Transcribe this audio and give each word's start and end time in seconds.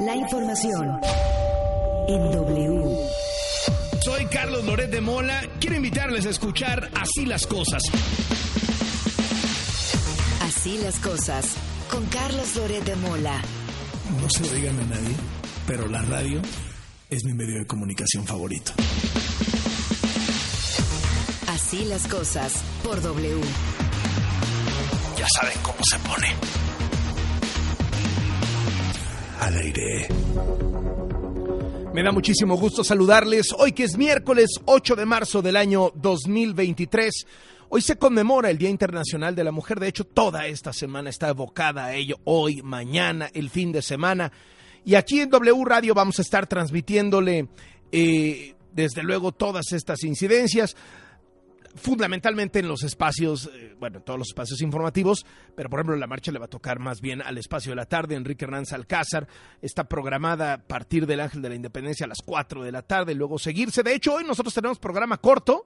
La 0.00 0.14
información 0.14 1.00
en 2.06 2.30
W. 2.30 2.96
Soy 4.02 4.26
Carlos 4.26 4.64
Loret 4.64 4.90
de 4.90 5.00
Mola. 5.00 5.40
Quiero 5.58 5.76
invitarles 5.76 6.26
a 6.26 6.30
escuchar 6.30 6.90
Así 6.94 7.24
las 7.24 7.46
cosas. 7.46 7.82
Así 10.42 10.78
las 10.82 10.98
cosas 10.98 11.54
con 11.90 12.04
Carlos 12.06 12.56
Loret 12.56 12.84
de 12.84 12.94
Mola. 12.96 13.40
No 14.20 14.28
se 14.28 14.42
lo 14.42 14.50
digan 14.54 14.78
a 14.80 14.84
nadie, 14.84 15.14
pero 15.66 15.88
la 15.88 16.02
radio 16.02 16.42
es 17.08 17.24
mi 17.24 17.32
medio 17.32 17.58
de 17.60 17.66
comunicación 17.66 18.26
favorito. 18.26 18.72
Así 21.48 21.86
las 21.86 22.06
cosas 22.06 22.52
por 22.84 23.00
W. 23.00 23.40
Ya 25.16 25.26
saben 25.40 25.58
cómo 25.62 25.78
se 25.90 25.98
pone. 26.00 26.65
Al 29.46 29.58
aire. 29.58 30.08
Me 31.94 32.02
da 32.02 32.10
muchísimo 32.10 32.56
gusto 32.56 32.82
saludarles 32.82 33.54
hoy 33.56 33.70
que 33.70 33.84
es 33.84 33.96
miércoles 33.96 34.50
8 34.64 34.96
de 34.96 35.06
marzo 35.06 35.40
del 35.40 35.54
año 35.54 35.92
2023. 35.94 37.26
Hoy 37.68 37.80
se 37.80 37.94
conmemora 37.94 38.50
el 38.50 38.58
Día 38.58 38.70
Internacional 38.70 39.36
de 39.36 39.44
la 39.44 39.52
Mujer. 39.52 39.78
De 39.78 39.86
hecho, 39.86 40.02
toda 40.02 40.48
esta 40.48 40.72
semana 40.72 41.10
está 41.10 41.28
evocada 41.28 41.84
a 41.84 41.94
ello. 41.94 42.16
Hoy, 42.24 42.60
mañana, 42.62 43.30
el 43.34 43.48
fin 43.48 43.70
de 43.70 43.82
semana. 43.82 44.32
Y 44.84 44.96
aquí 44.96 45.20
en 45.20 45.30
W 45.30 45.64
Radio 45.64 45.94
vamos 45.94 46.18
a 46.18 46.22
estar 46.22 46.48
transmitiéndole, 46.48 47.46
eh, 47.92 48.56
desde 48.72 49.04
luego, 49.04 49.30
todas 49.30 49.70
estas 49.70 50.02
incidencias 50.02 50.74
fundamentalmente 51.76 52.58
en 52.58 52.68
los 52.68 52.82
espacios, 52.82 53.50
eh, 53.54 53.74
bueno, 53.78 53.98
en 53.98 54.04
todos 54.04 54.18
los 54.18 54.28
espacios 54.28 54.60
informativos, 54.62 55.24
pero 55.54 55.70
por 55.70 55.78
ejemplo 55.78 55.96
la 55.96 56.06
marcha 56.06 56.32
le 56.32 56.38
va 56.38 56.46
a 56.46 56.48
tocar 56.48 56.78
más 56.78 57.00
bien 57.00 57.22
al 57.22 57.38
espacio 57.38 57.70
de 57.70 57.76
la 57.76 57.86
tarde. 57.86 58.14
Enrique 58.14 58.44
Hernández 58.44 58.72
Alcázar 58.72 59.28
está 59.62 59.84
programada 59.84 60.54
a 60.54 60.58
partir 60.58 61.06
del 61.06 61.20
Ángel 61.20 61.42
de 61.42 61.50
la 61.50 61.54
Independencia 61.54 62.04
a 62.04 62.08
las 62.08 62.22
4 62.24 62.64
de 62.64 62.72
la 62.72 62.82
tarde, 62.82 63.14
luego 63.14 63.38
seguirse. 63.38 63.82
De 63.82 63.94
hecho, 63.94 64.14
hoy 64.14 64.24
nosotros 64.24 64.54
tenemos 64.54 64.78
programa 64.78 65.18
corto, 65.18 65.64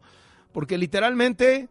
porque 0.52 0.76
literalmente 0.76 1.68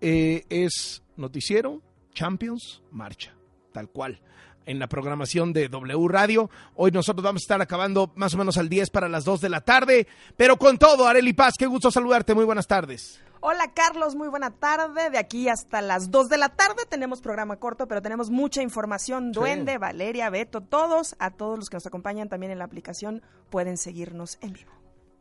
eh, 0.00 0.44
es 0.48 1.02
noticiero, 1.16 1.82
Champions, 2.14 2.82
marcha, 2.90 3.34
tal 3.72 3.88
cual 3.88 4.20
en 4.66 4.78
la 4.78 4.88
programación 4.88 5.52
de 5.52 5.68
W 5.68 6.08
Radio. 6.08 6.50
Hoy 6.76 6.92
nosotros 6.92 7.24
vamos 7.24 7.42
a 7.42 7.44
estar 7.44 7.62
acabando 7.62 8.12
más 8.14 8.34
o 8.34 8.38
menos 8.38 8.56
al 8.58 8.68
10 8.68 8.90
para 8.90 9.08
las 9.08 9.24
2 9.24 9.40
de 9.40 9.48
la 9.48 9.60
tarde, 9.60 10.06
pero 10.36 10.56
con 10.56 10.78
todo, 10.78 11.08
Areli 11.08 11.32
Paz, 11.32 11.54
qué 11.58 11.66
gusto 11.66 11.90
saludarte, 11.90 12.34
muy 12.34 12.44
buenas 12.44 12.66
tardes. 12.66 13.20
Hola 13.44 13.72
Carlos, 13.74 14.14
muy 14.14 14.28
buena 14.28 14.52
tarde. 14.52 15.10
De 15.10 15.18
aquí 15.18 15.48
hasta 15.48 15.82
las 15.82 16.12
2 16.12 16.28
de 16.28 16.38
la 16.38 16.50
tarde 16.50 16.86
tenemos 16.88 17.20
programa 17.20 17.56
corto, 17.56 17.88
pero 17.88 18.00
tenemos 18.00 18.30
mucha 18.30 18.62
información. 18.62 19.32
Duende, 19.32 19.78
Valeria, 19.78 20.30
Beto, 20.30 20.60
todos, 20.60 21.16
a 21.18 21.32
todos 21.32 21.58
los 21.58 21.68
que 21.68 21.74
nos 21.74 21.84
acompañan 21.84 22.28
también 22.28 22.52
en 22.52 22.60
la 22.60 22.66
aplicación, 22.66 23.20
pueden 23.50 23.78
seguirnos 23.78 24.38
en 24.42 24.52
vivo. 24.52 24.70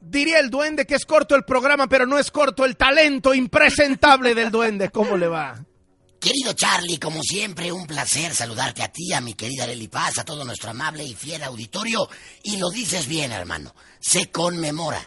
Diría 0.01 0.37
el 0.37 0.51
duende 0.51 0.85
que 0.85 0.93
es 0.93 1.05
corto 1.05 1.35
el 1.35 1.45
programa, 1.45 1.87
pero 1.87 2.05
no 2.05 2.19
es 2.19 2.29
corto 2.29 2.63
el 2.63 2.77
talento 2.77 3.33
impresentable 3.33 4.35
del 4.35 4.51
duende. 4.51 4.91
¿Cómo 4.91 5.17
le 5.17 5.27
va? 5.27 5.55
Querido 6.19 6.53
Charlie, 6.53 6.99
como 6.99 7.23
siempre, 7.23 7.71
un 7.71 7.87
placer 7.87 8.35
saludarte 8.35 8.83
a 8.83 8.91
ti, 8.91 9.11
a 9.13 9.21
mi 9.21 9.33
querida 9.33 9.65
Lely 9.65 9.87
Paz, 9.87 10.19
a 10.19 10.23
todo 10.23 10.45
nuestro 10.45 10.69
amable 10.69 11.03
y 11.03 11.15
fiel 11.15 11.41
auditorio. 11.41 12.07
Y 12.43 12.57
lo 12.57 12.69
dices 12.69 13.07
bien, 13.07 13.31
hermano. 13.31 13.73
Se 13.99 14.29
conmemora. 14.29 15.01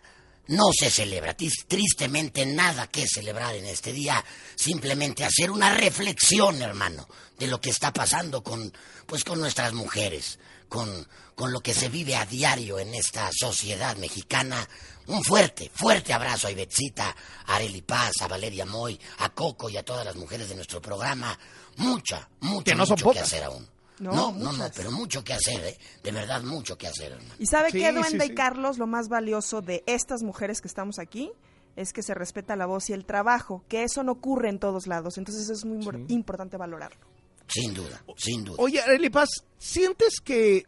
No 0.47 0.64
se 0.78 0.91
celebra. 0.91 1.34
Tristemente 1.34 2.45
nada 2.45 2.87
que 2.89 3.06
celebrar 3.06 3.55
en 3.55 3.67
este 3.67 3.92
día. 3.92 4.25
Simplemente 4.55 5.25
hacer 5.25 5.51
una 5.51 5.75
reflexión, 5.75 6.61
hermano, 6.61 7.09
de 7.39 7.47
lo 7.47 7.61
que 7.61 7.70
está 7.70 7.92
pasando 7.92 8.42
con, 8.42 8.73
pues, 9.06 9.25
con 9.25 9.41
nuestras 9.41 9.73
mujeres, 9.73 10.39
con, 10.69 11.09
con 11.34 11.53
lo 11.53 11.61
que 11.61 11.75
se 11.75 11.89
vive 11.89 12.17
a 12.17 12.27
diario 12.27 12.78
en 12.78 12.95
esta 12.95 13.31
sociedad 13.33 13.97
mexicana 13.97 14.69
un 15.06 15.23
fuerte, 15.23 15.70
fuerte 15.75 16.12
abrazo 16.12 16.47
a 16.47 16.51
Ibetzita, 16.51 17.14
a 17.47 17.56
Areli 17.56 17.83
Paz, 17.83 18.12
a 18.20 18.29
Valeria 18.29 18.64
Moy, 18.64 18.98
a 19.19 19.29
Coco 19.30 19.68
y 19.68 19.77
a 19.77 19.85
todas 19.85 20.05
las 20.05 20.17
mujeres 20.17 20.48
de 20.48 20.55
nuestro 20.55 20.80
programa. 20.80 21.39
Mucha, 21.77 22.29
mucho, 22.41 22.64
que 22.64 22.74
no 22.74 22.86
mucho 22.86 22.97
son 22.97 23.13
que 23.13 23.20
hacer 23.20 23.45
aún. 23.45 23.68
No, 24.00 24.32
No, 24.32 24.52
no, 24.52 24.64
pero 24.74 24.90
mucho 24.90 25.22
que 25.22 25.34
hacer, 25.34 25.64
¿eh? 25.64 25.78
De 26.02 26.10
verdad, 26.10 26.42
mucho 26.42 26.77
que 26.77 26.88
hacer, 26.88 27.12
hermano. 27.12 27.34
¿Y 27.38 27.46
sabe 27.46 27.70
Sí, 27.70 27.78
qué, 27.78 27.92
Duende 27.92 28.24
sí. 28.27 28.32
y 28.32 28.34
Carlos? 28.34 28.78
Lo 28.78 28.86
más 28.86 29.08
valioso 29.08 29.60
de 29.62 29.84
estas 29.86 30.22
mujeres 30.22 30.60
que 30.60 30.66
estamos 30.68 30.98
aquí 30.98 31.30
es 31.77 31.92
que 31.92 32.02
se 32.02 32.12
respeta 32.14 32.56
la 32.56 32.66
voz 32.66 32.90
y 32.90 32.92
el 32.92 33.05
trabajo, 33.05 33.64
que 33.68 33.82
eso 33.84 34.02
no 34.02 34.12
ocurre 34.12 34.48
en 34.48 34.58
todos 34.58 34.86
lados. 34.86 35.16
Entonces 35.18 35.48
es 35.48 35.64
muy 35.64 35.78
impor- 35.84 36.05
importante 36.08 36.56
valorarlo. 36.56 37.00
Sin 37.46 37.72
duda, 37.74 38.02
sin 38.16 38.44
duda. 38.44 38.56
Oye, 38.58 38.80
Areli 38.80 39.10
Paz, 39.10 39.28
¿sientes 39.58 40.20
que, 40.24 40.64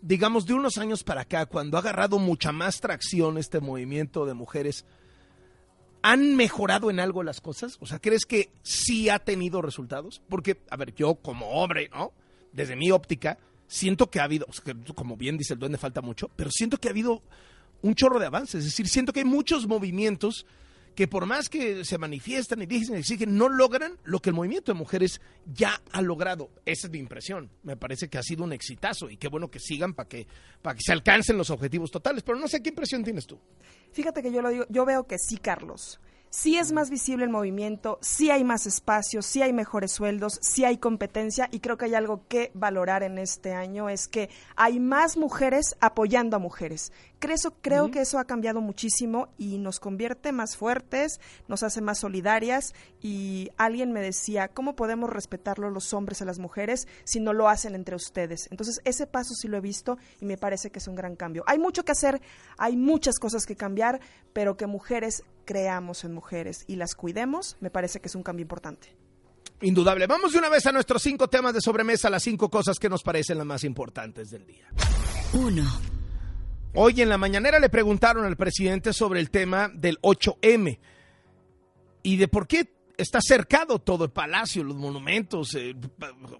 digamos, 0.00 0.46
de 0.46 0.54
unos 0.54 0.78
años 0.78 1.02
para 1.04 1.22
acá, 1.22 1.44
cuando 1.46 1.76
ha 1.76 1.80
agarrado 1.80 2.18
mucha 2.18 2.52
más 2.52 2.80
tracción 2.80 3.36
este 3.36 3.60
movimiento 3.60 4.24
de 4.26 4.34
mujeres, 4.34 4.84
¿han 6.02 6.34
mejorado 6.36 6.90
en 6.90 7.00
algo 7.00 7.22
las 7.22 7.40
cosas? 7.40 7.76
O 7.80 7.86
sea, 7.86 7.98
¿crees 7.98 8.24
que 8.24 8.50
sí 8.62 9.08
ha 9.08 9.18
tenido 9.18 9.60
resultados? 9.60 10.22
Porque, 10.28 10.62
a 10.70 10.76
ver, 10.76 10.94
yo 10.94 11.16
como 11.16 11.46
hombre, 11.62 11.88
¿no? 11.90 12.12
Desde 12.52 12.76
mi 12.76 12.90
óptica, 12.90 13.38
siento 13.66 14.10
que 14.10 14.20
ha 14.20 14.24
habido, 14.24 14.46
como 14.94 15.16
bien 15.16 15.36
dice 15.36 15.54
el 15.54 15.60
duende, 15.60 15.78
falta 15.78 16.02
mucho, 16.02 16.28
pero 16.36 16.50
siento 16.50 16.78
que 16.78 16.88
ha 16.88 16.90
habido 16.90 17.22
un 17.82 17.94
chorro 17.94 18.18
de 18.18 18.26
avances. 18.26 18.60
Es 18.60 18.64
decir, 18.64 18.88
siento 18.88 19.12
que 19.12 19.20
hay 19.20 19.26
muchos 19.26 19.66
movimientos 19.66 20.46
que 20.94 21.08
por 21.08 21.24
más 21.24 21.48
que 21.48 21.84
se 21.84 21.98
manifiestan 21.98 22.62
y 22.62 22.66
dicen 22.66 22.96
y 22.96 22.98
exigen, 22.98 23.36
no 23.36 23.48
logran 23.48 23.96
lo 24.04 24.20
que 24.20 24.30
el 24.30 24.36
movimiento 24.36 24.72
de 24.72 24.78
mujeres 24.78 25.20
ya 25.46 25.80
ha 25.92 26.02
logrado. 26.02 26.50
Esa 26.66 26.88
es 26.88 26.92
mi 26.92 26.98
impresión. 26.98 27.50
Me 27.62 27.76
parece 27.76 28.08
que 28.08 28.18
ha 28.18 28.22
sido 28.22 28.44
un 28.44 28.52
exitazo 28.52 29.08
y 29.08 29.16
qué 29.16 29.28
bueno 29.28 29.50
que 29.50 29.60
sigan 29.60 29.94
para 29.94 30.08
que, 30.08 30.26
para 30.60 30.74
que 30.74 30.82
se 30.82 30.92
alcancen 30.92 31.38
los 31.38 31.50
objetivos 31.50 31.90
totales. 31.90 32.22
Pero 32.22 32.38
no 32.38 32.48
sé 32.48 32.62
qué 32.62 32.70
impresión 32.70 33.04
tienes 33.04 33.26
tú. 33.26 33.38
Fíjate 33.92 34.22
que 34.22 34.32
yo 34.32 34.42
lo 34.42 34.50
digo, 34.50 34.64
yo 34.68 34.84
veo 34.84 35.06
que 35.06 35.16
sí, 35.18 35.38
Carlos. 35.38 36.00
Sí 36.32 36.56
es 36.56 36.70
más 36.70 36.90
visible 36.90 37.24
el 37.24 37.30
movimiento, 37.30 37.98
sí 38.02 38.30
hay 38.30 38.44
más 38.44 38.64
espacios, 38.64 39.26
sí 39.26 39.42
hay 39.42 39.52
mejores 39.52 39.90
sueldos, 39.90 40.38
sí 40.40 40.64
hay 40.64 40.78
competencia 40.78 41.48
y 41.50 41.58
creo 41.58 41.76
que 41.76 41.86
hay 41.86 41.94
algo 41.94 42.24
que 42.28 42.52
valorar 42.54 43.02
en 43.02 43.18
este 43.18 43.52
año 43.52 43.88
es 43.88 44.06
que 44.06 44.30
hay 44.54 44.78
más 44.78 45.16
mujeres 45.16 45.76
apoyando 45.80 46.36
a 46.36 46.38
mujeres. 46.38 46.92
Creo, 47.20 47.90
que 47.90 48.00
eso 48.00 48.18
ha 48.18 48.24
cambiado 48.24 48.62
muchísimo 48.62 49.28
y 49.36 49.58
nos 49.58 49.78
convierte 49.78 50.32
más 50.32 50.56
fuertes, 50.56 51.20
nos 51.48 51.62
hace 51.62 51.82
más 51.82 51.98
solidarias 51.98 52.74
y 53.02 53.50
alguien 53.58 53.92
me 53.92 54.00
decía, 54.00 54.48
¿cómo 54.48 54.74
podemos 54.74 55.10
respetarlo 55.10 55.70
los 55.70 55.92
hombres 55.92 56.22
a 56.22 56.24
las 56.24 56.38
mujeres 56.38 56.88
si 57.04 57.20
no 57.20 57.34
lo 57.34 57.48
hacen 57.48 57.74
entre 57.74 57.94
ustedes? 57.94 58.48
Entonces 58.50 58.80
ese 58.84 59.06
paso 59.06 59.34
sí 59.34 59.48
lo 59.48 59.58
he 59.58 59.60
visto 59.60 59.98
y 60.20 60.24
me 60.24 60.38
parece 60.38 60.70
que 60.70 60.78
es 60.78 60.88
un 60.88 60.94
gran 60.94 61.14
cambio. 61.14 61.44
Hay 61.46 61.58
mucho 61.58 61.84
que 61.84 61.92
hacer, 61.92 62.22
hay 62.56 62.76
muchas 62.76 63.18
cosas 63.18 63.44
que 63.44 63.54
cambiar, 63.54 64.00
pero 64.32 64.56
que 64.56 64.66
mujeres 64.66 65.22
creamos 65.44 66.04
en 66.04 66.14
mujeres 66.14 66.64
y 66.68 66.76
las 66.76 66.94
cuidemos, 66.94 67.58
me 67.60 67.70
parece 67.70 68.00
que 68.00 68.08
es 68.08 68.14
un 68.14 68.22
cambio 68.22 68.42
importante. 68.42 68.96
Indudable. 69.60 70.06
Vamos 70.06 70.32
de 70.32 70.38
una 70.38 70.48
vez 70.48 70.64
a 70.66 70.72
nuestros 70.72 71.02
cinco 71.02 71.28
temas 71.28 71.52
de 71.52 71.60
sobremesa, 71.60 72.08
las 72.08 72.22
cinco 72.22 72.48
cosas 72.48 72.78
que 72.78 72.88
nos 72.88 73.02
parecen 73.02 73.36
las 73.36 73.46
más 73.46 73.62
importantes 73.64 74.30
del 74.30 74.46
día. 74.46 74.66
1. 75.34 75.99
Hoy 76.74 77.00
en 77.02 77.08
la 77.08 77.18
mañanera 77.18 77.58
le 77.58 77.68
preguntaron 77.68 78.24
al 78.24 78.36
presidente 78.36 78.92
sobre 78.92 79.20
el 79.20 79.30
tema 79.30 79.70
del 79.74 79.98
8M 80.02 80.78
y 82.02 82.16
de 82.16 82.28
por 82.28 82.46
qué 82.46 82.72
está 82.96 83.20
cercado 83.20 83.78
todo 83.80 84.04
el 84.04 84.10
palacio, 84.10 84.62
los 84.62 84.76
monumentos, 84.76 85.54
eh, 85.54 85.74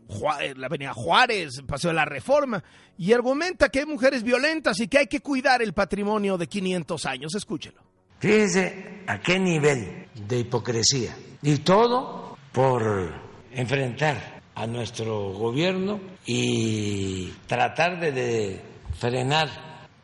Ju- 0.09 0.55
la 0.57 0.67
avenida 0.67 0.93
Juárez, 0.95 1.59
el 1.59 1.65
Paseo 1.67 1.91
de 1.91 1.95
la 1.97 2.05
Reforma, 2.05 2.63
y 2.97 3.13
argumenta 3.13 3.71
que 3.71 3.81
hay 3.81 3.87
mujeres 3.87 4.23
violentas 4.23 4.79
y 4.81 4.87
que 4.89 4.99
hay 4.99 5.07
que 5.07 5.21
cuidar 5.21 5.63
el 5.63 5.73
patrimonio 5.73 6.37
de 6.39 6.47
500 6.47 7.07
años. 7.07 7.35
Escúchelo. 7.35 7.81
Fíjense 8.21 9.03
a 9.07 9.19
qué 9.21 9.39
nivel 9.39 10.07
de 10.29 10.39
hipocresía. 10.41 11.17
Y 11.43 11.57
todo 11.59 12.37
por 12.53 13.15
enfrentar 13.53 14.43
a 14.55 14.67
nuestro 14.67 15.31
gobierno 15.33 15.99
y 16.27 17.31
tratar 17.47 17.99
de 17.99 18.61
frenar 18.99 19.49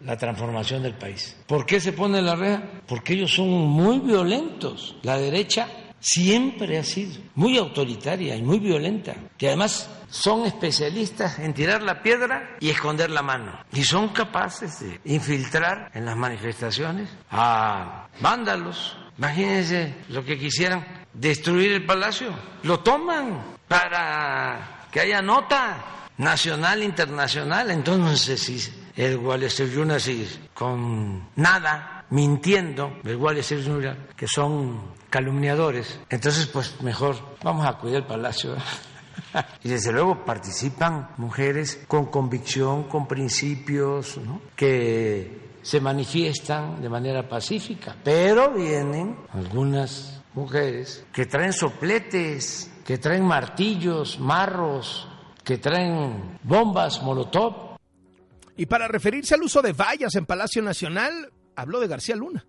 la 0.07 0.17
transformación 0.17 0.83
del 0.85 0.95
país. 0.95 1.37
¿Por 1.47 1.67
qué 1.67 1.81
se 1.81 1.93
pone 1.93 2.23
la 2.23 2.37
reja? 2.37 2.63
Porque 2.87 3.15
ellos 3.15 3.35
son 3.35 3.49
muy 3.49 3.99
violentos. 3.99 4.97
La 5.03 5.19
derecha 5.19 5.69
siempre 5.99 6.79
ha 6.79 6.85
sido 6.85 7.21
muy 7.35 7.59
autoritaria 7.59 8.37
y 8.37 8.43
muy 8.43 8.61
violenta. 8.61 9.15
Que 9.37 9.49
además 9.49 9.91
son 10.09 10.47
especialistas 10.47 11.41
en 11.41 11.53
tirar 11.53 11.83
la 11.83 12.03
piedra 12.03 12.57
y 12.61 12.71
esconder 12.71 13.11
la 13.11 13.23
mano. 13.23 13.59
Y 13.73 13.83
son 13.83 14.11
capaces 14.11 14.79
de 14.81 15.01
infiltrar 15.13 15.91
en 15.93 16.05
las 16.05 16.17
manifestaciones 16.17 17.09
a 17.31 18.07
vándalos. 18.21 18.97
Imagínense 19.19 19.93
lo 20.11 20.25
que 20.25 20.39
quisieran 20.39 20.87
destruir 21.13 21.73
el 21.73 21.85
palacio. 21.85 22.29
Lo 22.63 22.79
toman 22.81 23.57
para 23.67 24.87
que 24.93 25.01
haya 25.01 25.21
nota 25.21 25.85
nacional, 26.19 26.85
internacional. 26.85 27.73
Entonces, 27.73 28.41
si 28.41 28.86
el 28.97 29.51
sigue 30.01 30.29
con 30.55 31.29
nada, 31.37 32.07
mintiendo, 32.11 32.93
el 33.05 33.19
Journal, 33.19 34.09
que 34.17 34.27
son 34.27 34.95
calumniadores, 35.11 36.01
entonces, 36.09 36.47
pues 36.47 36.81
mejor 36.83 37.17
vamos 37.43 37.67
a 37.67 37.75
cuidar 37.75 38.03
el 38.03 38.07
palacio. 38.07 38.55
¿eh? 38.55 38.59
y 39.65 39.69
desde 39.69 39.93
luego 39.93 40.25
participan 40.25 41.11
mujeres 41.19 41.85
con 41.87 42.07
convicción, 42.07 42.85
con 42.85 43.07
principios, 43.07 44.19
que 44.55 45.47
se 45.63 45.81
manifiestan 45.81 46.81
de 46.81 46.89
manera 46.89 47.29
pacífica, 47.29 47.97
pero 48.03 48.53
vienen 48.53 49.17
algunas 49.33 50.23
mujeres 50.35 51.05
que 51.13 51.27
traen 51.27 51.53
sopletes, 51.53 52.71
que 52.85 52.99
traen 52.99 53.25
martillos, 53.25 54.21
marros, 54.21 55.09
que 55.43 55.59
traen 55.59 56.39
bombas, 56.43 57.03
molotov. 57.03 57.66
Y 58.57 58.67
para 58.67 58.89
referirse 58.89 59.35
al 59.35 59.43
uso 59.43 59.63
de 59.63 59.73
vallas 59.73 60.15
en 60.15 60.27
Palacio 60.27 60.63
Nacional, 60.63 61.33
habló 61.55 61.81
de 61.81 61.89
García 61.89 62.17
Luna. 62.17 62.47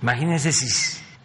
Imagínense 0.00 0.52
si 0.52 0.66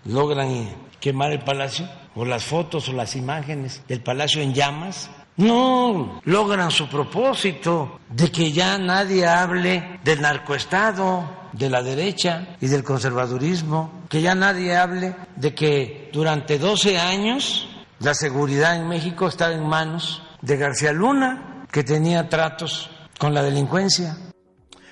logran 0.05 0.69
quemar 0.99 1.31
el 1.31 1.43
palacio, 1.43 1.87
o 2.15 2.25
las 2.25 2.43
fotos 2.43 2.89
o 2.89 2.93
las 2.93 3.15
imágenes 3.15 3.83
del 3.87 4.01
palacio 4.01 4.41
en 4.41 4.53
llamas, 4.53 5.09
no 5.37 6.21
logran 6.25 6.71
su 6.71 6.87
propósito 6.87 7.99
de 8.09 8.31
que 8.31 8.51
ya 8.51 8.77
nadie 8.77 9.27
hable 9.27 9.99
del 10.03 10.21
narcoestado, 10.21 11.43
de 11.53 11.69
la 11.69 11.81
derecha 11.83 12.55
y 12.61 12.67
del 12.67 12.83
conservadurismo, 12.83 14.03
que 14.09 14.21
ya 14.21 14.35
nadie 14.35 14.75
hable 14.75 15.15
de 15.35 15.53
que 15.53 16.09
durante 16.11 16.57
12 16.59 16.97
años 16.99 17.67
la 17.99 18.13
seguridad 18.13 18.75
en 18.75 18.87
México 18.87 19.27
estaba 19.27 19.53
en 19.53 19.67
manos 19.67 20.23
de 20.41 20.57
García 20.57 20.91
Luna, 20.91 21.52
que 21.73 21.83
tenía 21.83 22.29
tratos 22.29 22.87
con 23.17 23.33
la 23.33 23.41
delincuencia. 23.41 24.15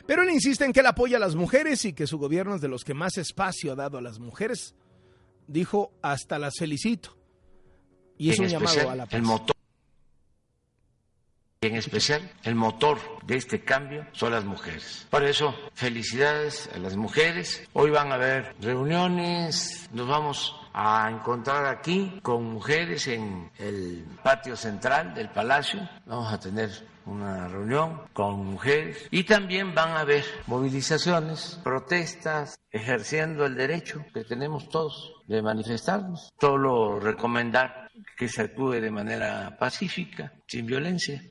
Pero 0.07 0.23
él 0.23 0.31
insiste 0.31 0.65
en 0.65 0.73
que 0.73 0.79
él 0.79 0.87
apoya 0.87 1.17
a 1.17 1.19
las 1.19 1.35
mujeres 1.35 1.85
y 1.85 1.93
que 1.93 2.07
su 2.07 2.17
gobierno 2.17 2.55
es 2.55 2.61
de 2.61 2.67
los 2.67 2.83
que 2.83 2.95
más 2.95 3.19
espacio 3.19 3.71
ha 3.71 3.75
dado 3.75 3.99
a 3.99 4.01
las 4.01 4.17
mujeres. 4.19 4.73
Dijo, 5.47 5.93
hasta 6.01 6.39
las 6.39 6.55
felicito. 6.57 7.15
Y 8.17 8.31
es 8.31 8.39
un 8.39 8.47
llamado 8.47 8.89
a 8.89 8.95
la 8.95 9.05
paz. 9.05 9.13
El 9.13 9.21
motor, 9.21 9.55
en 11.63 11.75
especial, 11.75 12.27
el 12.43 12.55
motor 12.55 12.97
de 13.23 13.35
este 13.35 13.63
cambio 13.63 14.07
son 14.13 14.31
las 14.31 14.43
mujeres. 14.43 15.05
Por 15.11 15.23
eso, 15.23 15.53
felicidades 15.75 16.67
a 16.73 16.79
las 16.79 16.95
mujeres. 16.95 17.69
Hoy 17.73 17.91
van 17.91 18.11
a 18.11 18.15
haber 18.15 18.55
reuniones, 18.59 19.87
nos 19.93 20.07
vamos 20.07 20.55
a 20.73 21.07
encontrar 21.11 21.67
aquí 21.67 22.19
con 22.23 22.45
mujeres 22.45 23.07
en 23.07 23.51
el 23.59 24.03
patio 24.23 24.55
central 24.55 25.13
del 25.13 25.29
palacio. 25.29 25.87
Vamos 26.07 26.33
a 26.33 26.39
tener 26.39 26.71
una 27.05 27.47
reunión 27.47 28.01
con 28.11 28.43
mujeres 28.43 29.07
y 29.11 29.23
también 29.23 29.75
van 29.75 29.89
a 29.89 29.99
haber 29.99 30.25
movilizaciones, 30.47 31.59
protestas, 31.63 32.57
ejerciendo 32.71 33.45
el 33.45 33.53
derecho 33.53 34.03
que 34.15 34.23
tenemos 34.23 34.67
todos 34.67 35.13
de 35.27 35.43
manifestarnos. 35.43 36.31
Solo 36.39 36.99
recomendar 36.99 37.91
que 38.17 38.27
se 38.27 38.41
actúe 38.41 38.81
de 38.81 38.89
manera 38.89 39.55
pacífica, 39.59 40.33
sin 40.47 40.65
violencia. 40.65 41.21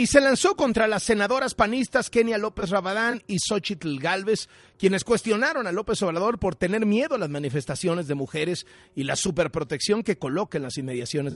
Y 0.00 0.06
se 0.06 0.22
lanzó 0.22 0.56
contra 0.56 0.88
las 0.88 1.02
senadoras 1.02 1.52
panistas 1.52 2.08
Kenia 2.08 2.38
López 2.38 2.70
Rabadán 2.70 3.22
y 3.26 3.36
Xochitl 3.38 3.98
Galvez, 3.98 4.48
quienes 4.78 5.04
cuestionaron 5.04 5.66
a 5.66 5.72
López 5.72 6.00
Obrador 6.00 6.38
por 6.38 6.56
tener 6.56 6.86
miedo 6.86 7.16
a 7.16 7.18
las 7.18 7.28
manifestaciones 7.28 8.08
de 8.08 8.14
mujeres 8.14 8.66
y 8.94 9.04
la 9.04 9.14
superprotección 9.14 10.02
que 10.02 10.16
coloca 10.16 10.56
en 10.56 10.64
las 10.64 10.78
inmediaciones 10.78 11.34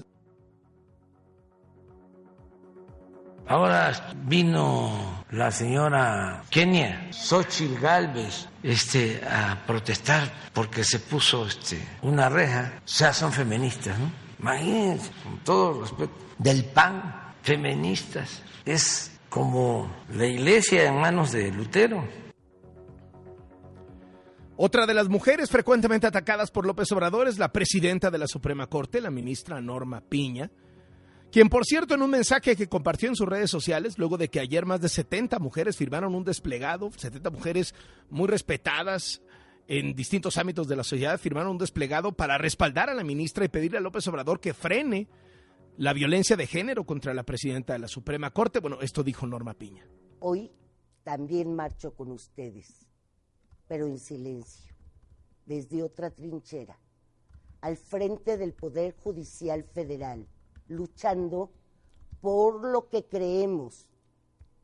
Ahora 3.46 4.14
vino 4.24 5.26
la 5.32 5.50
señora 5.50 6.42
Kenia, 6.48 7.08
Xochitl 7.12 7.78
Galvez, 7.78 8.48
este, 8.62 9.20
a 9.28 9.62
protestar 9.66 10.32
porque 10.54 10.84
se 10.84 11.00
puso 11.00 11.46
este, 11.46 11.86
una 12.00 12.30
reja. 12.30 12.80
O 12.82 12.88
sea, 12.88 13.12
son 13.12 13.30
feministas, 13.30 13.98
¿no? 13.98 14.10
Imagínense, 14.40 15.10
con 15.22 15.38
todo 15.40 15.82
respeto, 15.82 16.14
del 16.38 16.64
PAN, 16.64 17.23
feministas. 17.44 18.42
Es 18.64 19.12
como 19.28 19.88
la 20.12 20.26
iglesia 20.26 20.88
en 20.88 20.96
manos 20.96 21.30
de 21.30 21.52
Lutero. 21.52 22.04
Otra 24.56 24.86
de 24.86 24.94
las 24.94 25.08
mujeres 25.08 25.50
frecuentemente 25.50 26.08
atacadas 26.08 26.50
por 26.50 26.66
López 26.66 26.90
Obrador 26.90 27.28
es 27.28 27.38
la 27.38 27.52
presidenta 27.52 28.10
de 28.10 28.18
la 28.18 28.26
Suprema 28.26 28.66
Corte, 28.66 29.00
la 29.00 29.10
ministra 29.10 29.60
Norma 29.60 30.00
Piña 30.00 30.50
quien 31.34 31.48
por 31.48 31.64
cierto 31.64 31.96
en 31.96 32.02
un 32.02 32.10
mensaje 32.10 32.54
que 32.54 32.68
compartió 32.68 33.08
en 33.08 33.16
sus 33.16 33.28
redes 33.28 33.50
sociales, 33.50 33.98
luego 33.98 34.16
de 34.16 34.28
que 34.28 34.38
ayer 34.38 34.66
más 34.66 34.80
de 34.80 34.88
70 34.88 35.40
mujeres 35.40 35.76
firmaron 35.76 36.14
un 36.14 36.22
desplegado, 36.22 36.92
70 36.96 37.28
mujeres 37.30 37.74
muy 38.08 38.28
respetadas 38.28 39.20
en 39.66 39.96
distintos 39.96 40.38
ámbitos 40.38 40.68
de 40.68 40.76
la 40.76 40.84
sociedad, 40.84 41.18
firmaron 41.18 41.50
un 41.50 41.58
desplegado 41.58 42.12
para 42.12 42.38
respaldar 42.38 42.88
a 42.88 42.94
la 42.94 43.02
ministra 43.02 43.44
y 43.44 43.48
pedirle 43.48 43.78
a 43.78 43.80
López 43.80 44.06
Obrador 44.06 44.38
que 44.38 44.54
frene 44.54 45.08
la 45.76 45.92
violencia 45.92 46.36
de 46.36 46.46
género 46.46 46.84
contra 46.84 47.14
la 47.14 47.24
presidenta 47.24 47.72
de 47.72 47.80
la 47.80 47.88
Suprema 47.88 48.30
Corte. 48.30 48.60
Bueno, 48.60 48.80
esto 48.80 49.02
dijo 49.02 49.26
Norma 49.26 49.54
Piña. 49.54 49.86
Hoy 50.20 50.50
también 51.02 51.54
marcho 51.54 51.94
con 51.94 52.10
ustedes, 52.12 52.86
pero 53.66 53.86
en 53.86 53.98
silencio, 53.98 54.74
desde 55.46 55.82
otra 55.82 56.10
trinchera, 56.10 56.78
al 57.60 57.76
frente 57.76 58.36
del 58.36 58.52
Poder 58.52 58.94
Judicial 59.02 59.64
Federal 59.64 60.26
luchando 60.68 61.50
por 62.20 62.64
lo 62.64 62.88
que 62.88 63.04
creemos 63.04 63.88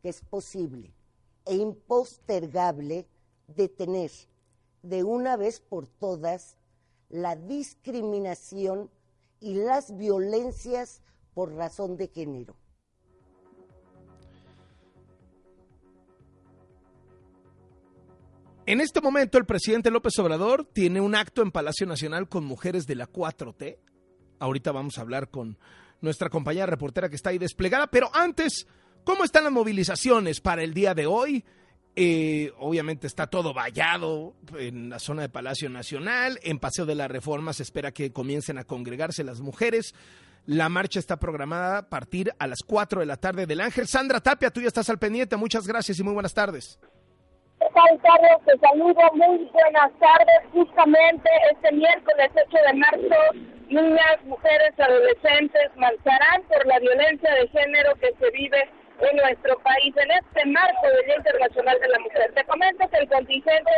que 0.03 0.09
es 0.09 0.23
posible 0.23 0.95
e 1.45 1.57
impostergable 1.57 3.07
detener 3.49 4.11
de 4.83 5.05
una 5.05 5.37
vez 5.37 5.61
por 5.61 5.87
todas 5.87 6.57
la 7.11 7.37
discriminación 7.37 8.91
y 9.41 9.55
las 9.55 9.97
violencias 9.97 11.03
por 11.35 11.53
razón 11.55 11.97
de 11.97 12.09
género. 12.09 12.57
En 18.67 18.81
este 18.81 19.01
momento 19.01 19.37
el 19.39 19.47
presidente 19.47 19.91
López 19.91 20.17
Obrador 20.19 20.65
tiene 20.65 21.01
un 21.01 21.17
acto 21.17 21.43
en 21.43 21.51
Palacio 21.51 21.87
Nacional 21.87 22.29
con 22.29 22.45
mujeres 22.45 22.87
de 22.87 22.95
la 22.95 23.09
4T. 23.09 23.79
Ahorita 24.39 24.71
vamos 24.71 24.97
a 24.97 25.01
hablar 25.01 25.29
con 25.29 25.59
nuestra 26.01 26.29
compañera 26.29 26.67
reportera 26.67 27.09
que 27.09 27.17
está 27.17 27.31
ahí 27.31 27.39
desplegada. 27.39 27.89
Pero 27.89 28.11
antes, 28.15 28.69
¿cómo 29.03 29.25
están 29.25 29.45
las 29.45 29.53
movilizaciones 29.53 30.41
para 30.41 30.63
el 30.63 30.73
día 30.73 30.95
de 30.95 31.07
hoy? 31.07 31.45
Eh, 32.03 32.51
obviamente 32.59 33.07
está 33.07 33.27
todo 33.27 33.53
vallado 33.53 34.33
en 34.59 34.89
la 34.89 34.99
zona 34.99 35.21
de 35.21 35.29
Palacio 35.29 35.69
Nacional. 35.69 36.41
En 36.43 36.59
Paseo 36.59 36.87
de 36.87 36.95
la 36.95 37.09
Reforma 37.09 37.53
se 37.53 37.63
espera 37.63 37.93
que 37.93 38.11
comiencen 38.11 38.57
a 38.57 38.65
congregarse 38.65 39.23
las 39.23 39.43
mujeres. 39.43 39.95
La 40.47 40.71
marcha 40.71 40.99
está 40.99 41.19
programada 41.19 41.77
a 41.77 41.89
partir 41.91 42.33
a 42.39 42.47
las 42.47 42.61
4 42.67 43.01
de 43.01 43.07
la 43.07 43.19
tarde 43.19 43.45
del 43.45 43.61
Ángel. 43.61 43.87
Sandra 43.87 44.21
Tapia, 44.21 44.49
tú 44.49 44.63
ya 44.63 44.69
estás 44.69 44.89
al 44.89 44.99
pendiente. 44.99 45.37
Muchas 45.37 45.67
gracias 45.67 45.99
y 45.99 46.03
muy 46.03 46.15
buenas 46.15 46.33
tardes. 46.33 46.81
¿Qué 47.59 47.67
tal, 47.75 48.01
Carlos? 48.01 48.47
Te 48.47 48.59
saludo. 48.67 49.01
Muy 49.13 49.51
buenas 49.53 49.93
tardes. 49.99 50.41
Justamente 50.55 51.29
este 51.53 51.71
miércoles 51.71 52.31
8 52.33 52.57
de 52.67 52.79
marzo 52.79 53.51
niñas, 53.71 54.19
mujeres, 54.25 54.73
adolescentes 54.79 55.71
marcharán 55.77 56.43
por 56.49 56.67
la 56.67 56.79
violencia 56.81 57.31
de 57.35 57.49
género 57.49 57.95
que 57.97 58.13
se 58.19 58.31
vive 58.31 58.69
en 59.01 59.17
nuestro 59.17 59.59
país 59.61 59.95
en 59.97 60.11
este 60.11 60.47
marco 60.47 60.87
del 60.87 61.07
Día 61.07 61.17
Internacional 61.17 61.81
de 61.81 61.89
la 61.89 61.99
Mujer. 62.01 62.33
Te 62.35 62.45
comento 62.45 62.89
que 62.89 62.99
el 62.99 63.09
contingente 63.09 63.71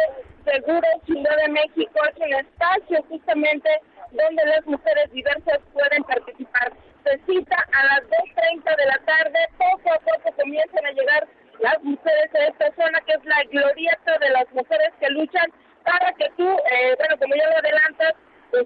Seguro 0.44 0.88
Ciudad 1.06 1.36
de 1.36 1.48
México 1.48 2.00
es 2.10 2.16
un 2.18 2.34
espacio 2.34 3.02
justamente 3.08 3.70
donde 4.10 4.44
las 4.44 4.66
mujeres 4.66 5.10
diversas 5.12 5.58
pueden 5.72 6.02
participar. 6.04 6.72
Se 7.04 7.18
cita 7.26 7.56
a 7.72 7.84
las 7.86 8.02
2.30 8.02 8.76
de 8.76 8.86
la 8.86 8.98
tarde, 9.04 9.38
poco 9.58 9.92
a 9.92 9.98
poco 9.98 10.32
comienzan 10.36 10.86
a 10.86 10.92
llegar 10.92 11.26
las 11.60 11.82
mujeres 11.82 12.34
a 12.34 12.46
esta 12.46 12.72
zona 12.74 13.00
que 13.02 13.12
es 13.12 13.24
la 13.24 13.42
glorieta 13.50 14.18
de 14.18 14.30
las 14.30 14.50
mujeres 14.52 14.90
que 14.98 15.08
luchan 15.10 15.52
para 15.84 16.12
que 16.12 16.28
tú, 16.36 16.48
eh, 16.48 16.94
bueno, 16.98 17.16
como 17.18 17.34
ya 17.34 17.48
lo 17.48 17.58
adelantas, 17.58 18.14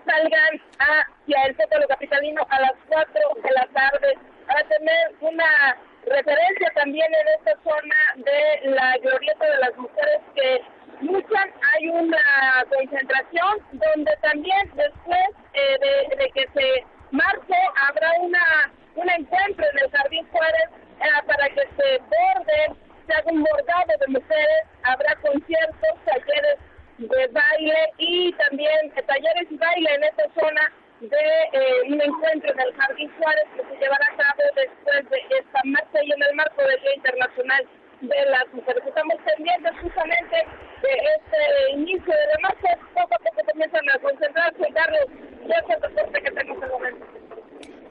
salgan 0.04 0.60
hacia 0.78 1.44
el 1.44 1.56
Zócalo 1.56 1.86
Capitalino 1.88 2.44
a 2.50 2.60
las 2.60 2.72
4 2.88 3.20
de 3.42 3.50
la 3.52 3.66
tarde 3.72 4.18
para 4.46 4.62
tener 4.68 5.14
una 5.20 5.76
referencia 6.06 6.72
también 6.74 7.06
en 7.12 7.28
esta 7.38 7.62
zona 7.62 7.96
de 8.16 8.70
la 8.70 8.96
glorieta 8.98 9.44
de 9.44 9.58
las 9.58 9.76
mujeres 9.76 10.20
que 10.34 10.62
luchan. 11.02 11.52
Hay 11.74 11.88
una 11.88 12.64
concentración 12.68 13.58
donde 13.72 14.16
también 14.22 14.70
después 14.74 15.28
eh, 15.54 16.06
de, 16.18 16.30
que 16.30 16.48
se 16.54 16.84
marche 17.10 17.56
habrá 17.88 18.12
una 18.20 18.72
un 18.94 19.10
encuentro 19.10 19.64
en 19.72 19.78
el 19.78 19.90
Jardín 19.90 20.26
Juárez 20.32 20.70
eh, 21.00 21.26
para 21.26 21.48
que 21.50 21.60
se 21.76 21.98
borden, 21.98 22.78
se 23.06 23.12
haga 23.12 23.30
un 23.30 23.44
bordado 23.44 23.92
de 24.00 24.06
mujeres, 24.06 24.62
habrá 24.84 25.14
conciertos, 25.16 26.04
talleres 26.06 26.58
de 26.98 27.26
baile 27.28 27.92
y 27.98 28.32
también 28.32 28.90
talleres 29.06 29.50
y 29.50 29.56
baile 29.56 29.94
en 29.96 30.04
esta 30.04 30.24
zona 30.40 30.72
de 31.00 31.42
eh, 31.52 31.82
un 31.88 32.00
encuentro 32.00 32.50
en 32.52 32.60
el 32.60 32.74
Jardín 32.74 33.12
Juárez 33.18 33.44
que 33.54 33.62
se 33.62 33.80
llevará 33.80 34.06
a 34.06 34.16
cabo 34.16 34.42
después 34.54 35.10
de 35.10 35.36
esta 35.38 35.60
marcha 35.64 36.02
y 36.02 36.12
en 36.12 36.22
el 36.22 36.34
marco 36.34 36.62
del 36.62 36.80
Día 36.80 36.94
Internacional 36.96 37.68
de 38.00 38.26
las 38.26 38.54
Mujeres. 38.54 38.82
Estamos 38.86 39.16
pendientes 39.24 39.72
justamente 39.82 40.36
de 40.82 40.92
este 41.16 41.72
inicio 41.72 42.14
de 42.14 42.26
la 42.32 42.48
marcha, 42.48 42.78
poco 42.94 43.14
a 43.14 43.18
poco 43.18 43.44
comienzan 43.52 43.90
a 43.90 43.98
concentrarse, 43.98 44.72
Carlos. 44.74 45.06
Ya 45.46 45.56
es 45.56 45.70
el 45.70 45.82
reporte 45.82 46.22
que 46.22 46.30
tenemos 46.30 46.56
en 46.58 46.64
el 46.64 46.70
momento. 46.70 47.06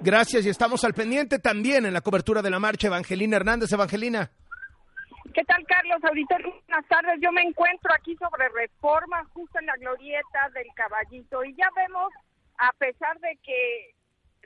Gracias 0.05 0.45
y 0.45 0.50
estamos 0.50 0.83
al 0.83 0.93
pendiente 0.93 1.39
también 1.39 1.83
en 1.83 1.91
la 1.91 2.01
cobertura 2.01 2.43
de 2.43 2.51
la 2.51 2.59
marcha. 2.59 2.85
Evangelina 2.85 3.38
Hernández, 3.38 3.71
Evangelina. 3.71 4.29
¿Qué 5.33 5.43
tal, 5.45 5.65
Carlos? 5.65 5.97
Auditorio, 6.03 6.53
buenas 6.67 6.88
tardes. 6.88 7.19
Yo 7.24 7.31
me 7.31 7.41
encuentro 7.41 7.91
aquí 7.91 8.15
sobre 8.17 8.47
reforma, 8.50 9.25
justo 9.33 9.57
en 9.57 9.65
la 9.65 9.75
glorieta 9.77 10.51
del 10.53 10.67
caballito. 10.75 11.43
Y 11.43 11.55
ya 11.55 11.67
vemos, 11.75 12.13
a 12.59 12.71
pesar 12.74 13.19
de 13.19 13.35
que 13.41 13.95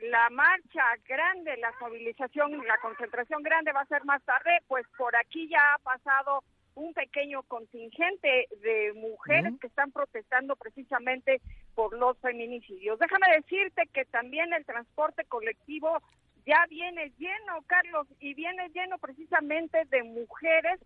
la 0.09 0.29
marcha 0.29 0.81
grande, 1.05 1.57
la 1.57 1.73
movilización, 1.81 2.65
la 2.65 2.77
concentración 2.77 3.43
grande 3.43 3.73
va 3.73 3.81
a 3.81 3.85
ser 3.87 4.05
más 4.05 4.23
tarde, 4.23 4.63
pues 4.69 4.85
por 4.97 5.13
aquí 5.17 5.49
ya 5.49 5.73
ha 5.73 5.79
pasado 5.79 6.41
un 6.75 6.93
pequeño 6.93 7.43
contingente 7.43 8.47
de 8.63 8.93
mujeres 8.95 9.55
que 9.59 9.67
están 9.67 9.91
protestando 9.91 10.55
precisamente 10.55 11.41
por 11.79 11.98
los 11.98 12.17
feminicidios. 12.19 13.00
Déjame 13.00 13.27
decirte 13.38 13.83
que 13.93 14.03
también 14.03 14.51
el 14.51 14.65
transporte 14.65 15.24
colectivo 15.24 16.01
ya 16.45 16.65
viene 16.69 17.13
lleno, 17.17 17.62
Carlos, 17.67 18.05
y 18.19 18.33
viene 18.33 18.67
lleno 18.74 18.98
precisamente 18.98 19.86
de 19.86 20.03
mujeres 20.03 20.77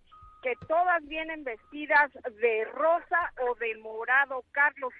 que 0.43 0.53
todas 0.67 1.03
vienen 1.07 1.43
vestidas 1.43 2.11
de 2.39 2.65
rosa 2.65 3.33
o 3.41 3.55
de 3.55 3.75
morado, 3.77 4.45
Carlos. 4.51 4.93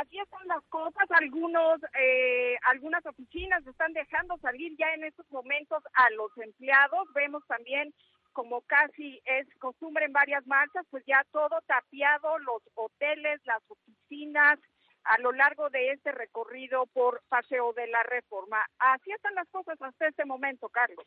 Así 0.00 0.18
están 0.18 0.46
las 0.48 0.62
cosas. 0.64 1.10
Algunos, 1.18 1.80
eh, 1.98 2.56
algunas 2.64 3.06
oficinas 3.06 3.66
están 3.66 3.94
dejando 3.94 4.36
salir 4.36 4.76
ya 4.76 4.92
en 4.92 5.04
estos 5.04 5.24
momentos 5.30 5.82
a 5.94 6.10
los 6.10 6.36
empleados. 6.36 7.10
Vemos 7.14 7.42
también, 7.46 7.94
como 8.34 8.60
casi 8.60 9.18
es 9.24 9.46
costumbre 9.60 10.04
en 10.04 10.12
varias 10.12 10.46
marchas, 10.46 10.84
pues 10.90 11.02
ya 11.06 11.24
todo 11.32 11.58
tapiado, 11.62 12.38
los 12.40 12.62
hoteles, 12.74 13.40
las 13.46 13.62
oficinas, 13.66 14.58
a 15.04 15.18
lo 15.20 15.32
largo 15.32 15.70
de 15.70 15.92
este 15.92 16.12
recorrido 16.12 16.86
por 16.86 17.22
Paseo 17.28 17.72
de 17.72 17.86
la 17.88 18.02
Reforma. 18.02 18.64
Así 18.78 19.10
están 19.12 19.34
las 19.34 19.48
cosas 19.48 19.80
hasta 19.80 20.08
este 20.08 20.24
momento, 20.24 20.68
Carlos. 20.68 21.06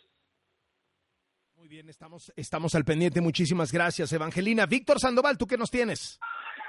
Muy 1.56 1.68
bien, 1.70 1.88
estamos, 1.88 2.34
estamos 2.36 2.76
al 2.76 2.84
pendiente. 2.84 3.22
Muchísimas 3.22 3.72
gracias, 3.72 4.12
Evangelina. 4.12 4.66
Víctor 4.66 5.00
Sandoval, 5.00 5.38
¿tú 5.38 5.48
qué 5.48 5.58
nos 5.58 5.72
tienes? 5.72 6.20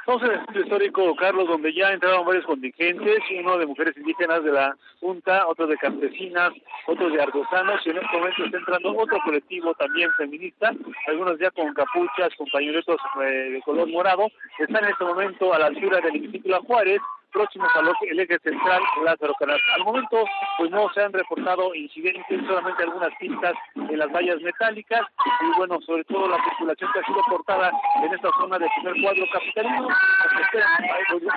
En 0.08 0.30
el 0.30 0.38
centro 0.38 0.62
histórico, 0.62 1.16
Carlos, 1.16 1.48
donde 1.48 1.74
ya 1.74 1.90
entraron 1.90 2.24
varios 2.24 2.46
contingentes, 2.46 3.18
uno 3.40 3.58
de 3.58 3.66
mujeres 3.66 3.96
indígenas 3.96 4.44
de 4.44 4.52
la 4.52 4.76
Junta, 5.00 5.48
otro 5.48 5.66
de 5.66 5.76
campesinas, 5.76 6.52
otro 6.86 7.10
de 7.10 7.20
artesanos, 7.20 7.84
y 7.84 7.90
en 7.90 7.96
este 7.96 8.16
momento 8.16 8.44
está 8.44 8.56
entrando 8.56 8.96
otro 8.96 9.18
colectivo 9.24 9.74
también 9.74 10.08
feminista, 10.16 10.72
algunos 11.08 11.40
ya 11.40 11.50
con 11.50 11.74
capuchas, 11.74 12.32
con 12.38 12.46
pañuelos 12.52 12.84
eh, 13.20 13.50
de 13.50 13.60
color 13.62 13.88
morado, 13.88 14.28
están 14.60 14.84
en 14.84 14.90
este 14.90 15.04
momento 15.04 15.52
a 15.52 15.58
la 15.58 15.66
altura 15.66 16.00
del 16.00 16.14
hemiciclo 16.14 16.62
Juárez, 16.62 17.00
próximos 17.36 17.68
al 17.76 18.18
eje 18.18 18.38
central 18.38 18.82
Lázaro 19.04 19.34
Canal. 19.38 19.60
Al 19.74 19.84
momento, 19.84 20.24
pues 20.56 20.70
no 20.70 20.88
se 20.94 21.02
han 21.02 21.12
reportado 21.12 21.74
incidentes, 21.74 22.40
solamente 22.46 22.82
algunas 22.82 23.10
pistas 23.20 23.52
en 23.74 23.98
las 23.98 24.10
vallas 24.10 24.40
metálicas 24.40 25.02
y 25.42 25.58
bueno, 25.58 25.78
sobre 25.82 26.02
todo 26.04 26.28
la 26.28 26.42
circulación 26.44 26.90
que 26.92 27.00
ha 27.00 27.06
sido 27.06 27.22
cortada 27.28 27.70
en 28.02 28.14
esta 28.14 28.30
zona 28.40 28.58
del 28.58 28.70
primer 28.76 29.02
cuadro 29.02 29.24
capitalino. 29.34 29.88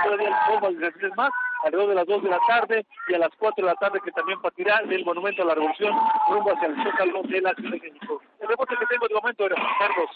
Todavía 0.03 0.29
más, 1.17 1.31
alrededor 1.65 1.89
de 1.89 1.95
las 1.95 2.07
2 2.07 2.23
de 2.23 2.29
la 2.29 2.39
tarde 2.47 2.85
y 3.09 3.13
a 3.15 3.19
las 3.19 3.31
4 3.37 3.65
de 3.65 3.71
la 3.71 3.75
tarde 3.75 3.99
que 4.03 4.11
también 4.11 4.41
partirá 4.41 4.81
del 4.85 5.03
Monumento 5.03 5.41
a 5.43 5.47
la 5.47 5.55
Revolución 5.55 5.93
rumbo 6.29 6.53
hacia 6.53 6.67
el 6.69 6.83
Zócalo 6.83 7.23
de 7.23 7.41
la 7.41 7.53
Ciudad 7.55 7.71
de. 7.71 8.21
El 8.39 8.47
reporte 8.47 8.75
que 8.79 8.85
tengo 8.85 9.07
de 9.07 9.15
momento 9.15 9.45
era 9.45 9.55
Carlos. 9.79 10.09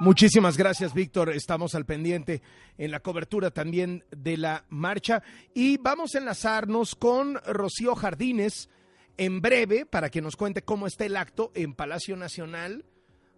Muchísimas 0.00 0.56
gracias, 0.56 0.94
Víctor. 0.94 1.28
Estamos 1.30 1.74
al 1.74 1.84
pendiente 1.84 2.40
en 2.76 2.92
la 2.92 3.00
cobertura 3.00 3.50
también 3.50 4.04
de 4.16 4.36
la 4.36 4.64
marcha 4.68 5.24
y 5.54 5.76
vamos 5.78 6.14
a 6.14 6.18
enlazarnos 6.18 6.94
con 6.94 7.34
Rocío 7.44 7.96
Jardines 7.96 8.70
en 9.16 9.40
breve 9.40 9.86
para 9.86 10.08
que 10.08 10.22
nos 10.22 10.36
cuente 10.36 10.62
cómo 10.62 10.86
está 10.86 11.04
el 11.04 11.16
acto 11.16 11.50
en 11.54 11.74
Palacio 11.74 12.16
Nacional. 12.16 12.84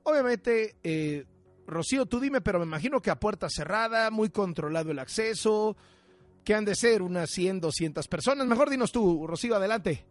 Obviamente, 0.02 0.76
eh, 0.82 1.24
Rocío, 1.66 2.04
tú 2.04 2.20
dime, 2.20 2.42
pero 2.42 2.58
me 2.58 2.66
imagino 2.66 3.00
que 3.00 3.10
a 3.10 3.18
puerta 3.18 3.48
cerrada, 3.48 4.10
muy 4.10 4.28
controlado 4.28 4.90
el 4.90 4.98
acceso, 4.98 5.78
que 6.44 6.54
han 6.54 6.66
de 6.66 6.74
ser 6.74 7.00
unas 7.00 7.30
100, 7.30 7.60
200 7.62 8.06
personas. 8.06 8.46
Mejor 8.46 8.68
dinos 8.68 8.92
tú, 8.92 9.26
Rocío, 9.26 9.56
adelante. 9.56 10.04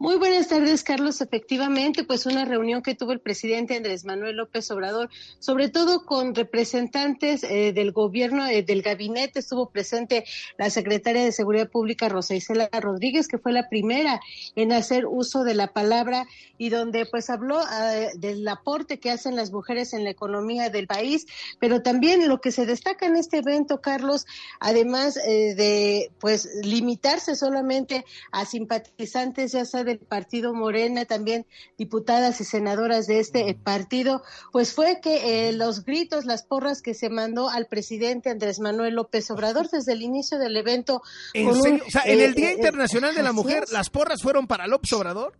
Muy 0.00 0.16
buenas 0.16 0.46
tardes, 0.46 0.84
Carlos. 0.84 1.20
Efectivamente, 1.20 2.04
pues 2.04 2.24
una 2.24 2.44
reunión 2.44 2.82
que 2.82 2.94
tuvo 2.94 3.10
el 3.10 3.18
presidente 3.18 3.76
Andrés 3.76 4.04
Manuel 4.04 4.36
López 4.36 4.70
Obrador, 4.70 5.10
sobre 5.40 5.70
todo 5.70 6.04
con 6.04 6.36
representantes 6.36 7.42
eh, 7.42 7.72
del 7.72 7.90
gobierno, 7.90 8.46
eh, 8.46 8.62
del 8.62 8.82
gabinete, 8.82 9.40
estuvo 9.40 9.70
presente 9.70 10.24
la 10.56 10.70
secretaria 10.70 11.24
de 11.24 11.32
Seguridad 11.32 11.68
Pública, 11.68 12.08
Rosa 12.08 12.36
Isela 12.36 12.70
Rodríguez, 12.80 13.26
que 13.26 13.38
fue 13.38 13.50
la 13.50 13.68
primera 13.68 14.20
en 14.54 14.70
hacer 14.70 15.04
uso 15.04 15.42
de 15.42 15.54
la 15.54 15.72
palabra 15.72 16.28
y 16.58 16.68
donde 16.68 17.04
pues 17.04 17.28
habló 17.28 17.60
eh, 17.60 18.10
del 18.14 18.46
aporte 18.46 19.00
que 19.00 19.10
hacen 19.10 19.34
las 19.34 19.50
mujeres 19.50 19.94
en 19.94 20.04
la 20.04 20.10
economía 20.10 20.70
del 20.70 20.86
país, 20.86 21.26
pero 21.58 21.82
también 21.82 22.28
lo 22.28 22.40
que 22.40 22.52
se 22.52 22.66
destaca 22.66 23.06
en 23.06 23.16
este 23.16 23.38
evento, 23.38 23.80
Carlos, 23.80 24.26
además 24.60 25.14
de 25.14 26.12
pues 26.20 26.48
limitarse 26.62 27.34
solamente 27.34 28.04
a 28.30 28.44
simpatizantes 28.44 29.50
ya 29.52 29.64
sea 29.64 29.87
del 29.88 29.98
partido 29.98 30.54
Morena, 30.54 31.04
también 31.04 31.46
diputadas 31.76 32.40
y 32.40 32.44
senadoras 32.44 33.06
de 33.06 33.20
este 33.20 33.54
partido, 33.54 34.22
pues 34.52 34.72
fue 34.72 35.00
que 35.00 35.48
eh, 35.48 35.52
los 35.52 35.84
gritos, 35.84 36.24
las 36.24 36.44
porras 36.44 36.82
que 36.82 36.94
se 36.94 37.10
mandó 37.10 37.48
al 37.48 37.66
presidente 37.66 38.30
Andrés 38.30 38.60
Manuel 38.60 38.94
López 38.94 39.30
Obrador 39.30 39.68
desde 39.70 39.92
el 39.92 40.02
inicio 40.02 40.38
del 40.38 40.56
evento. 40.56 41.02
¿En 41.34 41.48
o 41.48 41.54
sea, 41.54 42.02
en 42.04 42.20
el 42.20 42.30
eh, 42.30 42.34
Día 42.34 42.50
eh, 42.50 42.54
Internacional 42.54 43.14
de 43.14 43.22
la 43.22 43.32
Mujer, 43.32 43.64
¿las 43.72 43.90
porras 43.90 44.22
fueron 44.22 44.46
para 44.46 44.66
López 44.66 44.92
Obrador? 44.92 45.34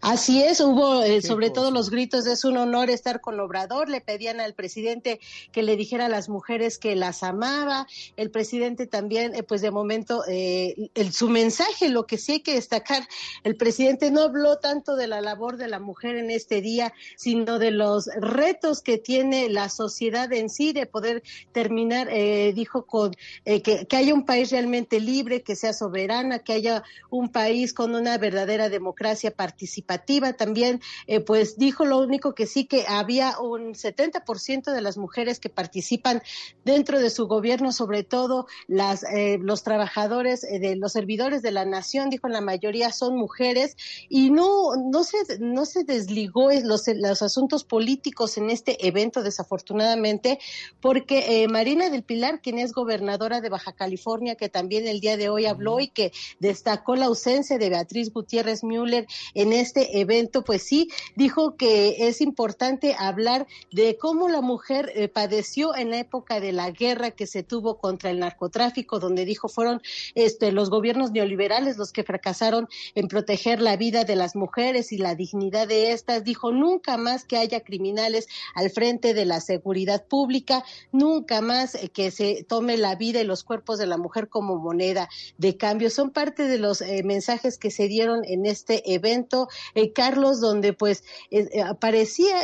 Así 0.00 0.42
es, 0.42 0.60
hubo 0.60 1.02
eh, 1.02 1.22
sobre 1.22 1.50
todo 1.50 1.70
los 1.70 1.90
gritos 1.90 2.24
de 2.24 2.32
es 2.32 2.44
un 2.44 2.56
honor 2.56 2.90
estar 2.90 3.20
con 3.20 3.38
Obrador, 3.40 3.88
le 3.88 4.00
pedían 4.00 4.40
al 4.40 4.54
presidente 4.54 5.20
que 5.50 5.62
le 5.62 5.76
dijera 5.76 6.06
a 6.06 6.08
las 6.08 6.28
mujeres 6.28 6.78
que 6.78 6.96
las 6.96 7.22
amaba, 7.22 7.86
el 8.16 8.30
presidente 8.30 8.86
también, 8.86 9.34
eh, 9.34 9.42
pues 9.42 9.60
de 9.60 9.70
momento, 9.70 10.24
eh, 10.28 10.90
el, 10.94 11.12
su 11.12 11.28
mensaje, 11.28 11.88
lo 11.88 12.06
que 12.06 12.18
sí 12.18 12.32
hay 12.32 12.40
que 12.40 12.54
destacar, 12.54 13.06
el 13.44 13.56
presidente 13.56 14.10
no 14.10 14.22
habló 14.22 14.58
tanto 14.58 14.96
de 14.96 15.06
la 15.06 15.20
labor 15.20 15.56
de 15.56 15.68
la 15.68 15.78
mujer 15.78 16.16
en 16.16 16.30
este 16.30 16.60
día, 16.60 16.92
sino 17.16 17.58
de 17.58 17.70
los 17.70 18.06
retos 18.16 18.82
que 18.82 18.98
tiene 18.98 19.48
la 19.48 19.68
sociedad 19.68 20.32
en 20.32 20.50
sí 20.50 20.72
de 20.72 20.86
poder 20.86 21.22
terminar, 21.52 22.08
dijo, 22.54 22.86
con 22.86 23.14
que, 23.44 23.60
que 23.62 23.96
haya 23.96 24.14
un 24.14 24.24
país 24.24 24.50
realmente 24.50 25.00
libre, 25.00 25.42
que 25.42 25.56
sea 25.56 25.72
soberana, 25.72 26.40
que 26.40 26.52
haya 26.52 26.82
un 27.10 27.30
país 27.30 27.72
con 27.72 27.94
una 27.94 28.18
verdadera 28.18 28.68
democracia 28.68 29.30
participativa 29.30 29.61
participativa 29.62 30.32
también, 30.32 30.80
eh, 31.06 31.20
pues 31.20 31.56
dijo 31.56 31.84
lo 31.84 31.98
único 31.98 32.34
que 32.34 32.46
sí 32.46 32.64
que 32.64 32.84
había 32.88 33.38
un 33.38 33.74
70% 33.74 34.72
de 34.72 34.80
las 34.80 34.98
mujeres 34.98 35.38
que 35.38 35.50
participan 35.50 36.20
dentro 36.64 36.98
de 36.98 37.10
su 37.10 37.28
gobierno, 37.28 37.70
sobre 37.70 38.02
todo 38.02 38.46
las 38.66 39.04
eh, 39.04 39.38
los 39.40 39.62
trabajadores 39.62 40.42
eh, 40.42 40.58
de 40.58 40.74
los 40.74 40.92
servidores 40.92 41.42
de 41.42 41.52
la 41.52 41.64
nación, 41.64 42.10
dijo 42.10 42.28
la 42.28 42.40
mayoría 42.40 42.90
son 42.90 43.16
mujeres 43.16 43.76
y 44.08 44.30
no 44.30 44.74
no 44.76 45.04
se 45.04 45.38
no 45.38 45.64
se 45.64 45.84
desligó 45.84 46.50
los 46.64 46.88
los 46.96 47.22
asuntos 47.22 47.62
políticos 47.62 48.36
en 48.38 48.50
este 48.50 48.88
evento 48.88 49.22
desafortunadamente 49.22 50.40
porque 50.80 51.46
Marina 51.48 51.88
del 51.88 52.02
Pilar, 52.02 52.40
quien 52.40 52.58
es 52.58 52.72
gobernadora 52.72 53.40
de 53.40 53.48
Baja 53.48 53.72
California, 53.72 54.34
que 54.34 54.48
también 54.48 54.88
el 54.88 55.00
día 55.00 55.16
de 55.16 55.28
hoy 55.28 55.46
habló 55.46 55.78
y 55.78 55.88
que 55.88 56.12
destacó 56.40 56.96
la 56.96 57.06
ausencia 57.06 57.58
de 57.58 57.70
Beatriz 57.70 58.12
Gutiérrez 58.12 58.64
Müller 58.64 59.06
en 59.34 59.51
este 59.52 60.00
evento, 60.00 60.42
pues 60.42 60.62
sí, 60.62 60.90
dijo 61.16 61.56
que 61.56 62.08
es 62.08 62.20
importante 62.20 62.94
hablar 62.98 63.46
de 63.70 63.96
cómo 63.98 64.28
la 64.28 64.40
mujer 64.40 64.92
eh, 64.94 65.08
padeció 65.08 65.76
en 65.76 65.90
la 65.90 65.98
época 65.98 66.40
de 66.40 66.52
la 66.52 66.70
guerra 66.70 67.10
que 67.10 67.26
se 67.26 67.42
tuvo 67.42 67.78
contra 67.78 68.10
el 68.10 68.18
narcotráfico, 68.20 68.98
donde 68.98 69.24
dijo 69.24 69.48
fueron 69.48 69.80
este, 70.14 70.52
los 70.52 70.70
gobiernos 70.70 71.12
neoliberales 71.12 71.76
los 71.76 71.92
que 71.92 72.04
fracasaron 72.04 72.68
en 72.94 73.08
proteger 73.08 73.60
la 73.60 73.76
vida 73.76 74.04
de 74.04 74.16
las 74.16 74.36
mujeres 74.36 74.92
y 74.92 74.98
la 74.98 75.14
dignidad 75.14 75.68
de 75.68 75.92
estas. 75.92 76.24
Dijo 76.24 76.52
nunca 76.52 76.96
más 76.96 77.24
que 77.24 77.36
haya 77.36 77.60
criminales 77.60 78.26
al 78.54 78.70
frente 78.70 79.14
de 79.14 79.24
la 79.24 79.40
seguridad 79.40 80.04
pública, 80.06 80.64
nunca 80.90 81.40
más 81.40 81.74
eh, 81.74 81.88
que 81.88 82.10
se 82.10 82.44
tome 82.44 82.76
la 82.76 82.94
vida 82.94 83.20
y 83.20 83.24
los 83.24 83.44
cuerpos 83.44 83.78
de 83.78 83.86
la 83.86 83.98
mujer 83.98 84.28
como 84.28 84.56
moneda 84.56 85.08
de 85.38 85.56
cambio. 85.56 85.90
Son 85.90 86.10
parte 86.10 86.44
de 86.44 86.58
los 86.58 86.80
eh, 86.80 87.02
mensajes 87.02 87.58
que 87.58 87.70
se 87.70 87.88
dieron 87.88 88.24
en 88.24 88.46
este 88.46 88.94
evento 88.94 89.41
eh, 89.74 89.92
Carlos, 89.92 90.40
donde 90.40 90.72
pues 90.72 91.04
eh, 91.30 91.48
eh, 91.52 91.62
aparecía 91.62 92.42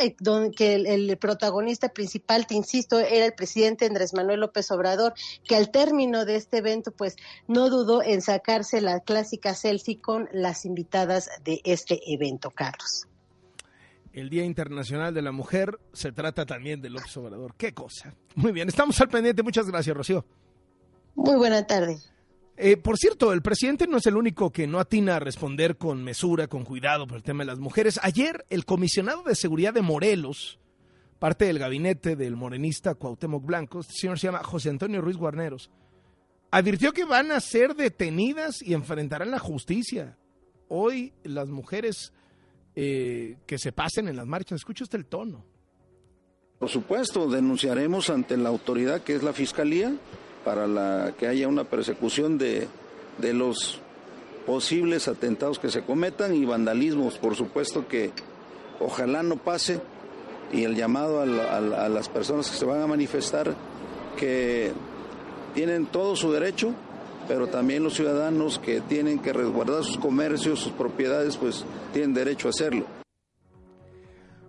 que 0.55 0.75
el, 0.75 1.17
protagonista 1.17 1.89
principal, 1.89 2.47
te 2.47 2.55
insisto, 2.55 2.99
era 2.99 3.25
el 3.25 3.33
presidente 3.33 3.85
Andrés 3.85 4.13
Manuel 4.13 4.41
López 4.41 4.69
Obrador, 4.71 5.13
que 5.43 5.55
al 5.55 5.71
término 5.71 6.25
de 6.25 6.35
este 6.35 6.57
evento 6.57 6.91
pues 6.91 7.15
no 7.47 7.69
dudó 7.69 8.01
en 8.03 8.21
sacarse 8.21 8.81
la 8.81 8.99
clásica 9.01 9.53
selfie 9.53 9.99
con 9.99 10.29
las 10.31 10.65
invitadas 10.65 11.29
de 11.43 11.61
este 11.63 11.99
evento, 12.11 12.51
Carlos. 12.51 13.07
el 14.13 14.29
Día 14.29 14.43
Internacional 14.43 15.13
de 15.13 15.21
la 15.21 15.31
Mujer, 15.31 15.79
se 15.93 16.11
trata 16.11 16.45
también 16.45 16.81
del 16.81 16.93
López 16.93 17.15
Obrador. 17.17 17.55
Qué 17.57 17.73
cosa. 17.73 18.13
Muy 18.35 18.51
bien, 18.51 18.67
estamos 18.67 18.99
al 19.01 19.09
pendiente. 19.09 19.43
Muchas 19.43 19.67
gracias, 19.67 19.95
Rocío. 19.95 20.25
Muy 21.15 21.35
buena 21.35 21.65
tarde. 21.67 21.97
Eh, 22.61 22.75
por 22.75 22.97
cierto, 22.97 23.31
el 23.31 23.41
presidente 23.41 23.87
no 23.87 23.99
es 23.99 24.05
el 24.05 24.17
único 24.17 24.51
que 24.51 24.67
no 24.67 24.81
atina 24.81 25.15
a 25.15 25.19
responder 25.19 25.77
con 25.77 26.03
mesura, 26.03 26.49
con 26.49 26.65
cuidado 26.65 27.07
por 27.07 27.15
el 27.15 27.23
tema 27.23 27.43
de 27.43 27.47
las 27.47 27.59
mujeres. 27.59 27.97
Ayer, 28.03 28.45
el 28.49 28.65
comisionado 28.65 29.23
de 29.23 29.33
seguridad 29.33 29.73
de 29.73 29.81
Morelos, 29.81 30.59
parte 31.19 31.45
del 31.45 31.57
gabinete 31.57 32.17
del 32.17 32.35
morenista 32.35 32.95
Cuauhtémoc 32.95 33.45
Blanco, 33.45 33.79
este 33.79 33.93
señor 33.93 34.19
se 34.19 34.27
llama 34.27 34.43
José 34.43 34.71
Antonio 34.71 34.99
Ruiz 34.99 35.15
Guarneros, 35.15 35.71
advirtió 36.51 36.91
que 36.91 37.05
van 37.05 37.31
a 37.31 37.39
ser 37.39 37.77
detenidas 37.77 38.61
y 38.61 38.73
enfrentarán 38.73 39.31
la 39.31 39.39
justicia. 39.39 40.17
Hoy 40.67 41.13
las 41.23 41.47
mujeres 41.47 42.11
eh, 42.75 43.37
que 43.45 43.57
se 43.57 43.71
pasen 43.71 44.09
en 44.09 44.17
las 44.17 44.27
marchas, 44.27 44.57
escucha 44.57 44.83
usted 44.83 44.99
el 44.99 45.05
tono. 45.05 45.45
Por 46.59 46.67
supuesto, 46.67 47.29
denunciaremos 47.29 48.09
ante 48.09 48.35
la 48.35 48.49
autoridad 48.49 49.01
que 49.01 49.15
es 49.15 49.23
la 49.23 49.31
Fiscalía 49.31 49.93
para 50.43 50.67
la, 50.67 51.13
que 51.17 51.27
haya 51.27 51.47
una 51.47 51.63
persecución 51.63 52.37
de, 52.37 52.67
de 53.17 53.33
los 53.33 53.79
posibles 54.45 55.07
atentados 55.07 55.59
que 55.59 55.69
se 55.69 55.83
cometan 55.83 56.33
y 56.33 56.45
vandalismos, 56.45 57.17
por 57.17 57.35
supuesto 57.35 57.87
que 57.87 58.11
ojalá 58.79 59.21
no 59.23 59.35
pase 59.37 59.79
y 60.51 60.63
el 60.63 60.75
llamado 60.75 61.19
a, 61.19 61.57
a, 61.57 61.89
las 61.89 62.09
personas 62.09 62.49
que 62.49 62.57
se 62.57 62.65
van 62.65 62.81
a 62.81 62.87
manifestar 62.87 63.53
que 64.17 64.71
tienen 65.53 65.85
todo 65.85 66.15
su 66.15 66.31
derecho, 66.31 66.73
pero 67.27 67.47
también 67.47 67.83
los 67.83 67.93
ciudadanos 67.93 68.59
que 68.59 68.81
tienen 68.81 69.19
que 69.19 69.33
resguardar 69.33 69.83
sus 69.83 69.97
comercios, 69.97 70.59
sus 70.59 70.71
propiedades, 70.71 71.37
pues 71.37 71.63
tienen 71.93 72.13
derecho 72.13 72.47
a 72.47 72.49
hacerlo. 72.49 72.98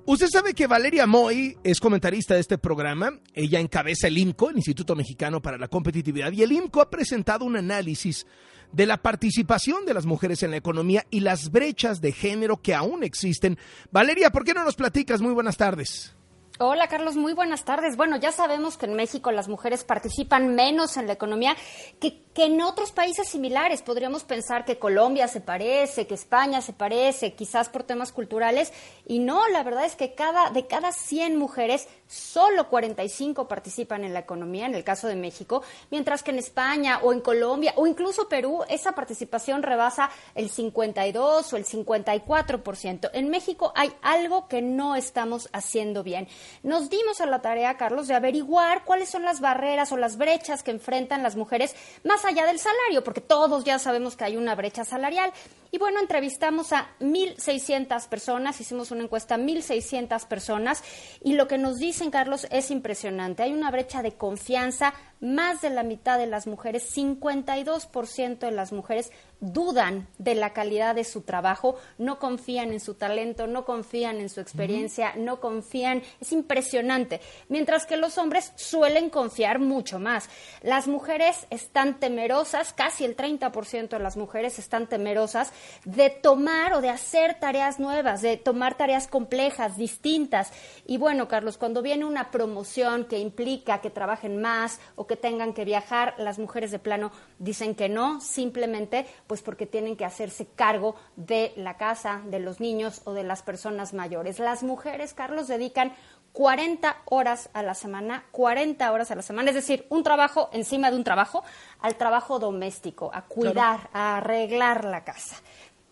Usted 0.07 0.29
sabe 0.29 0.55
que 0.55 0.67
Valeria 0.67 1.07
Moy 1.07 1.57
es 1.63 1.79
comentarista 1.79 2.35
de 2.35 2.41
este 2.41 2.59
programa. 2.59 3.13
Ella 3.35 3.61
encabeza 3.61 4.09
el 4.09 4.19
IMCO, 4.19 4.51
el 4.51 4.57
Instituto 4.57 4.97
Mexicano 4.97 5.43
para 5.43 5.59
la 5.59 5.69
Competitividad, 5.69 6.33
y 6.33 6.43
el 6.43 6.53
IMCO 6.53 6.81
ha 6.81 6.91
presentado 6.91 7.45
un 7.45 7.57
análisis 7.57 8.27
de 8.73 8.87
la 8.87 8.97
participación 8.97 9.85
de 9.85 9.95
las 9.95 10.07
mujeres 10.07 10.43
en 10.43 10.53
la 10.53 10.57
economía 10.57 11.05
y 11.11 11.21
las 11.21 11.51
brechas 11.51 12.01
de 12.01 12.13
género 12.13 12.57
que 12.57 12.75
aún 12.75 13.05
existen. 13.05 13.59
Valeria, 13.91 14.31
¿por 14.31 14.45
qué 14.45 14.55
no 14.55 14.65
nos 14.65 14.75
platicas? 14.75 15.21
Muy 15.21 15.35
buenas 15.35 15.57
tardes. 15.57 16.15
Hola 16.63 16.89
Carlos, 16.89 17.17
muy 17.17 17.33
buenas 17.33 17.65
tardes. 17.65 17.97
Bueno, 17.97 18.19
ya 18.19 18.33
sabemos 18.33 18.77
que 18.77 18.85
en 18.85 18.93
México 18.93 19.33
las 19.33 19.49
mujeres 19.49 19.83
participan 19.83 20.55
menos 20.55 20.99
en 20.99 21.07
la 21.07 21.15
economía 21.15 21.57
que, 21.99 22.23
que, 22.35 22.45
en 22.45 22.61
otros 22.63 22.93
países 22.93 23.29
similares. 23.29 23.83
Podríamos 23.83 24.25
pensar 24.25 24.65
que 24.65 24.79
Colombia 24.79 25.29
se 25.29 25.41
parece, 25.41 26.07
que 26.07 26.15
España 26.15 26.61
se 26.61 26.73
parece, 26.73 27.35
quizás 27.35 27.69
por 27.69 27.83
temas 27.83 28.13
culturales. 28.13 28.73
Y 29.07 29.19
no, 29.19 29.49
la 29.49 29.63
verdad 29.63 29.85
es 29.85 29.97
que 29.97 30.15
cada, 30.15 30.51
de 30.51 30.67
cada 30.67 30.93
100 30.93 31.37
mujeres, 31.37 31.89
solo 32.07 32.69
45 32.69 33.49
participan 33.49 34.05
en 34.05 34.13
la 34.13 34.21
economía, 34.21 34.67
en 34.67 34.75
el 34.75 34.85
caso 34.85 35.09
de 35.09 35.17
México, 35.17 35.63
mientras 35.91 36.23
que 36.23 36.31
en 36.31 36.39
España 36.39 37.01
o 37.03 37.13
en 37.13 37.21
Colombia 37.21 37.73
o 37.77 37.87
incluso 37.87 38.29
Perú, 38.29 38.65
esa 38.69 38.93
participación 38.93 39.63
rebasa 39.63 40.11
el 40.35 40.51
52 40.51 41.53
o 41.53 41.57
el 41.57 41.65
54%. 41.65 43.11
En 43.13 43.29
México 43.29 43.73
hay 43.75 43.93
algo 44.03 44.49
que 44.49 44.63
no 44.63 44.97
estamos 44.97 45.49
haciendo 45.53 46.03
bien 46.03 46.29
nos 46.63 46.91
dimos 46.91 47.21
a 47.21 47.27
la 47.27 47.41
tarea, 47.41 47.77
Carlos, 47.77 48.09
de 48.09 48.15
averiguar 48.15 48.85
cuáles 48.85 49.09
son 49.09 49.23
las 49.23 49.41
barreras 49.41 49.93
o 49.93 49.97
las 49.97 50.17
brechas 50.17 50.63
que 50.63 50.71
enfrentan 50.71 51.23
las 51.23 51.37
mujeres 51.37 51.75
más 52.05 52.20
allá 52.25 52.47
del 52.47 52.59
salario, 52.59 53.05
porque 53.05 53.21
todos 53.21 53.65
ya 53.65 53.79
sabemos 53.79 54.17
que 54.17 54.25
hay 54.25 54.37
una 54.37 54.55
brecha 54.55 54.85
salarial. 54.85 55.33
Y 55.71 55.79
bueno, 55.79 56.01
entrevistamos 56.01 56.73
a 56.73 56.89
1.600 57.01 58.09
personas, 58.09 58.61
hicimos 58.61 58.91
una 58.91 59.05
encuesta 59.05 59.37
a 59.37 59.39
1.600 59.39 60.27
personas 60.27 60.83
y 61.23 61.35
lo 61.35 61.47
que 61.47 61.59
nos 61.59 61.79
dicen, 61.79 62.11
Carlos, 62.11 62.47
es 62.51 62.71
impresionante. 62.71 63.43
Hay 63.43 63.53
una 63.53 63.71
brecha 63.71 64.03
de 64.03 64.13
confianza, 64.13 64.95
más 65.21 65.61
de 65.61 65.71
la 65.71 65.83
mitad 65.83 66.19
de 66.19 66.27
las 66.27 66.47
mujeres, 66.47 66.97
52% 66.97 68.39
de 68.39 68.51
las 68.51 68.73
mujeres 68.73 69.13
dudan 69.41 70.07
de 70.19 70.35
la 70.35 70.53
calidad 70.53 70.95
de 70.95 71.05
su 71.05 71.23
trabajo, 71.23 71.77
no 71.99 72.19
confían 72.19 72.73
en 72.73 72.81
su 72.81 72.95
talento, 72.95 73.47
no 73.47 73.65
confían 73.65 74.21
en 74.21 74.29
su 74.29 74.41
experiencia, 74.41 75.15
no 75.17 75.41
confían, 75.41 76.03
es 76.21 76.33
impresionante, 76.33 77.21
mientras 77.49 77.87
que 77.87 77.97
los 77.97 78.19
hombres 78.19 78.53
suelen 78.57 79.11
confiar 79.11 79.59
mucho 79.59 79.99
más. 79.99 80.29
Las 80.63 80.89
mujeres 80.89 81.47
están 81.51 81.99
temerosas, 81.99 82.73
casi 82.73 83.05
el 83.05 83.17
30% 83.17 83.89
de 83.89 83.99
las 83.99 84.17
mujeres 84.17 84.59
están 84.59 84.87
temerosas 84.87 85.53
de 85.85 86.11
tomar 86.11 86.75
o 86.75 86.81
de 86.81 86.91
hacer 86.91 87.39
tareas 87.41 87.81
nuevas, 87.81 88.21
de 88.21 88.37
tomar 88.37 88.77
tareas 88.77 89.09
complejas, 89.09 89.77
distintas. 89.77 90.53
Y 90.87 90.99
bueno, 90.99 91.29
Carlos, 91.29 91.57
cuando 91.57 91.83
viene 91.83 92.05
una 92.05 92.31
promoción 92.31 93.05
que 93.05 93.19
implica 93.19 93.81
que 93.81 93.91
trabajen 93.91 94.41
más 94.41 94.81
o 94.97 95.07
que 95.11 95.17
tengan 95.17 95.55
que 95.55 95.65
viajar, 95.65 96.15
las 96.19 96.39
mujeres 96.39 96.71
de 96.71 96.79
plano 96.79 97.11
dicen 97.41 97.75
que 97.75 97.89
no, 97.89 98.21
simplemente 98.21 99.07
pues 99.27 99.43
porque 99.43 99.67
tienen 99.67 99.97
que 99.97 100.05
hacerse 100.05 100.47
cargo 100.47 100.95
de 101.17 101.53
la 101.57 101.77
casa, 101.77 102.23
de 102.27 102.39
los 102.39 102.61
niños 102.61 103.03
o 103.07 103.13
de 103.13 103.25
las 103.25 103.43
personas 103.43 103.93
mayores. 103.93 104.39
Las 104.39 104.63
mujeres, 104.63 105.13
Carlos, 105.13 105.49
dedican 105.49 105.93
40 106.33 106.97
horas 107.07 107.51
a 107.55 107.65
la 107.65 107.75
semana, 107.75 108.25
40 108.31 108.93
horas 108.93 109.11
a 109.11 109.17
la 109.17 109.23
semana, 109.23 109.51
es 109.51 109.57
decir, 109.57 109.85
un 109.89 110.05
trabajo 110.05 110.49
encima 110.53 110.93
de 110.93 110.97
un 110.97 111.03
trabajo, 111.03 111.43
al 111.81 111.97
trabajo 111.97 112.39
doméstico, 112.39 113.11
a 113.13 113.23
cuidar, 113.23 113.91
a 113.93 114.19
arreglar 114.19 114.85
la 114.85 115.03
casa. 115.03 115.43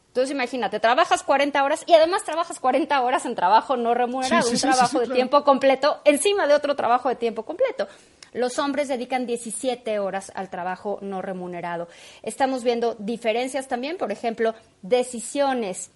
Entonces 0.06 0.32
imagínate, 0.32 0.78
trabajas 0.78 1.24
40 1.24 1.62
horas 1.64 1.82
y 1.86 1.94
además 1.94 2.22
trabajas 2.22 2.60
40 2.60 3.00
horas 3.02 3.26
en 3.26 3.34
trabajo 3.34 3.76
no 3.76 3.94
remunerado, 3.94 4.48
un 4.48 4.58
trabajo 4.58 5.00
de 5.00 5.08
tiempo 5.08 5.42
completo 5.42 6.00
encima 6.04 6.46
de 6.46 6.54
otro 6.54 6.76
trabajo 6.76 7.08
de 7.08 7.16
tiempo 7.16 7.44
completo. 7.44 7.88
Los 8.32 8.58
hombres 8.58 8.88
dedican 8.88 9.26
17 9.26 9.98
horas 9.98 10.32
al 10.34 10.50
trabajo 10.50 10.98
no 11.02 11.22
remunerado. 11.22 11.88
Estamos 12.22 12.64
viendo 12.64 12.94
diferencias 12.98 13.68
también, 13.68 13.96
por 13.96 14.12
ejemplo, 14.12 14.54
decisiones 14.82 15.90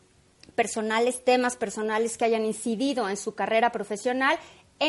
personales, 0.54 1.24
temas 1.24 1.56
personales 1.56 2.18
que 2.18 2.24
hayan 2.24 2.44
incidido 2.44 3.08
en 3.08 3.16
su 3.16 3.34
carrera 3.34 3.72
profesional 3.72 4.38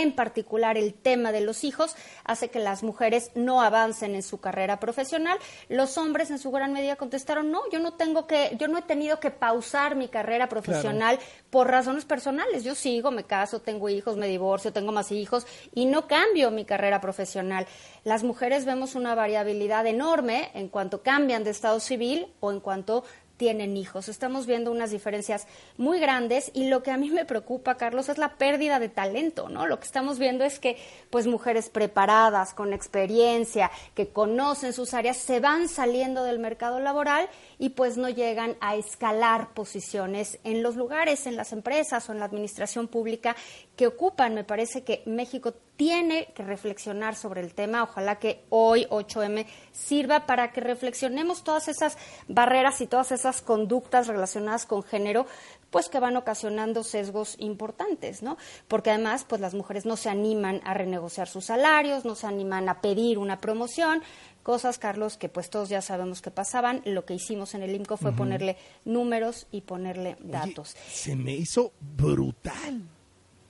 en 0.02 0.14
particular 0.14 0.78
el 0.78 0.94
tema 0.94 1.32
de 1.32 1.42
los 1.42 1.64
hijos, 1.64 1.96
hace 2.24 2.50
que 2.50 2.60
las 2.60 2.84
mujeres 2.84 3.32
no 3.36 3.62
avancen 3.62 4.16
en 4.16 4.24
su 4.24 4.40
carrera 4.40 4.80
profesional. 4.80 5.38
Los 5.70 5.98
hombres 5.98 6.32
en 6.32 6.40
su 6.40 6.52
gran 6.52 6.74
medida 6.74 6.96
contestaron, 6.96 7.52
no, 7.52 7.62
yo 7.72 7.80
no 7.80 7.94
tengo 7.94 8.28
que, 8.28 8.56
yo 8.60 8.68
no 8.68 8.78
he 8.78 8.82
tenido 8.82 9.20
que 9.20 9.32
pausar 9.32 9.96
mi 9.96 10.08
carrera 10.08 10.50
profesional 10.50 11.20
por 11.50 11.68
razones 11.68 12.06
personales. 12.06 12.64
Yo 12.64 12.76
sigo, 12.76 13.12
me 13.12 13.24
caso, 13.24 13.62
tengo 13.62 13.90
hijos, 13.90 14.18
me 14.18 14.28
divorcio, 14.28 14.74
tengo 14.74 14.92
más 14.92 15.12
hijos 15.12 15.46
y 15.74 15.86
no 15.86 16.08
cambio 16.08 16.52
mi 16.52 16.66
carrera 16.66 17.00
profesional. 17.00 17.68
Las 18.04 18.24
mujeres 18.24 18.66
vemos 18.66 18.96
una 18.96 19.16
variabilidad 19.16 19.86
enorme 19.86 20.52
en 20.54 20.70
cuanto 20.70 21.04
cambian 21.04 21.44
de 21.44 21.52
estado 21.52 21.80
civil 21.80 22.28
o 22.40 22.52
en 22.52 22.60
cuanto 22.60 23.04
tienen 23.38 23.78
hijos. 23.78 24.10
Estamos 24.10 24.46
viendo 24.46 24.72
unas 24.72 24.92
diferencias 24.92 25.48
muy 25.78 26.00
grandes 26.00 26.52
y 26.54 26.68
lo 26.68 26.84
que 26.84 26.92
a 26.92 26.98
mí 26.98 27.10
me 27.10 27.26
preocupa, 27.26 27.76
Carlos, 27.76 28.10
es 28.10 28.18
la 28.18 28.36
pérdida 28.36 28.80
de 28.80 28.90
talento, 28.90 29.50
¿no? 29.50 29.68
Lo 29.68 29.80
que 29.80 29.86
estamos 29.86 30.20
viendo 30.20 30.44
es 30.44 30.60
que 30.60 30.78
pues 31.10 31.28
mujeres 31.28 31.70
preparadas, 31.70 32.54
con 32.54 32.74
experiencia, 32.74 33.72
que 33.96 34.10
conocen 34.10 34.74
sus 34.74 34.94
áreas, 34.94 35.18
se 35.18 35.40
van 35.40 35.68
saliendo 35.68 36.24
del 36.24 36.40
mercado 36.40 36.80
laboral 36.80 37.28
y 37.60 37.70
pues 37.70 37.98
no 37.98 38.10
llegan 38.10 38.58
a 38.62 38.76
escalar 38.76 39.54
posiciones 39.54 40.40
en 40.44 40.64
los 40.64 40.76
lugares, 40.76 41.28
en 41.28 41.36
las 41.36 41.54
empresas 41.54 42.10
o 42.10 42.12
en 42.12 42.20
la 42.20 42.26
administración 42.26 42.88
pública 42.88 43.36
que 43.76 43.88
ocupan. 43.88 44.36
Me 44.36 44.44
parece 44.44 44.84
que 44.84 45.04
México 45.06 45.54
tiene 45.76 46.28
que 46.36 46.44
reflexionar 46.44 47.16
sobre 47.16 47.42
el 47.42 47.54
tema. 47.54 47.84
Ojalá 47.84 48.20
que 48.20 48.44
hoy 48.50 48.86
8M 48.90 49.46
sirva 49.72 50.26
para 50.26 50.52
que 50.52 50.62
reflexionemos 50.62 51.44
todas 51.44 51.68
esas 51.68 51.98
barreras 52.28 52.82
y 52.82 52.88
todas 52.88 53.12
esas 53.12 53.42
conductas 53.42 54.08
relacionadas 54.08 54.66
con 54.66 54.84
género, 54.84 55.26
pues 55.74 55.90
que 55.90 56.00
van 56.00 56.16
ocasionando 56.16 56.84
sesgos 56.84 57.36
importantes, 57.40 58.22
¿no? 58.22 58.38
Porque 58.68 58.92
además, 58.92 59.26
pues 59.28 59.42
las 59.42 59.56
mujeres 59.56 59.88
no 59.88 59.98
se 59.98 60.08
animan 60.08 60.62
a 60.66 60.76
renegociar 60.76 61.28
sus 61.28 61.46
salarios, 61.46 62.06
no 62.06 62.14
se 62.14 62.28
animan 62.28 62.70
a 62.70 62.80
pedir 62.80 63.18
una 63.18 63.40
promoción, 63.40 64.04
cosas, 64.44 64.78
Carlos, 64.78 65.18
que 65.18 65.30
pues 65.30 65.50
todos 65.50 65.70
ya 65.70 65.82
sabemos 65.82 66.22
que 66.22 66.30
pasaban. 66.30 66.84
Lo 66.86 67.06
que 67.06 67.16
hicimos 67.16 67.56
en 67.56 67.64
el 67.64 67.74
IMCO 67.74 67.98
fue 67.98 68.12
ponerle 68.12 68.56
números 68.86 69.48
y 69.52 69.62
ponerle 69.62 70.16
datos. 70.22 70.76
se 70.92 71.16
me 71.16 71.34
hizo 71.34 71.74
brutal 71.80 72.84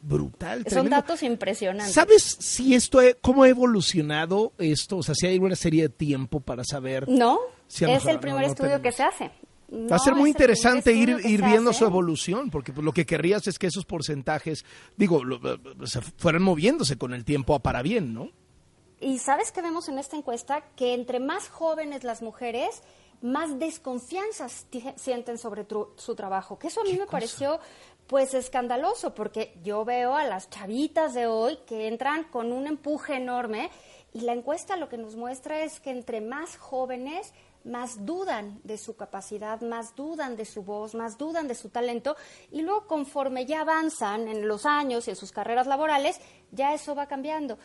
brutal. 0.01 0.65
Son 0.69 0.89
datos 0.89 1.23
impresionantes. 1.23 1.93
¿Sabes 1.93 2.23
si 2.23 2.75
esto, 2.75 2.99
cómo 3.21 3.43
ha 3.43 3.49
evolucionado 3.49 4.51
esto? 4.57 4.97
O 4.97 5.03
sea, 5.03 5.15
si 5.15 5.27
hay 5.27 5.39
una 5.39 5.55
serie 5.55 5.83
de 5.83 5.89
tiempo 5.89 6.41
para 6.41 6.65
saber. 6.65 7.07
No, 7.07 7.39
es 7.69 8.05
el 8.05 8.19
primer 8.19 8.43
estudio 8.43 8.81
que 8.81 8.91
se 8.91 9.03
hace. 9.03 9.31
Va 9.73 9.95
a 9.95 9.99
ser 9.99 10.13
muy 10.13 10.29
interesante 10.29 10.93
ir, 10.93 11.09
ir 11.25 11.43
viendo 11.43 11.73
su 11.73 11.83
evolución, 11.83 12.51
porque 12.51 12.71
pues, 12.71 12.85
lo 12.85 12.91
que 12.91 13.05
querrías 13.05 13.47
es 13.47 13.57
que 13.57 13.67
esos 13.67 13.85
porcentajes, 13.85 14.65
digo, 14.97 15.21
se 15.85 16.01
fueran 16.01 16.43
moviéndose 16.43 16.97
con 16.97 17.13
el 17.13 17.25
tiempo 17.25 17.55
a 17.55 17.59
para 17.59 17.81
bien, 17.81 18.13
¿no? 18.13 18.29
Y 18.99 19.17
sabes 19.17 19.51
que 19.51 19.61
vemos 19.61 19.89
en 19.89 19.97
esta 19.97 20.15
encuesta 20.15 20.63
que 20.75 20.93
entre 20.93 21.19
más 21.19 21.49
jóvenes 21.49 22.03
las 22.03 22.21
mujeres, 22.21 22.83
más 23.21 23.57
desconfianza 23.57 24.47
sienten 24.95 25.37
sobre 25.37 25.65
su 25.95 26.15
trabajo, 26.15 26.59
que 26.59 26.67
eso 26.67 26.81
a 26.81 26.83
mí 26.83 26.93
me 26.93 27.07
pareció 27.07 27.59
pues 28.07 28.33
escandaloso, 28.33 29.15
porque 29.15 29.57
yo 29.63 29.85
veo 29.85 30.15
a 30.15 30.25
las 30.25 30.49
chavitas 30.49 31.13
de 31.13 31.25
hoy 31.25 31.57
que 31.65 31.87
entran 31.87 32.25
con 32.25 32.51
un 32.51 32.67
empuje 32.67 33.15
enorme 33.15 33.71
y 34.13 34.21
la 34.21 34.33
encuesta 34.33 34.77
lo 34.77 34.89
que 34.89 34.97
nos 34.97 35.15
muestra 35.15 35.63
es 35.63 35.79
que 35.79 35.89
entre 35.89 36.21
más 36.21 36.57
jóvenes, 36.57 37.33
más 37.63 38.05
dudan 38.05 38.59
de 38.63 38.77
su 38.77 38.95
capacidad, 38.95 39.61
más 39.61 39.95
dudan 39.95 40.35
de 40.35 40.45
su 40.45 40.63
voz, 40.63 40.95
más 40.95 41.17
dudan 41.17 41.47
de 41.47 41.55
su 41.55 41.69
talento 41.69 42.15
y 42.51 42.61
luego 42.61 42.87
conforme 42.87 43.45
ya 43.45 43.61
avanzan 43.61 44.27
en 44.27 44.47
los 44.47 44.65
años 44.65 45.07
y 45.07 45.11
en 45.11 45.15
sus 45.15 45.31
carreras 45.31 45.67
laborales, 45.67 46.19
ya 46.51 46.73
eso 46.73 46.95
va 46.95 47.07
cambiando. 47.07 47.57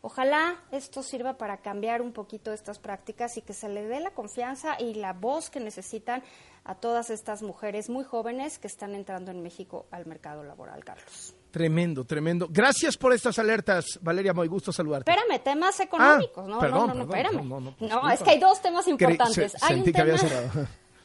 Ojalá 0.00 0.62
esto 0.70 1.02
sirva 1.02 1.38
para 1.38 1.62
cambiar 1.62 2.02
un 2.02 2.12
poquito 2.12 2.52
estas 2.52 2.78
prácticas 2.78 3.38
y 3.38 3.42
que 3.42 3.54
se 3.54 3.70
le 3.70 3.84
dé 3.84 4.00
la 4.00 4.10
confianza 4.10 4.76
y 4.78 4.94
la 4.94 5.14
voz 5.14 5.48
que 5.48 5.60
necesitan 5.60 6.22
a 6.64 6.74
todas 6.74 7.08
estas 7.08 7.42
mujeres 7.42 7.88
muy 7.88 8.04
jóvenes 8.04 8.58
que 8.58 8.66
están 8.66 8.94
entrando 8.94 9.30
en 9.30 9.42
México 9.42 9.86
al 9.90 10.04
mercado 10.04 10.44
laboral, 10.44 10.84
Carlos. 10.84 11.34
Tremendo, 11.54 12.04
tremendo. 12.04 12.48
Gracias 12.50 12.96
por 12.96 13.12
estas 13.12 13.38
alertas, 13.38 14.00
Valeria, 14.02 14.34
muy 14.34 14.48
gusto 14.48 14.72
saludarte. 14.72 15.08
Espérame, 15.08 15.40
temas 15.40 15.78
económicos. 15.78 16.48
no, 16.48 16.60
no, 16.60 16.92
no, 16.92 17.02
espérame. 17.04 17.76
No, 17.78 18.10
es 18.10 18.20
que 18.24 18.30
hay 18.30 18.40
dos 18.40 18.60
temas 18.60 18.88
importantes. 18.88 19.54
hay 19.62 19.76
un 19.76 19.84
tema... 19.84 20.16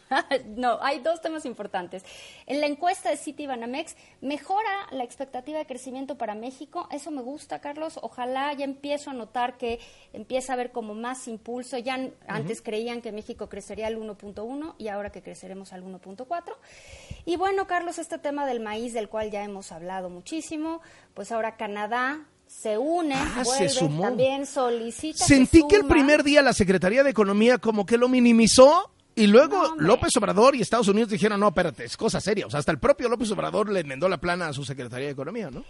no, 0.56 0.80
hay 0.82 1.00
dos 1.00 1.22
temas 1.22 1.45
importantes. 1.45 2.04
En 2.45 2.62
la 2.62 2.67
encuesta 2.67 3.10
de 3.10 3.17
City 3.17 3.48
Banamex 3.48 3.95
mejora 4.22 4.88
la 4.91 5.04
expectativa 5.04 5.60
de 5.60 5.65
crecimiento 5.65 6.17
para 6.17 6.36
México. 6.36 6.88
Eso 6.91 7.12
me 7.12 7.22
gusta, 7.22 7.60
Carlos. 7.60 8.00
Ojalá 8.02 8.54
ya 8.54 8.65
empiezo 8.65 9.10
a 9.10 9.13
notar 9.13 9.58
que 9.58 9.80
empieza 10.13 10.54
a 10.54 10.56
haber 10.56 10.72
como 10.72 10.95
más 10.95 11.28
impulso. 11.28 11.78
Ya 11.78 12.00
antes 12.28 12.62
creían 12.62 13.02
que 13.02 13.12
México 13.12 13.50
crecería 13.50 13.88
al 13.88 13.98
1.1 13.98 14.76
y 14.78 14.88
ahora 14.88 15.12
que 15.12 15.22
creceremos 15.22 15.74
al 15.74 15.84
1.4. 15.84 16.56
Y 17.26 17.36
bueno, 17.36 17.67
Carlos, 17.67 18.00
este 18.00 18.17
tema 18.17 18.45
del 18.45 18.60
maíz 18.60 18.93
del 18.93 19.10
cual 19.10 19.32
ya 19.32 19.43
hemos 19.43 19.72
hablado 19.72 20.10
muchísimo, 20.10 20.82
pues 21.13 21.32
ahora 21.32 21.58
Canadá 21.58 22.26
se 22.48 22.80
une, 22.80 23.13
ah, 23.13 23.43
vuelve, 23.43 24.02
también 24.02 24.45
solicita. 24.48 25.24
Sentí 25.24 25.62
que 25.69 25.76
el 25.76 25.86
primer 25.86 26.24
día 26.24 26.41
la 26.41 26.54
Secretaría 26.54 27.04
de 27.04 27.12
Economía 27.12 27.60
como 27.60 27.86
que 27.86 27.98
lo 27.98 28.10
minimizó 28.10 28.89
y 29.19 29.27
luego 29.27 29.75
López 29.77 30.15
Obrador 30.15 30.55
y 30.55 30.62
Estados 30.62 30.88
Unidos 30.88 31.10
dijeron, 31.10 31.41
no, 31.41 31.49
espérate, 31.49 31.84
es 31.84 31.97
cosa 31.97 32.21
seria. 32.21 32.47
O 32.47 32.49
sea, 32.49 32.62
hasta 32.62 32.71
el 32.71 32.79
propio 32.79 33.10
López 33.10 33.29
Obrador 33.32 33.69
le 33.69 33.82
enmendó 33.82 34.08
la 34.08 34.17
plana 34.17 34.47
a 34.47 34.53
su 34.53 34.63
Secretaría 34.63 35.08
de 35.08 35.12
Economía, 35.12 35.51
¿no? 35.51 35.65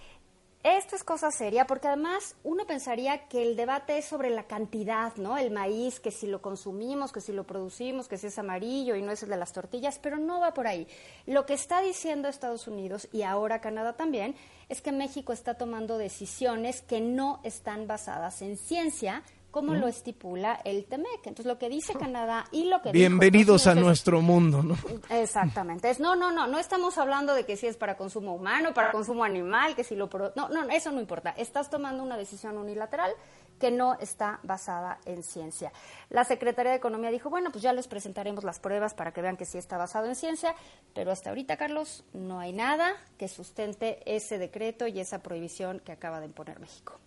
Esto 0.61 0.95
es 0.95 1.03
cosa 1.03 1.31
seria 1.31 1.65
porque 1.65 1.87
además 1.87 2.35
uno 2.43 2.67
pensaría 2.67 3.27
que 3.27 3.41
el 3.41 3.55
debate 3.55 3.97
es 3.97 4.05
sobre 4.05 4.29
la 4.29 4.43
cantidad, 4.43 5.15
¿no? 5.15 5.37
El 5.37 5.49
maíz, 5.49 5.99
que 5.99 6.11
si 6.11 6.27
lo 6.27 6.43
consumimos, 6.43 7.11
que 7.11 7.21
si 7.21 7.31
lo 7.31 7.45
producimos, 7.45 8.07
que 8.07 8.17
si 8.17 8.27
es 8.27 8.37
amarillo 8.37 8.95
y 8.95 9.01
no 9.01 9.11
es 9.11 9.23
el 9.23 9.29
de 9.29 9.37
las 9.37 9.53
tortillas, 9.53 9.97
pero 9.97 10.17
no 10.17 10.41
va 10.41 10.53
por 10.53 10.67
ahí. 10.67 10.85
Lo 11.25 11.45
que 11.45 11.53
está 11.53 11.81
diciendo 11.81 12.27
Estados 12.27 12.67
Unidos 12.67 13.07
y 13.11 13.23
ahora 13.23 13.61
Canadá 13.61 13.93
también 13.93 14.35
es 14.67 14.81
que 14.81 14.91
México 14.91 15.33
está 15.33 15.53
tomando 15.55 15.97
decisiones 15.97 16.81
que 16.81 17.01
no 17.01 17.39
están 17.43 17.87
basadas 17.87 18.41
en 18.43 18.57
ciencia, 18.57 19.23
como 19.51 19.73
lo 19.73 19.87
estipula 19.87 20.59
el 20.63 20.85
TEMEC. 20.85 21.25
Entonces, 21.25 21.45
lo 21.45 21.57
que 21.57 21.69
dice 21.69 21.93
Canadá 21.93 22.45
y 22.51 22.65
lo 22.65 22.81
que... 22.81 22.91
Bienvenidos 22.91 23.67
a 23.67 23.75
nuestro 23.75 24.21
mundo, 24.21 24.61
¿no? 24.61 24.77
Exactamente. 25.09 25.89
Es, 25.89 25.99
no, 25.99 26.15
no, 26.15 26.31
no, 26.31 26.47
no 26.47 26.59
estamos 26.59 26.97
hablando 26.97 27.33
de 27.33 27.45
que 27.45 27.57
si 27.57 27.67
es 27.67 27.77
para 27.77 27.97
consumo 27.97 28.33
humano, 28.33 28.73
para 28.73 28.91
consumo 28.91 29.23
animal, 29.23 29.75
que 29.75 29.83
si 29.83 29.95
lo... 29.95 30.09
No, 30.35 30.49
no, 30.49 30.69
eso 30.69 30.91
no 30.91 30.99
importa. 30.99 31.31
Estás 31.31 31.69
tomando 31.69 32.03
una 32.03 32.17
decisión 32.17 32.57
unilateral 32.57 33.11
que 33.59 33.71
no 33.71 33.97
está 33.99 34.39
basada 34.43 34.99
en 35.05 35.21
ciencia. 35.21 35.71
La 36.09 36.23
Secretaría 36.23 36.71
de 36.71 36.77
Economía 36.77 37.11
dijo, 37.11 37.29
bueno, 37.29 37.51
pues 37.51 37.61
ya 37.61 37.73
les 37.73 37.87
presentaremos 37.87 38.43
las 38.43 38.59
pruebas 38.59 38.93
para 38.93 39.11
que 39.11 39.21
vean 39.21 39.35
que 39.35 39.45
sí 39.45 39.57
está 39.57 39.77
basado 39.77 40.05
en 40.07 40.15
ciencia, 40.15 40.55
pero 40.93 41.11
hasta 41.11 41.29
ahorita, 41.29 41.57
Carlos, 41.57 42.05
no 42.13 42.39
hay 42.39 42.53
nada 42.53 42.93
que 43.17 43.27
sustente 43.27 43.99
ese 44.05 44.37
decreto 44.37 44.87
y 44.87 44.99
esa 44.99 45.21
prohibición 45.21 45.79
que 45.79 45.91
acaba 45.91 46.19
de 46.19 46.27
imponer 46.27 46.59
México. 46.59 46.99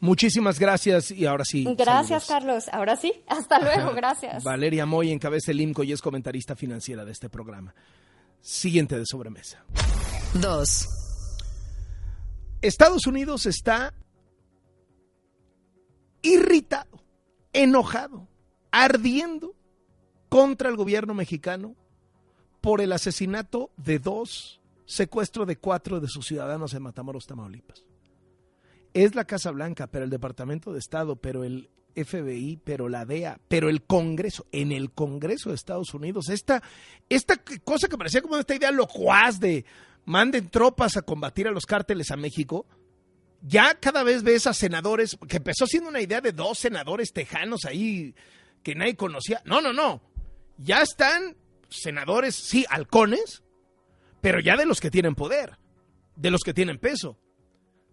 Muchísimas 0.00 0.60
gracias 0.60 1.10
y 1.10 1.26
ahora 1.26 1.44
sí. 1.44 1.66
Gracias, 1.76 2.26
Carlos. 2.26 2.68
Ahora 2.72 2.96
sí. 2.96 3.12
Hasta 3.28 3.58
luego. 3.58 3.94
Gracias. 3.94 4.44
Valeria 4.44 4.86
Moy 4.86 5.10
encabeza 5.10 5.50
el 5.50 5.60
IMCO 5.60 5.82
y 5.82 5.92
es 5.92 6.00
comentarista 6.00 6.54
financiera 6.54 7.04
de 7.04 7.12
este 7.12 7.28
programa. 7.28 7.74
Siguiente 8.40 8.96
de 8.96 9.04
sobremesa. 9.04 9.64
Dos. 10.34 10.88
Estados 12.62 13.06
Unidos 13.06 13.46
está 13.46 13.94
irritado, 16.22 17.02
enojado, 17.52 18.28
ardiendo 18.70 19.54
contra 20.28 20.68
el 20.68 20.76
gobierno 20.76 21.14
mexicano 21.14 21.76
por 22.60 22.80
el 22.80 22.92
asesinato 22.92 23.70
de 23.76 24.00
dos, 24.00 24.60
secuestro 24.86 25.46
de 25.46 25.56
cuatro 25.56 26.00
de 26.00 26.08
sus 26.08 26.26
ciudadanos 26.26 26.74
en 26.74 26.82
Matamoros, 26.82 27.26
Tamaulipas 27.26 27.87
es 29.04 29.14
la 29.14 29.24
Casa 29.24 29.50
Blanca, 29.50 29.86
pero 29.86 30.04
el 30.04 30.10
Departamento 30.10 30.72
de 30.72 30.78
Estado, 30.78 31.16
pero 31.16 31.44
el 31.44 31.70
FBI, 31.94 32.60
pero 32.64 32.88
la 32.88 33.04
DEA, 33.04 33.40
pero 33.48 33.68
el 33.68 33.82
Congreso, 33.82 34.46
en 34.52 34.72
el 34.72 34.90
Congreso 34.92 35.50
de 35.50 35.56
Estados 35.56 35.94
Unidos, 35.94 36.28
esta, 36.28 36.62
esta 37.08 37.36
cosa 37.64 37.88
que 37.88 37.98
parecía 37.98 38.22
como 38.22 38.36
esta 38.36 38.54
idea 38.54 38.70
locuaz 38.70 39.40
de 39.40 39.64
manden 40.04 40.48
tropas 40.48 40.96
a 40.96 41.02
combatir 41.02 41.48
a 41.48 41.50
los 41.50 41.66
cárteles 41.66 42.10
a 42.10 42.16
México, 42.16 42.66
ya 43.42 43.74
cada 43.74 44.02
vez 44.02 44.22
ves 44.22 44.46
a 44.46 44.54
senadores, 44.54 45.16
que 45.28 45.36
empezó 45.36 45.66
siendo 45.66 45.90
una 45.90 46.00
idea 46.00 46.20
de 46.20 46.32
dos 46.32 46.58
senadores 46.58 47.12
tejanos 47.12 47.64
ahí 47.64 48.14
que 48.62 48.74
nadie 48.74 48.96
conocía. 48.96 49.42
No, 49.44 49.60
no, 49.60 49.72
no. 49.72 50.02
Ya 50.56 50.82
están 50.82 51.36
senadores, 51.68 52.34
sí, 52.34 52.64
halcones, 52.68 53.42
pero 54.20 54.40
ya 54.40 54.56
de 54.56 54.66
los 54.66 54.80
que 54.80 54.90
tienen 54.90 55.14
poder, 55.14 55.58
de 56.16 56.30
los 56.30 56.40
que 56.42 56.54
tienen 56.54 56.78
peso 56.78 57.18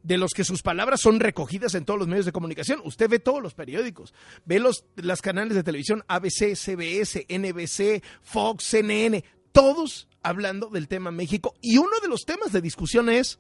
de 0.06 0.20
los 0.20 0.34
que 0.34 0.44
sus 0.44 0.62
palabras 0.62 1.02
son 1.02 1.20
recogidas 1.20 1.74
en 1.74 1.84
todos 1.84 2.00
los 2.00 2.08
medios 2.08 2.28
de 2.28 2.32
comunicación. 2.32 2.80
Usted 2.84 3.10
ve 3.10 3.18
todos 3.18 3.42
los 3.42 3.56
periódicos, 3.56 4.14
ve 4.46 4.60
los 4.60 4.86
las 4.96 5.22
canales 5.22 5.56
de 5.56 5.64
televisión 5.64 6.04
ABC, 6.08 6.56
CBS, 6.56 7.26
NBC, 7.28 8.04
Fox, 8.22 8.64
CNN, 8.66 9.24
todos 9.52 10.08
hablando 10.22 10.70
del 10.70 10.88
tema 10.88 11.10
México. 11.10 11.56
Y 11.60 11.80
uno 11.80 12.00
de 12.02 12.08
los 12.08 12.24
temas 12.24 12.52
de 12.52 12.62
discusión 12.62 13.10
es, 13.10 13.40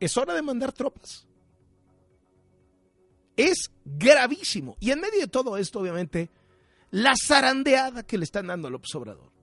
es 0.00 0.16
hora 0.16 0.34
de 0.34 0.42
mandar 0.42 0.72
tropas. 0.72 1.28
Es 3.36 3.70
gravísimo. 3.84 4.76
Y 4.80 4.90
en 4.90 5.00
medio 5.00 5.20
de 5.20 5.28
todo 5.28 5.56
esto, 5.56 5.78
obviamente, 5.78 6.30
la 6.90 7.14
zarandeada 7.16 8.02
que 8.02 8.18
le 8.18 8.24
están 8.24 8.48
dando 8.48 8.66
a 8.66 8.72
López 8.72 8.92
Obrador 8.96 9.39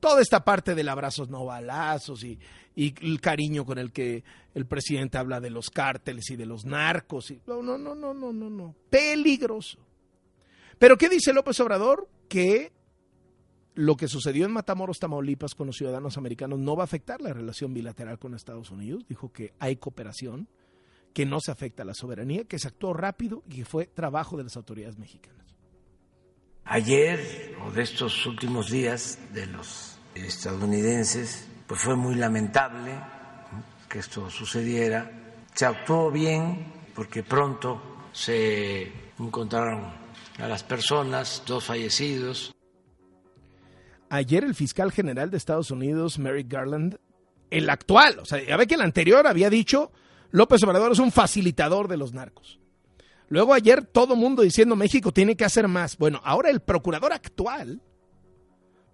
toda 0.00 0.20
esta 0.22 0.44
parte 0.44 0.74
del 0.74 0.88
abrazos 0.88 1.28
no 1.28 1.44
balazos 1.44 2.24
y, 2.24 2.38
el 2.74 3.20
cariño 3.20 3.66
con 3.66 3.78
el 3.78 3.92
que 3.92 4.24
el 4.54 4.64
presidente 4.66 5.18
habla 5.18 5.38
de 5.40 5.50
los 5.50 5.68
cárteles 5.68 6.30
y 6.30 6.36
de 6.36 6.46
los 6.46 6.64
narcos. 6.64 7.30
Y, 7.30 7.40
no, 7.46 7.62
no, 7.62 7.76
no, 7.76 7.94
no, 7.94 8.14
no, 8.14 8.32
no, 8.32 8.48
no. 8.48 8.74
Peligroso. 8.88 9.78
Pero 10.78 10.96
¿qué 10.96 11.10
dice 11.10 11.34
López 11.34 11.60
Obrador? 11.60 12.08
Que 12.28 12.72
lo 13.74 13.96
que 13.96 14.08
sucedió 14.08 14.46
en 14.46 14.52
Matamoros, 14.52 14.98
Tamaulipas 14.98 15.54
con 15.54 15.66
los 15.66 15.76
ciudadanos 15.76 16.16
americanos 16.16 16.58
no 16.58 16.74
va 16.74 16.84
a 16.84 16.84
afectar 16.84 17.20
la 17.20 17.34
relación 17.34 17.74
bilateral 17.74 18.18
con 18.18 18.34
Estados 18.34 18.70
Unidos. 18.70 19.04
Dijo 19.06 19.30
que 19.30 19.52
hay 19.58 19.76
cooperación, 19.76 20.48
que 21.12 21.26
no 21.26 21.40
se 21.40 21.50
afecta 21.50 21.82
a 21.82 21.86
la 21.86 21.94
soberanía, 21.94 22.44
que 22.44 22.58
se 22.58 22.68
actuó 22.68 22.94
rápido 22.94 23.42
y 23.46 23.56
que 23.56 23.64
fue 23.64 23.86
trabajo 23.86 24.36
de 24.36 24.44
las 24.44 24.56
autoridades 24.56 24.98
mexicanas. 24.98 25.54
Ayer 26.72 27.56
o 27.66 27.72
de 27.72 27.82
estos 27.82 28.24
últimos 28.26 28.70
días 28.70 29.18
de 29.34 29.44
los 29.46 29.98
estadounidenses, 30.14 31.48
pues 31.66 31.80
fue 31.80 31.96
muy 31.96 32.14
lamentable 32.14 32.92
que 33.88 33.98
esto 33.98 34.30
sucediera. 34.30 35.10
Se 35.52 35.66
actuó 35.66 36.12
bien 36.12 36.72
porque 36.94 37.24
pronto 37.24 38.06
se 38.12 38.92
encontraron 39.18 39.92
a 40.38 40.46
las 40.46 40.62
personas, 40.62 41.42
dos 41.44 41.64
fallecidos. 41.64 42.54
Ayer 44.08 44.44
el 44.44 44.54
fiscal 44.54 44.92
general 44.92 45.28
de 45.32 45.38
Estados 45.38 45.72
Unidos, 45.72 46.20
Merrick 46.20 46.52
Garland, 46.52 46.98
el 47.50 47.68
actual, 47.68 48.20
o 48.20 48.24
sea, 48.24 48.40
ya 48.44 48.56
ve 48.56 48.68
que 48.68 48.76
el 48.76 48.82
anterior 48.82 49.26
había 49.26 49.50
dicho 49.50 49.90
López 50.30 50.62
Obrador 50.62 50.92
es 50.92 51.00
un 51.00 51.10
facilitador 51.10 51.88
de 51.88 51.96
los 51.96 52.12
narcos. 52.12 52.59
Luego 53.30 53.54
ayer 53.54 53.86
todo 53.86 54.16
mundo 54.16 54.42
diciendo 54.42 54.76
México 54.76 55.12
tiene 55.12 55.36
que 55.36 55.44
hacer 55.44 55.68
más. 55.68 55.96
Bueno, 55.96 56.20
ahora 56.24 56.50
el 56.50 56.60
procurador 56.60 57.12
actual 57.12 57.80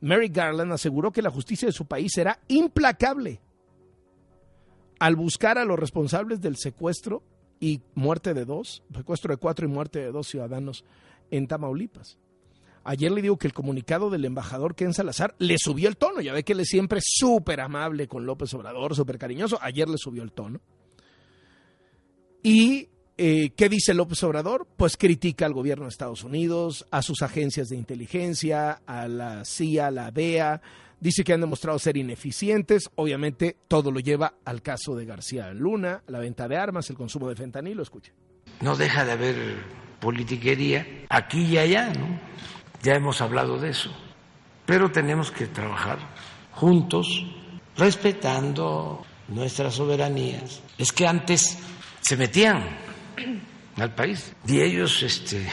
Mary 0.00 0.28
Garland 0.28 0.72
aseguró 0.72 1.10
que 1.10 1.22
la 1.22 1.30
justicia 1.30 1.66
de 1.66 1.72
su 1.72 1.86
país 1.86 2.12
será 2.14 2.38
implacable 2.48 3.40
al 4.98 5.16
buscar 5.16 5.58
a 5.58 5.64
los 5.64 5.78
responsables 5.78 6.40
del 6.40 6.56
secuestro 6.56 7.22
y 7.60 7.80
muerte 7.94 8.34
de 8.34 8.44
dos, 8.44 8.82
secuestro 8.94 9.32
de 9.32 9.38
cuatro 9.38 9.66
y 9.66 9.70
muerte 9.70 10.00
de 10.00 10.12
dos 10.12 10.28
ciudadanos 10.28 10.84
en 11.30 11.46
Tamaulipas. 11.46 12.18
Ayer 12.84 13.10
le 13.10 13.22
digo 13.22 13.36
que 13.36 13.48
el 13.48 13.54
comunicado 13.54 14.10
del 14.10 14.26
embajador 14.26 14.74
Ken 14.74 14.94
Salazar 14.94 15.34
le 15.38 15.56
subió 15.58 15.88
el 15.88 15.96
tono. 15.96 16.20
Ya 16.20 16.32
ve 16.32 16.44
que 16.44 16.52
él 16.52 16.60
es 16.60 16.68
siempre 16.68 17.00
súper 17.02 17.60
amable 17.60 18.06
con 18.06 18.26
López 18.26 18.52
Obrador, 18.54 18.94
súper 18.94 19.18
cariñoso. 19.18 19.58
Ayer 19.60 19.88
le 19.88 19.98
subió 19.98 20.22
el 20.22 20.30
tono. 20.30 20.60
Y 22.44 22.90
eh, 23.18 23.50
¿qué 23.56 23.68
dice 23.68 23.94
López 23.94 24.22
Obrador? 24.24 24.66
Pues 24.76 24.96
critica 24.96 25.46
al 25.46 25.54
gobierno 25.54 25.84
de 25.84 25.90
Estados 25.90 26.22
Unidos, 26.22 26.86
a 26.90 27.00
sus 27.00 27.22
agencias 27.22 27.68
de 27.68 27.76
inteligencia, 27.76 28.80
a 28.86 29.08
la 29.08 29.44
CIA, 29.44 29.86
a 29.86 29.90
la 29.90 30.10
DEA. 30.10 30.60
Dice 31.00 31.24
que 31.24 31.32
han 31.32 31.40
demostrado 31.40 31.78
ser 31.78 31.96
ineficientes. 31.96 32.90
Obviamente, 32.94 33.56
todo 33.68 33.90
lo 33.90 34.00
lleva 34.00 34.34
al 34.44 34.62
caso 34.62 34.94
de 34.94 35.06
García 35.06 35.52
Luna, 35.52 36.02
la 36.08 36.18
venta 36.18 36.46
de 36.48 36.56
armas, 36.56 36.90
el 36.90 36.96
consumo 36.96 37.28
de 37.28 37.36
fentanilo. 37.36 37.82
Escuche. 37.82 38.12
No 38.60 38.76
deja 38.76 39.04
de 39.04 39.12
haber 39.12 39.36
politiquería 40.00 40.86
aquí 41.08 41.42
y 41.42 41.58
allá, 41.58 41.92
¿no? 41.92 42.20
Ya 42.82 42.94
hemos 42.94 43.20
hablado 43.20 43.58
de 43.58 43.70
eso. 43.70 43.90
Pero 44.66 44.90
tenemos 44.90 45.30
que 45.30 45.46
trabajar 45.46 45.98
juntos, 46.52 47.24
respetando 47.76 49.04
nuestras 49.28 49.74
soberanías. 49.74 50.62
Es 50.78 50.92
que 50.92 51.06
antes 51.06 51.58
se 52.00 52.16
metían 52.16 52.85
al 53.76 53.94
país 53.94 54.34
y 54.46 54.60
ellos 54.60 55.02
este, 55.02 55.46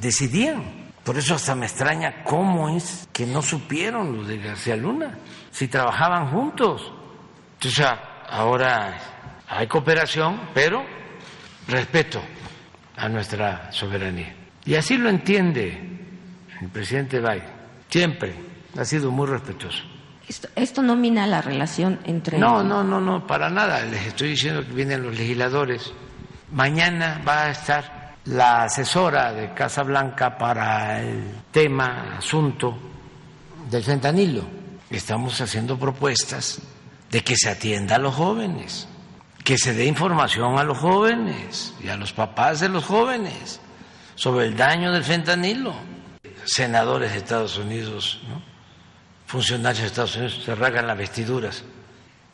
decidían. 0.00 0.82
Por 1.04 1.18
eso 1.18 1.34
hasta 1.34 1.54
me 1.54 1.66
extraña 1.66 2.22
cómo 2.22 2.68
es 2.76 3.08
que 3.12 3.26
no 3.26 3.42
supieron 3.42 4.16
lo 4.16 4.24
de 4.24 4.38
García 4.38 4.76
Luna, 4.76 5.18
si 5.50 5.66
trabajaban 5.66 6.30
juntos. 6.30 6.92
Entonces 7.54 7.84
ahora 8.28 9.42
hay 9.48 9.66
cooperación, 9.66 10.40
pero 10.54 10.84
respeto 11.66 12.20
a 12.96 13.08
nuestra 13.08 13.72
soberanía. 13.72 14.34
Y 14.64 14.76
así 14.76 14.96
lo 14.96 15.08
entiende 15.08 15.92
el 16.60 16.68
presidente 16.68 17.18
Biden, 17.18 17.50
siempre 17.88 18.34
ha 18.78 18.84
sido 18.84 19.10
muy 19.10 19.26
respetuoso. 19.26 19.82
Esto, 20.28 20.48
esto 20.54 20.82
no 20.82 20.94
mina 20.94 21.26
la 21.26 21.42
relación 21.42 21.98
entre... 22.04 22.38
No, 22.38 22.62
no, 22.62 22.84
no, 22.84 23.00
no, 23.00 23.26
para 23.26 23.50
nada. 23.50 23.84
Les 23.84 24.06
estoy 24.06 24.30
diciendo 24.30 24.64
que 24.64 24.72
vienen 24.72 25.02
los 25.02 25.18
legisladores. 25.18 25.92
Mañana 26.52 27.22
va 27.26 27.44
a 27.44 27.50
estar 27.50 28.16
la 28.26 28.64
asesora 28.64 29.32
de 29.32 29.54
Casa 29.54 29.82
Blanca 29.82 30.36
para 30.36 31.00
el 31.00 31.40
tema, 31.50 32.16
asunto 32.18 32.78
del 33.70 33.82
fentanilo. 33.82 34.44
Estamos 34.90 35.40
haciendo 35.40 35.78
propuestas 35.78 36.60
de 37.10 37.24
que 37.24 37.36
se 37.36 37.48
atienda 37.48 37.96
a 37.96 37.98
los 37.98 38.14
jóvenes, 38.14 38.86
que 39.42 39.56
se 39.56 39.72
dé 39.72 39.86
información 39.86 40.58
a 40.58 40.62
los 40.62 40.76
jóvenes 40.76 41.72
y 41.82 41.88
a 41.88 41.96
los 41.96 42.12
papás 42.12 42.60
de 42.60 42.68
los 42.68 42.84
jóvenes 42.84 43.58
sobre 44.14 44.46
el 44.46 44.54
daño 44.54 44.92
del 44.92 45.04
fentanilo. 45.04 45.74
Senadores 46.44 47.12
de 47.12 47.18
Estados 47.18 47.56
Unidos, 47.56 48.20
¿no? 48.28 48.42
funcionarios 49.26 49.80
de 49.80 49.86
Estados 49.86 50.16
Unidos 50.16 50.42
se 50.44 50.54
rasgan 50.54 50.86
las 50.86 50.98
vestiduras. 50.98 51.64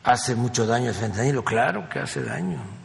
¿Hace 0.03 0.35
mucho 0.35 0.67
daño 0.67 0.89
el 0.89 0.95
fentanilo? 0.97 1.45
Claro 1.45 1.89
que 1.89 2.01
hace 2.01 2.25
daño. 2.25 2.78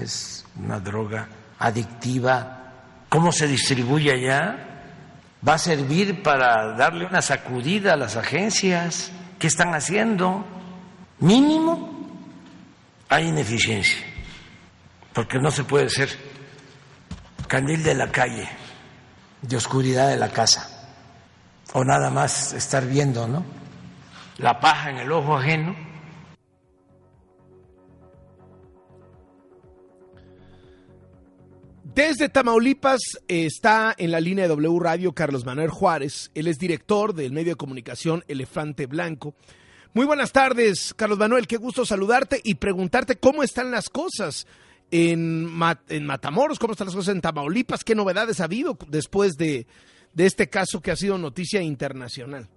Es 0.00 0.44
una 0.56 0.80
droga 0.80 1.28
adictiva. 1.58 2.72
¿Cómo 3.08 3.32
se 3.32 3.46
distribuye 3.46 4.12
allá? 4.12 4.68
¿Va 5.46 5.54
a 5.54 5.58
servir 5.58 6.22
para 6.22 6.74
darle 6.76 7.04
una 7.04 7.20
sacudida 7.20 7.94
a 7.94 7.96
las 7.96 8.16
agencias? 8.16 9.10
¿Qué 9.38 9.48
están 9.48 9.74
haciendo? 9.74 10.44
Mínimo 11.18 11.92
hay 13.08 13.28
ineficiencia, 13.28 13.98
porque 15.12 15.38
no 15.38 15.50
se 15.50 15.64
puede 15.64 15.90
ser 15.90 16.08
candil 17.46 17.82
de 17.82 17.94
la 17.94 18.10
calle, 18.10 18.48
de 19.42 19.56
oscuridad 19.56 20.08
de 20.08 20.16
la 20.16 20.30
casa 20.30 20.72
o 21.72 21.84
nada 21.84 22.10
más 22.10 22.52
estar 22.52 22.86
viendo, 22.86 23.26
¿no? 23.26 23.44
La 24.38 24.60
paja 24.60 24.90
en 24.90 24.98
el 24.98 25.12
ojo 25.12 25.36
ajeno. 25.36 25.74
Desde 31.94 32.30
Tamaulipas 32.30 33.02
está 33.28 33.94
en 33.98 34.12
la 34.12 34.20
línea 34.20 34.44
de 34.44 34.48
W 34.48 34.78
Radio 34.80 35.12
Carlos 35.12 35.44
Manuel 35.44 35.68
Juárez. 35.68 36.30
Él 36.34 36.46
es 36.46 36.58
director 36.58 37.12
del 37.12 37.32
medio 37.32 37.52
de 37.52 37.56
comunicación 37.56 38.24
Elefante 38.28 38.86
Blanco. 38.86 39.34
Muy 39.92 40.06
buenas 40.06 40.32
tardes, 40.32 40.94
Carlos 40.94 41.18
Manuel. 41.18 41.46
Qué 41.46 41.58
gusto 41.58 41.84
saludarte 41.84 42.40
y 42.42 42.54
preguntarte 42.54 43.16
cómo 43.16 43.42
están 43.42 43.70
las 43.70 43.90
cosas 43.90 44.46
en, 44.90 45.50
en 45.90 46.06
Matamoros, 46.06 46.58
cómo 46.58 46.72
están 46.72 46.86
las 46.86 46.96
cosas 46.96 47.14
en 47.14 47.20
Tamaulipas, 47.20 47.84
qué 47.84 47.94
novedades 47.94 48.40
ha 48.40 48.44
habido 48.44 48.78
después 48.88 49.34
de, 49.34 49.66
de 50.14 50.24
este 50.24 50.48
caso 50.48 50.80
que 50.80 50.92
ha 50.92 50.96
sido 50.96 51.18
noticia 51.18 51.60
internacional. 51.60 52.48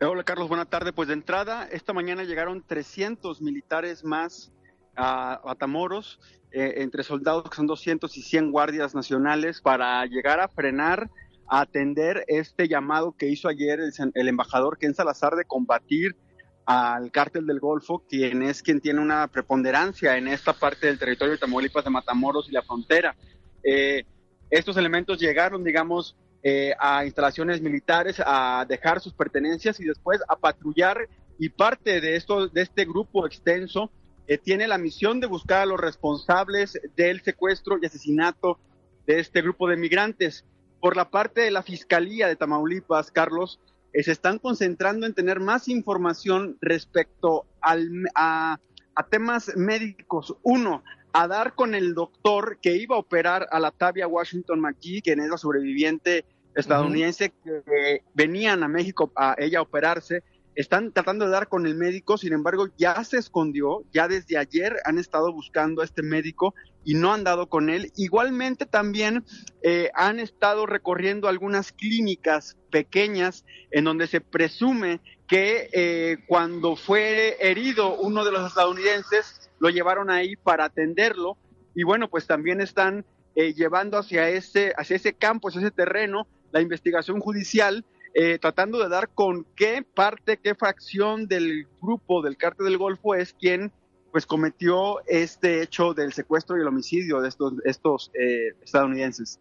Hola 0.00 0.22
Carlos, 0.22 0.46
buena 0.46 0.66
tarde. 0.66 0.92
Pues 0.92 1.08
de 1.08 1.14
entrada, 1.14 1.68
esta 1.72 1.92
mañana 1.92 2.22
llegaron 2.22 2.62
300 2.64 3.42
militares 3.42 4.04
más 4.04 4.52
a 4.94 5.40
Matamoros, 5.44 6.20
eh, 6.52 6.74
entre 6.78 7.02
soldados 7.02 7.48
que 7.48 7.56
son 7.56 7.66
200 7.66 8.16
y 8.16 8.22
100 8.22 8.52
guardias 8.52 8.94
nacionales, 8.94 9.60
para 9.60 10.04
llegar 10.06 10.40
a 10.40 10.48
frenar, 10.48 11.10
a 11.48 11.60
atender 11.60 12.24
este 12.28 12.68
llamado 12.68 13.16
que 13.16 13.28
hizo 13.28 13.48
ayer 13.48 13.80
el, 13.80 13.92
el 14.14 14.28
embajador 14.28 14.78
Ken 14.78 14.94
Salazar 14.94 15.34
de 15.34 15.44
combatir 15.44 16.16
al 16.64 17.10
cártel 17.10 17.46
del 17.46 17.60
Golfo, 17.60 18.04
quien 18.08 18.42
es 18.42 18.62
quien 18.62 18.80
tiene 18.80 19.00
una 19.00 19.26
preponderancia 19.28 20.16
en 20.16 20.28
esta 20.28 20.52
parte 20.52 20.86
del 20.86 20.98
territorio 20.98 21.32
de 21.32 21.38
Tamaulipas, 21.38 21.84
de 21.84 21.90
Matamoros 21.90 22.48
y 22.48 22.52
la 22.52 22.62
frontera. 22.62 23.16
Eh, 23.64 24.04
estos 24.50 24.76
elementos 24.76 25.18
llegaron, 25.18 25.64
digamos, 25.64 26.16
eh, 26.42 26.74
a 26.78 27.04
instalaciones 27.04 27.60
militares 27.62 28.20
a 28.24 28.66
dejar 28.68 29.00
sus 29.00 29.14
pertenencias 29.14 29.78
y 29.80 29.84
después 29.84 30.20
a 30.28 30.36
patrullar 30.36 31.08
y 31.38 31.48
parte 31.48 32.00
de 32.00 32.16
esto 32.16 32.48
de 32.48 32.62
este 32.62 32.84
grupo 32.84 33.26
extenso 33.26 33.90
eh, 34.26 34.38
tiene 34.38 34.68
la 34.68 34.78
misión 34.78 35.20
de 35.20 35.26
buscar 35.26 35.62
a 35.62 35.66
los 35.66 35.80
responsables 35.80 36.80
del 36.96 37.22
secuestro 37.22 37.78
y 37.80 37.86
asesinato 37.86 38.58
de 39.06 39.20
este 39.20 39.42
grupo 39.42 39.68
de 39.68 39.76
migrantes. 39.76 40.44
Por 40.80 40.96
la 40.96 41.10
parte 41.10 41.42
de 41.42 41.50
la 41.50 41.62
Fiscalía 41.62 42.28
de 42.28 42.36
Tamaulipas, 42.36 43.10
Carlos, 43.10 43.60
eh, 43.92 44.02
se 44.02 44.12
están 44.12 44.38
concentrando 44.38 45.06
en 45.06 45.14
tener 45.14 45.40
más 45.40 45.68
información 45.68 46.56
respecto 46.60 47.46
al, 47.60 47.88
a, 48.14 48.58
a 48.94 49.06
temas 49.06 49.52
médicos. 49.56 50.34
Uno, 50.42 50.82
a 51.12 51.28
dar 51.28 51.54
con 51.54 51.74
el 51.74 51.94
doctor 51.94 52.58
que 52.60 52.76
iba 52.76 52.96
a 52.96 53.00
operar 53.00 53.46
a 53.50 53.60
la 53.60 53.70
Tavia 53.70 54.06
Washington 54.06 54.60
McGee, 54.60 55.02
quien 55.02 55.20
es 55.20 55.28
la 55.28 55.36
sobreviviente 55.36 56.24
estadounidense 56.54 57.32
que 57.44 58.02
venían 58.14 58.62
a 58.62 58.68
México 58.68 59.10
a 59.16 59.34
ella 59.38 59.60
a 59.60 59.62
operarse. 59.62 60.22
Están 60.54 60.92
tratando 60.92 61.24
de 61.24 61.30
dar 61.30 61.48
con 61.48 61.66
el 61.66 61.74
médico, 61.74 62.18
sin 62.18 62.32
embargo, 62.32 62.68
ya 62.76 63.02
se 63.04 63.16
escondió, 63.16 63.84
ya 63.92 64.06
desde 64.08 64.36
ayer 64.36 64.76
han 64.84 64.98
estado 64.98 65.32
buscando 65.32 65.80
a 65.80 65.84
este 65.84 66.02
médico 66.02 66.54
y 66.84 66.94
no 66.94 67.12
han 67.12 67.24
dado 67.24 67.48
con 67.48 67.70
él. 67.70 67.90
Igualmente 67.96 68.66
también 68.66 69.24
eh, 69.62 69.90
han 69.94 70.20
estado 70.20 70.66
recorriendo 70.66 71.28
algunas 71.28 71.72
clínicas 71.72 72.56
pequeñas 72.70 73.44
en 73.70 73.84
donde 73.84 74.06
se 74.06 74.20
presume 74.20 75.00
que 75.26 75.70
eh, 75.72 76.18
cuando 76.26 76.76
fue 76.76 77.36
herido 77.40 77.96
uno 77.98 78.24
de 78.24 78.32
los 78.32 78.46
estadounidenses, 78.46 79.50
lo 79.58 79.70
llevaron 79.70 80.10
ahí 80.10 80.36
para 80.36 80.66
atenderlo 80.66 81.38
y 81.74 81.84
bueno, 81.84 82.08
pues 82.08 82.26
también 82.26 82.60
están 82.60 83.04
eh, 83.34 83.54
llevando 83.54 83.96
hacia 83.96 84.28
ese, 84.28 84.74
hacia 84.76 84.96
ese 84.96 85.14
campo, 85.14 85.48
hacia 85.48 85.60
ese 85.60 85.70
terreno, 85.70 86.26
la 86.50 86.60
investigación 86.60 87.20
judicial, 87.20 87.84
eh, 88.14 88.38
tratando 88.38 88.78
de 88.78 88.88
dar 88.88 89.08
con 89.08 89.46
qué 89.56 89.82
parte, 89.82 90.38
qué 90.42 90.54
fracción 90.54 91.26
del 91.26 91.66
grupo 91.80 92.22
del 92.22 92.36
cártel 92.36 92.66
del 92.66 92.78
Golfo 92.78 93.14
es 93.14 93.32
quien 93.34 93.72
pues 94.10 94.26
cometió 94.26 95.00
este 95.06 95.62
hecho 95.62 95.94
del 95.94 96.12
secuestro 96.12 96.56
y 96.56 96.60
el 96.60 96.68
homicidio 96.68 97.20
de 97.20 97.28
estos, 97.28 97.54
estos 97.64 98.10
eh, 98.14 98.54
estadounidenses. 98.62 99.40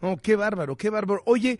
Oh, 0.00 0.16
qué 0.16 0.36
bárbaro, 0.36 0.76
qué 0.76 0.88
bárbaro. 0.88 1.22
Oye, 1.26 1.58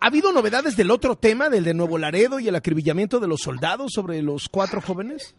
¿ha 0.00 0.06
habido 0.06 0.32
novedades 0.32 0.76
del 0.76 0.90
otro 0.92 1.16
tema, 1.16 1.48
del 1.48 1.64
de 1.64 1.74
Nuevo 1.74 1.98
Laredo 1.98 2.38
y 2.38 2.48
el 2.48 2.54
acribillamiento 2.54 3.18
de 3.18 3.28
los 3.28 3.40
soldados 3.40 3.92
sobre 3.92 4.22
los 4.22 4.48
cuatro 4.48 4.80
jóvenes? 4.80 5.34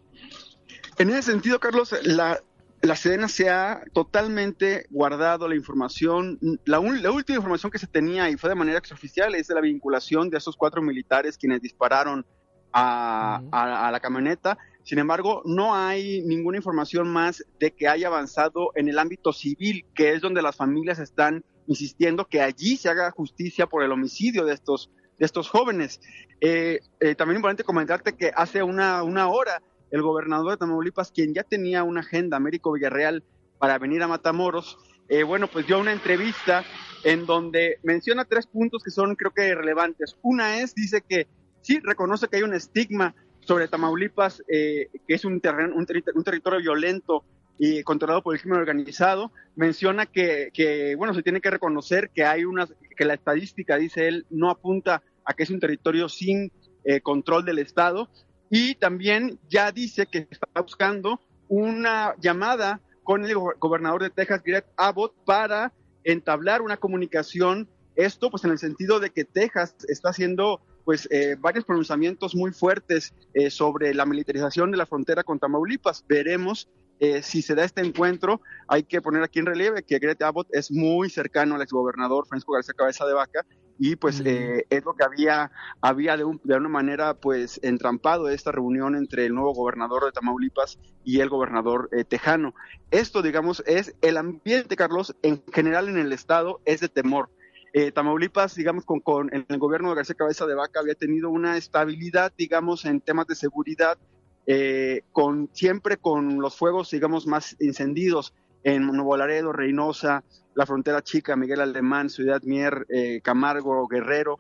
En 0.98 1.10
ese 1.10 1.32
sentido, 1.32 1.60
Carlos, 1.60 1.96
la, 2.04 2.42
la 2.84 2.98
Sedena 2.98 3.30
se 3.30 3.50
ha 3.50 3.82
totalmente 3.94 4.88
guardado 4.90 5.48
la 5.48 5.56
información. 5.56 6.38
La, 6.66 6.82
última 6.82 7.38
información 7.38 7.72
que 7.72 7.80
se 7.80 7.88
tenía 7.88 8.30
y 8.30 8.36
fue 8.36 8.50
de 8.50 8.56
manera 8.56 8.78
exoficial 8.78 9.34
es 9.36 9.48
de 9.48 9.56
la 9.56 9.62
vinculación 9.62 10.30
de 10.30 10.38
esos 10.38 10.58
cuatro 10.58 10.82
militares 10.82 11.38
quienes 11.38 11.62
dispararon 11.62 12.26
a, 12.74 13.90
la 13.90 14.00
camioneta. 14.02 14.58
Sin 14.84 15.00
embargo, 15.00 15.42
no 15.46 15.74
hay 15.74 16.24
ninguna 16.24 16.58
información 16.58 17.08
más 17.08 17.46
de 17.58 17.72
que 17.72 17.88
haya 17.88 18.08
avanzado 18.08 18.72
en 18.76 18.90
el 18.90 19.00
ámbito 19.00 19.32
civil, 19.32 19.86
que 19.96 20.12
es 20.12 20.20
donde 20.20 20.42
las 20.42 20.58
familias 20.58 21.00
están 21.00 21.46
insistiendo 21.68 22.28
que 22.28 22.42
allí 22.42 22.76
se 22.76 22.90
haga 22.90 23.12
justicia 23.12 23.66
por 23.66 23.84
el 23.84 23.94
homicidio 23.94 24.44
de 24.44 24.54
estos, 24.54 24.92
de 25.18 25.26
estos 25.26 25.48
jóvenes. 25.48 26.02
Eh, 26.42 26.82
eh, 27.00 27.16
también 27.16 27.38
importante 27.38 27.64
comentarte 27.64 28.18
que 28.18 28.34
hace 28.36 28.62
una, 28.62 29.04
una 29.04 29.30
hora 29.30 29.62
el 29.94 30.02
gobernador 30.02 30.52
de 30.52 30.58
Tamaulipas, 30.58 31.12
quien 31.12 31.36
ya 31.36 31.44
tenía 31.44 31.84
una 31.84 32.00
agenda, 32.00 32.36
Américo 32.36 32.72
Villarreal, 32.72 33.24
para 33.60 33.78
venir 33.78 34.02
a 34.02 34.08
Matamoros, 34.08 34.80
eh, 35.08 35.22
bueno, 35.22 35.48
pues 35.48 35.68
dio 35.68 35.80
una 35.80 35.94
entrevista 35.94 36.64
en 37.04 37.28
donde 37.28 37.78
menciona 37.84 38.26
tres 38.26 38.48
puntos 38.48 38.82
que 38.84 38.90
son 38.90 39.16
creo 39.16 39.32
que 39.32 39.54
relevantes. 39.54 40.18
Una 40.24 40.62
es, 40.62 40.74
dice 40.74 41.04
que 41.08 41.28
sí, 41.62 41.80
reconoce 41.80 42.28
que 42.28 42.38
hay 42.38 42.42
un 42.42 42.56
estigma 42.56 43.14
sobre 43.42 43.68
Tamaulipas, 43.68 44.44
eh, 44.48 44.88
que 45.08 45.14
es 45.14 45.26
un, 45.26 45.40
terreno, 45.40 45.76
un, 45.76 45.86
territorio 45.86 46.60
violento 46.60 47.24
y 47.60 47.84
controlado 47.84 48.24
por 48.24 48.34
el 48.34 48.42
crimen 48.42 48.62
organizado, 48.62 49.32
menciona 49.56 50.08
que, 50.08 50.96
bueno, 50.98 51.14
se 51.14 51.22
tiene 51.22 51.40
que 51.40 51.52
reconocer 51.52 52.10
que 52.10 52.26
hay 52.26 52.46
unas, 52.46 52.74
que 52.98 53.06
la 53.06 53.14
estadística, 53.14 53.78
dice 53.78 54.08
él, 54.08 54.26
no 54.32 54.50
apunta 54.50 55.04
a 55.24 55.36
que 55.36 55.44
es 55.44 55.52
un 55.52 55.60
territorio 55.60 56.10
sin 56.10 56.52
eh, 56.84 57.00
control 57.02 57.46
del 57.46 57.60
Estado, 57.60 58.10
y 58.56 58.76
también 58.76 59.40
ya 59.50 59.72
dice 59.72 60.06
que 60.06 60.28
está 60.30 60.62
buscando 60.62 61.20
una 61.48 62.14
llamada 62.22 62.82
con 63.02 63.26
el 63.26 63.34
gobernador 63.34 64.04
de 64.04 64.12
Texas, 64.12 64.44
Greg 64.46 64.64
Abbott, 64.78 65.16
para 65.26 65.74
entablar 66.04 66.62
una 66.62 66.78
comunicación, 66.78 67.68
esto 67.96 68.30
pues 68.30 68.44
en 68.44 68.52
el 68.52 68.60
sentido 68.60 69.00
de 69.00 69.10
que 69.10 69.26
Texas 69.26 69.76
está 69.88 70.10
haciendo 70.10 70.62
pues 70.86 71.08
eh, 71.10 71.36
varios 71.40 71.66
pronunciamientos 71.66 72.36
muy 72.36 72.52
fuertes 72.52 73.16
eh, 73.34 73.50
sobre 73.50 73.92
la 73.96 74.06
militarización 74.06 74.70
de 74.70 74.78
la 74.78 74.86
frontera 74.86 75.24
con 75.24 75.40
Tamaulipas. 75.40 76.06
Veremos 76.08 76.70
eh, 77.00 77.24
si 77.24 77.42
se 77.42 77.56
da 77.56 77.64
este 77.64 77.82
encuentro. 77.82 78.40
Hay 78.68 78.84
que 78.84 79.02
poner 79.02 79.24
aquí 79.24 79.40
en 79.40 79.48
relieve 79.48 79.82
que 79.82 79.98
Greg 79.98 80.22
Abbott 80.24 80.50
es 80.52 80.70
muy 80.70 81.10
cercano 81.10 81.56
al 81.56 81.64
exgobernador 81.64 82.28
Francisco 82.28 82.54
García 82.54 82.76
Cabeza 82.78 83.08
de 83.08 83.14
Vaca 83.14 83.44
y 83.80 83.96
pues 83.96 84.22
es 84.22 84.86
lo 84.86 84.94
que 84.94 85.04
había, 85.04 85.52
había 85.82 86.16
de, 86.16 86.26
de 86.44 86.56
una 86.56 86.70
manera 86.70 87.16
pues 87.16 87.60
entrampado 87.64 88.30
esta 88.30 88.52
reunión 88.52 88.96
entre 88.96 89.26
el 89.26 89.34
nuevo 89.34 89.54
gobernador 89.54 90.06
de 90.06 90.12
Tamaulipas 90.12 90.80
y 91.04 91.20
el 91.20 91.30
gobernador 91.30 91.90
tejano. 92.08 92.54
Esto, 92.92 93.22
digamos, 93.22 93.64
es 93.66 93.96
el 94.02 94.18
ambiente, 94.18 94.76
Carlos, 94.76 95.16
en 95.22 95.44
general 95.52 95.90
en 95.90 95.98
el 95.98 96.14
estado 96.14 96.62
es 96.66 96.80
de 96.80 96.90
temor. 96.90 97.30
Eh, 97.76 97.92
Tamaulipas, 97.92 98.54
digamos, 98.54 98.86
con, 98.86 99.00
con, 99.00 99.32
el 99.34 99.58
gobierno 99.58 99.90
de 99.90 99.96
García 99.96 100.14
Cabeza 100.14 100.46
de 100.46 100.54
Vaca 100.54 100.80
había 100.80 100.94
tenido 100.94 101.32
una 101.32 101.58
estabilidad, 101.58 102.32
digamos, 102.38 102.86
en 102.86 103.02
temas 103.02 103.26
de 103.26 103.34
seguridad, 103.34 103.98
eh, 104.46 105.02
con 105.12 105.50
siempre 105.54 105.98
con 105.98 106.40
los 106.40 106.56
fuegos, 106.56 106.92
digamos, 106.92 107.26
más 107.26 107.56
encendidos 107.60 108.36
en 108.64 108.86
Nuevo 108.88 109.18
Laredo, 109.18 109.52
Reynosa, 109.52 110.24
la 110.56 110.66
frontera 110.66 111.02
chica, 111.02 111.36
Miguel 111.36 111.62
Alemán, 111.62 112.10
Ciudad 112.10 112.42
Mier, 112.44 112.86
eh, 112.90 113.22
Camargo, 113.22 113.88
Guerrero, 113.88 114.40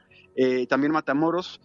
también 0.68 0.92
Matamoros. 0.92 1.62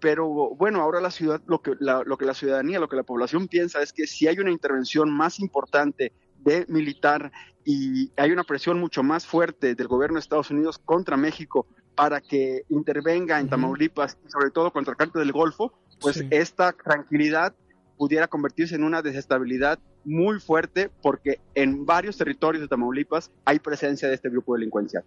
pero 0.00 0.26
bueno, 0.56 0.80
ahora 0.80 1.00
la 1.00 1.10
ciudad, 1.10 1.42
lo 1.46 1.60
que 1.60 1.74
la, 1.78 2.02
lo 2.04 2.16
que 2.16 2.24
la 2.24 2.32
ciudadanía, 2.32 2.80
lo 2.80 2.88
que 2.88 2.96
la 2.96 3.02
población 3.02 3.48
piensa 3.48 3.82
es 3.82 3.92
que 3.92 4.06
si 4.06 4.26
hay 4.26 4.38
una 4.38 4.50
intervención 4.50 5.10
más 5.10 5.38
importante 5.40 6.12
de 6.38 6.64
militar 6.68 7.30
y 7.64 8.10
hay 8.16 8.30
una 8.32 8.44
presión 8.44 8.80
mucho 8.80 9.02
más 9.02 9.26
fuerte 9.26 9.74
del 9.74 9.88
gobierno 9.88 10.14
de 10.14 10.20
Estados 10.20 10.50
Unidos 10.50 10.78
contra 10.78 11.18
México 11.18 11.66
para 11.94 12.20
que 12.20 12.62
intervenga 12.68 13.40
en 13.40 13.48
Tamaulipas 13.48 14.16
y 14.24 14.30
sobre 14.30 14.50
todo 14.50 14.72
contra 14.72 14.92
el 14.92 14.96
cártel 14.96 15.22
del 15.22 15.32
Golfo, 15.32 15.72
pues 16.00 16.24
esta 16.30 16.72
tranquilidad 16.72 17.54
pudiera 17.98 18.28
convertirse 18.28 18.76
en 18.76 18.84
una 18.84 19.02
desestabilidad 19.02 19.78
muy 20.04 20.40
fuerte 20.40 20.90
porque 21.02 21.40
en 21.54 21.84
varios 21.84 22.16
territorios 22.16 22.62
de 22.62 22.68
Tamaulipas 22.68 23.30
hay 23.44 23.58
presencia 23.58 24.08
de 24.08 24.14
este 24.14 24.30
grupo 24.30 24.54
delincuencial. 24.54 25.04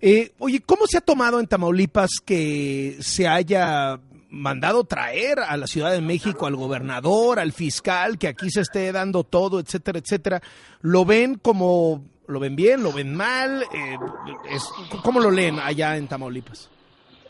Eh, 0.00 0.30
oye, 0.38 0.62
¿cómo 0.64 0.86
se 0.86 0.98
ha 0.98 1.00
tomado 1.00 1.40
en 1.40 1.46
Tamaulipas 1.46 2.10
que 2.24 2.96
se 3.00 3.26
haya 3.26 4.00
mandado 4.30 4.84
traer 4.84 5.40
a 5.40 5.56
la 5.56 5.66
Ciudad 5.66 5.92
de 5.92 6.00
México 6.00 6.46
al 6.46 6.56
gobernador, 6.56 7.38
al 7.38 7.52
fiscal, 7.52 8.18
que 8.18 8.28
aquí 8.28 8.50
se 8.50 8.60
esté 8.60 8.92
dando 8.92 9.24
todo, 9.24 9.58
etcétera, 9.58 9.98
etcétera, 9.98 10.42
¿lo 10.80 11.04
ven 11.04 11.36
como, 11.36 12.04
lo 12.26 12.38
ven 12.38 12.54
bien, 12.54 12.82
lo 12.82 12.92
ven 12.92 13.14
mal? 13.14 13.62
Eh, 13.62 13.98
¿Cómo 15.02 15.20
lo 15.20 15.30
leen 15.30 15.58
allá 15.58 15.96
en 15.96 16.08
Tamaulipas? 16.08 16.70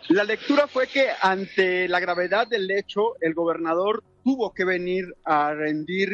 La 0.09 0.25
lectura 0.25 0.67
fue 0.67 0.87
que 0.87 1.07
ante 1.21 1.87
la 1.87 2.01
gravedad 2.01 2.47
del 2.49 2.71
hecho, 2.71 3.17
el 3.21 3.35
gobernador 3.35 4.03
tuvo 4.29 4.53
que 4.53 4.67
venir 4.67 5.07
a 5.25 5.55
rendir 5.55 6.11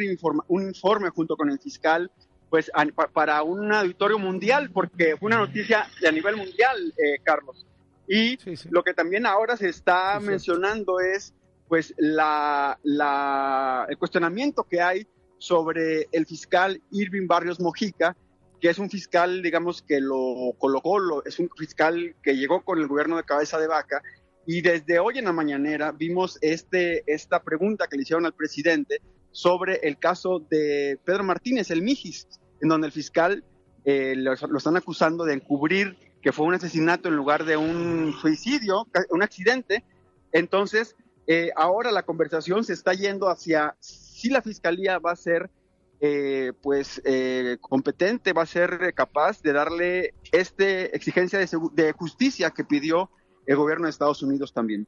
un 0.47 0.61
informe 0.63 1.09
junto 1.09 1.35
con 1.35 1.49
el 1.49 1.59
fiscal 1.59 2.09
pues 2.49 2.71
para 3.11 3.43
un 3.43 3.73
auditorio 3.73 4.17
mundial, 4.17 4.69
porque 4.71 5.17
fue 5.17 5.27
una 5.27 5.39
noticia 5.39 5.85
a 6.07 6.11
nivel 6.13 6.37
mundial, 6.37 6.93
eh, 6.97 7.19
Carlos. 7.21 7.65
Y 8.07 8.37
lo 8.69 8.83
que 8.83 8.93
también 8.93 9.25
ahora 9.25 9.57
se 9.57 9.67
está 9.67 10.17
mencionando 10.21 11.01
es 11.01 11.33
pues 11.67 11.93
la, 11.97 12.79
la, 12.83 13.85
el 13.89 13.97
cuestionamiento 13.97 14.63
que 14.63 14.79
hay 14.79 15.05
sobre 15.37 16.07
el 16.13 16.25
fiscal 16.25 16.81
Irving 16.91 17.27
Barrios 17.27 17.59
Mojica, 17.59 18.15
que 18.61 18.69
es 18.69 18.79
un 18.79 18.89
fiscal, 18.89 19.41
digamos, 19.41 19.81
que 19.81 19.99
lo 19.99 20.53
colocó, 20.57 20.99
lo, 20.99 21.25
es 21.25 21.37
un 21.39 21.49
fiscal 21.57 22.15
que 22.23 22.37
llegó 22.37 22.63
con 22.63 22.79
el 22.79 22.87
gobierno 22.87 23.17
de 23.17 23.23
cabeza 23.23 23.59
de 23.59 23.67
vaca, 23.67 24.01
y 24.45 24.61
desde 24.61 24.99
hoy 24.99 25.17
en 25.17 25.25
la 25.25 25.33
mañanera 25.33 25.91
vimos 25.91 26.37
este, 26.41 27.03
esta 27.11 27.41
pregunta 27.43 27.87
que 27.87 27.97
le 27.97 28.03
hicieron 28.03 28.25
al 28.25 28.33
presidente 28.33 29.01
sobre 29.31 29.75
el 29.83 29.97
caso 29.97 30.39
de 30.39 30.99
Pedro 31.03 31.23
Martínez, 31.23 31.71
el 31.71 31.81
Mijis, 31.81 32.27
en 32.61 32.69
donde 32.69 32.87
el 32.87 32.93
fiscal 32.93 33.43
eh, 33.83 34.13
lo, 34.15 34.33
lo, 34.33 34.57
están 34.57 34.77
acusando 34.77 35.25
de 35.25 35.33
encubrir 35.33 35.97
que 36.25 36.31
fue 36.31 36.47
un 36.47 36.55
asesinato 36.55 37.07
en 37.07 37.15
lugar 37.15 37.45
de 37.45 37.55
un 37.55 38.11
suicidio, 38.19 38.87
un 39.11 39.21
accidente. 39.21 39.83
Entonces, 40.31 40.95
eh, 41.27 41.51
ahora 41.55 41.91
la 41.91 42.01
conversación 42.01 42.63
se 42.63 42.73
está 42.73 42.93
yendo 42.93 43.29
hacia 43.29 43.75
si 43.79 44.29
la 44.29 44.41
fiscalía 44.41 44.97
va 44.97 45.11
a 45.11 45.15
ser 45.15 45.51
eh, 45.99 46.51
pues 46.63 46.99
eh, 47.05 47.57
competente, 47.61 48.33
va 48.33 48.41
a 48.41 48.47
ser 48.47 48.93
capaz 48.95 49.41
de 49.43 49.53
darle 49.53 50.13
esta 50.31 50.65
exigencia 50.65 51.37
de, 51.37 51.47
de 51.73 51.91
justicia 51.91 52.49
que 52.49 52.63
pidió 52.63 53.11
el 53.45 53.55
gobierno 53.55 53.85
de 53.85 53.91
Estados 53.91 54.21
Unidos 54.23 54.53
también. 54.53 54.87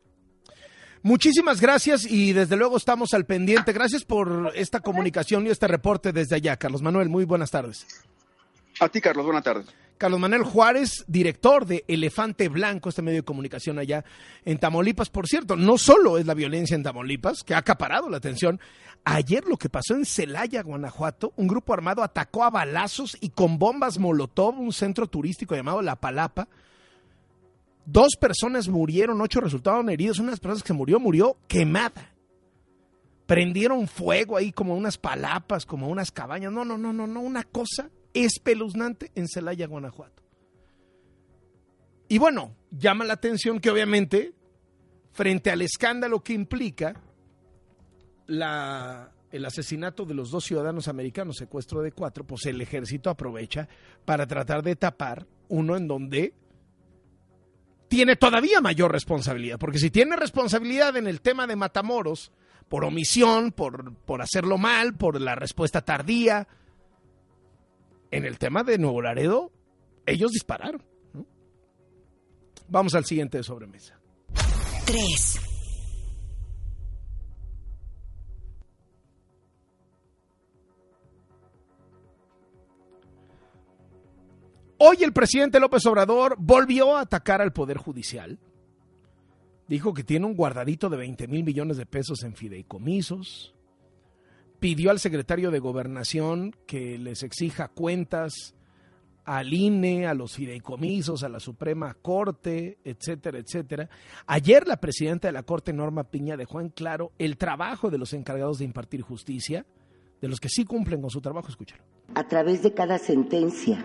Muchísimas 1.03 1.61
gracias 1.61 2.05
y 2.09 2.33
desde 2.33 2.57
luego 2.57 2.77
estamos 2.77 3.13
al 3.13 3.25
pendiente. 3.25 3.71
Gracias 3.71 4.03
por 4.03 4.51
esta 4.55 4.79
comunicación 4.79 5.45
y 5.45 5.49
este 5.49 5.67
reporte 5.67 6.11
desde 6.11 6.35
allá. 6.35 6.57
Carlos 6.57 6.81
Manuel, 6.81 7.09
muy 7.09 7.23
buenas 7.23 7.51
tardes. 7.51 7.85
A 8.79 8.89
ti, 8.89 8.99
Carlos, 8.99 9.25
buenas 9.25 9.43
tardes. 9.43 9.67
Carlos 9.97 10.19
Manuel 10.19 10.43
Juárez, 10.43 11.03
director 11.07 11.65
de 11.65 11.83
Elefante 11.87 12.49
Blanco, 12.49 12.89
este 12.89 13.01
medio 13.01 13.19
de 13.19 13.25
comunicación 13.25 13.79
allá 13.79 14.05
en 14.45 14.59
Tamaulipas. 14.59 15.09
Por 15.09 15.27
cierto, 15.27 15.55
no 15.55 15.77
solo 15.77 16.17
es 16.17 16.25
la 16.27 16.35
violencia 16.35 16.75
en 16.75 16.83
Tamaulipas, 16.83 17.43
que 17.43 17.55
ha 17.55 17.59
acaparado 17.59 18.09
la 18.09 18.17
atención. 18.17 18.59
Ayer 19.05 19.45
lo 19.45 19.57
que 19.57 19.69
pasó 19.69 19.95
en 19.95 20.05
Celaya, 20.05 20.61
Guanajuato, 20.61 21.33
un 21.35 21.47
grupo 21.47 21.73
armado 21.73 22.03
atacó 22.03 22.43
a 22.43 22.51
balazos 22.51 23.17
y 23.19 23.29
con 23.29 23.57
bombas 23.57 23.97
Molotov 23.97 24.59
un 24.59 24.73
centro 24.73 25.07
turístico 25.07 25.55
llamado 25.55 25.81
La 25.81 25.95
Palapa. 25.95 26.47
Dos 27.89 28.17
personas 28.17 28.67
murieron, 28.67 29.21
ocho 29.21 29.39
resultaron 29.39 29.89
heridos. 29.89 30.19
Una 30.19 30.27
de 30.27 30.31
las 30.31 30.41
personas 30.41 30.63
que 30.63 30.73
murió, 30.73 30.99
murió 30.99 31.37
quemada. 31.47 32.13
Prendieron 33.25 33.87
fuego 33.87 34.35
ahí 34.35 34.51
como 34.51 34.75
unas 34.75 34.97
palapas, 34.97 35.65
como 35.65 35.87
unas 35.87 36.11
cabañas. 36.11 36.51
No, 36.51 36.65
no, 36.65 36.77
no, 36.77 36.91
no, 36.91 37.07
no, 37.07 37.21
una 37.21 37.43
cosa 37.43 37.89
espeluznante 38.13 39.09
en 39.15 39.29
Celaya, 39.29 39.67
Guanajuato. 39.67 40.21
Y 42.09 42.17
bueno, 42.17 42.57
llama 42.71 43.05
la 43.05 43.13
atención 43.13 43.61
que 43.61 43.69
obviamente, 43.69 44.33
frente 45.13 45.49
al 45.49 45.61
escándalo 45.61 46.21
que 46.21 46.33
implica 46.33 47.01
el 48.27 49.45
asesinato 49.45 50.03
de 50.03 50.13
los 50.13 50.29
dos 50.29 50.43
ciudadanos 50.43 50.89
americanos, 50.89 51.37
secuestro 51.37 51.81
de 51.81 51.93
cuatro, 51.93 52.27
pues 52.27 52.45
el 52.47 52.59
ejército 52.59 53.09
aprovecha 53.09 53.69
para 54.03 54.27
tratar 54.27 54.61
de 54.61 54.75
tapar 54.75 55.25
uno 55.47 55.77
en 55.77 55.87
donde 55.87 56.33
tiene 57.87 58.15
todavía 58.15 58.61
mayor 58.61 58.91
responsabilidad, 58.91 59.57
porque 59.59 59.79
si 59.79 59.89
tiene 59.89 60.15
responsabilidad 60.15 60.95
en 60.97 61.07
el 61.07 61.21
tema 61.21 61.47
de 61.47 61.55
Matamoros, 61.55 62.31
por 62.67 62.83
omisión, 62.83 63.51
por, 63.51 63.93
por 63.93 64.21
hacerlo 64.21 64.57
mal, 64.57 64.95
por 64.95 65.21
la 65.21 65.35
respuesta 65.35 65.81
tardía, 65.81 66.47
en 68.11 68.25
el 68.25 68.37
tema 68.37 68.63
de 68.63 68.77
Nuevo 68.77 69.01
Laredo, 69.01 69.51
ellos 70.05 70.31
dispararon. 70.31 70.83
Vamos 72.69 72.95
al 72.95 73.05
siguiente 73.05 73.37
de 73.37 73.43
sobremesa. 73.43 73.99
3. 74.85 75.46
Hoy 84.79 84.97
el 85.03 85.13
presidente 85.13 85.59
López 85.59 85.85
Obrador 85.85 86.35
volvió 86.39 86.95
a 86.95 87.01
atacar 87.01 87.41
al 87.41 87.53
Poder 87.53 87.77
Judicial. 87.77 88.39
Dijo 89.67 89.93
que 89.93 90.03
tiene 90.03 90.25
un 90.25 90.35
guardadito 90.35 90.89
de 90.89 90.97
20 90.97 91.27
mil 91.27 91.43
millones 91.43 91.77
de 91.77 91.85
pesos 91.85 92.23
en 92.23 92.35
fideicomisos 92.35 93.53
pidió 94.59 94.91
al 94.91 94.99
secretario 94.99 95.51
de 95.51 95.59
Gobernación 95.59 96.55
que 96.65 96.97
les 96.97 97.23
exija 97.23 97.67
cuentas 97.67 98.55
al 99.25 99.53
INE, 99.53 100.07
a 100.07 100.13
los 100.13 100.35
fideicomisos, 100.35 101.23
a 101.23 101.29
la 101.29 101.41
Suprema 101.41 101.93
Corte, 101.95 102.77
etcétera, 102.85 103.39
etcétera. 103.39 103.89
Ayer 104.25 104.65
la 104.65 104.77
presidenta 104.77 105.27
de 105.27 105.33
la 105.33 105.43
Corte, 105.43 105.73
Norma 105.73 106.05
Piña, 106.05 106.37
dejó 106.37 106.61
en 106.61 106.69
claro 106.69 107.11
el 107.17 107.37
trabajo 107.37 107.89
de 107.89 107.97
los 107.97 108.13
encargados 108.13 108.59
de 108.59 108.65
impartir 108.65 109.01
justicia, 109.01 109.65
de 110.21 110.27
los 110.29 110.39
que 110.39 110.47
sí 110.47 110.63
cumplen 110.63 111.01
con 111.01 111.09
su 111.09 111.19
trabajo. 111.19 111.49
Escúchalo. 111.49 111.83
A 112.15 112.25
través 112.27 112.63
de 112.63 112.73
cada 112.73 112.97
sentencia, 112.97 113.83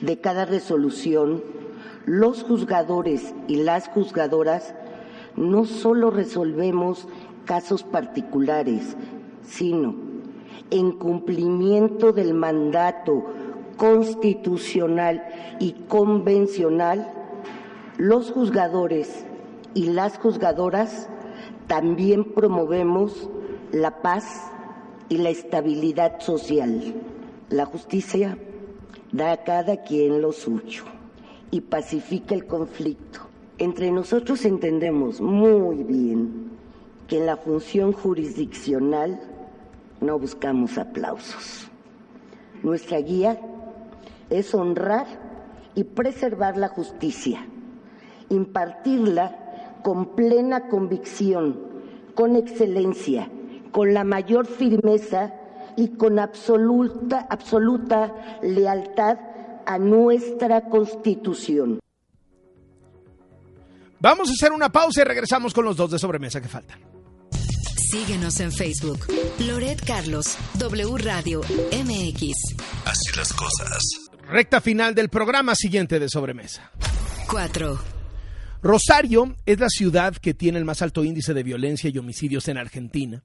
de 0.00 0.18
cada 0.20 0.44
resolución, 0.44 1.42
los 2.06 2.42
juzgadores 2.42 3.34
y 3.48 3.56
las 3.56 3.88
juzgadoras 3.88 4.74
no 5.36 5.64
solo 5.64 6.10
resolvemos 6.10 7.08
casos 7.44 7.82
particulares, 7.82 8.96
sino 9.42 9.94
en 10.70 10.92
cumplimiento 10.92 12.12
del 12.12 12.34
mandato 12.34 13.24
constitucional 13.76 15.24
y 15.60 15.72
convencional, 15.88 17.12
los 17.96 18.30
juzgadores 18.32 19.24
y 19.74 19.86
las 19.86 20.18
juzgadoras 20.18 21.08
también 21.66 22.24
promovemos 22.24 23.28
la 23.72 24.02
paz 24.02 24.50
y 25.08 25.18
la 25.18 25.30
estabilidad 25.30 26.20
social. 26.20 26.94
La 27.50 27.66
justicia 27.66 28.38
da 29.12 29.32
a 29.32 29.44
cada 29.44 29.82
quien 29.82 30.20
lo 30.20 30.32
suyo 30.32 30.84
y 31.50 31.60
pacifica 31.60 32.34
el 32.34 32.46
conflicto. 32.46 33.20
Entre 33.58 33.90
nosotros 33.92 34.44
entendemos 34.44 35.20
muy 35.20 35.84
bien 35.84 36.50
que 37.06 37.18
en 37.18 37.26
la 37.26 37.36
función 37.36 37.92
jurisdiccional 37.92 39.20
no 40.00 40.18
buscamos 40.18 40.78
aplausos. 40.78 41.68
Nuestra 42.62 42.98
guía 42.98 43.38
es 44.30 44.54
honrar 44.54 45.06
y 45.74 45.84
preservar 45.84 46.56
la 46.56 46.68
justicia, 46.68 47.46
impartirla 48.30 49.80
con 49.82 50.16
plena 50.16 50.68
convicción, 50.68 51.60
con 52.14 52.36
excelencia, 52.36 53.28
con 53.70 53.92
la 53.92 54.02
mayor 54.04 54.46
firmeza 54.46 55.34
y 55.76 55.88
con 55.96 56.18
absoluta, 56.18 57.26
absoluta 57.28 58.38
lealtad 58.42 59.18
a 59.66 59.78
nuestra 59.78 60.68
Constitución. 60.68 61.80
Vamos 64.00 64.28
a 64.28 64.32
hacer 64.32 64.52
una 64.52 64.70
pausa 64.70 65.00
y 65.00 65.04
regresamos 65.04 65.54
con 65.54 65.64
los 65.64 65.76
dos 65.76 65.90
de 65.90 65.98
sobremesa 65.98 66.40
que 66.40 66.48
faltan. 66.48 66.78
Síguenos 67.90 68.40
en 68.40 68.52
Facebook. 68.52 69.06
Loret 69.38 69.82
Carlos, 69.84 70.36
W 70.58 70.98
Radio 70.98 71.40
MX. 71.40 72.32
Así 72.84 73.16
las 73.16 73.32
cosas. 73.32 73.78
Recta 74.28 74.60
final 74.60 74.94
del 74.94 75.08
programa 75.08 75.54
siguiente 75.54 75.98
de 75.98 76.08
sobremesa. 76.08 76.70
4. 77.30 77.78
Rosario 78.62 79.36
es 79.46 79.60
la 79.60 79.68
ciudad 79.68 80.16
que 80.16 80.34
tiene 80.34 80.58
el 80.58 80.64
más 80.64 80.82
alto 80.82 81.04
índice 81.04 81.34
de 81.34 81.42
violencia 81.42 81.88
y 81.88 81.98
homicidios 81.98 82.48
en 82.48 82.58
Argentina. 82.58 83.22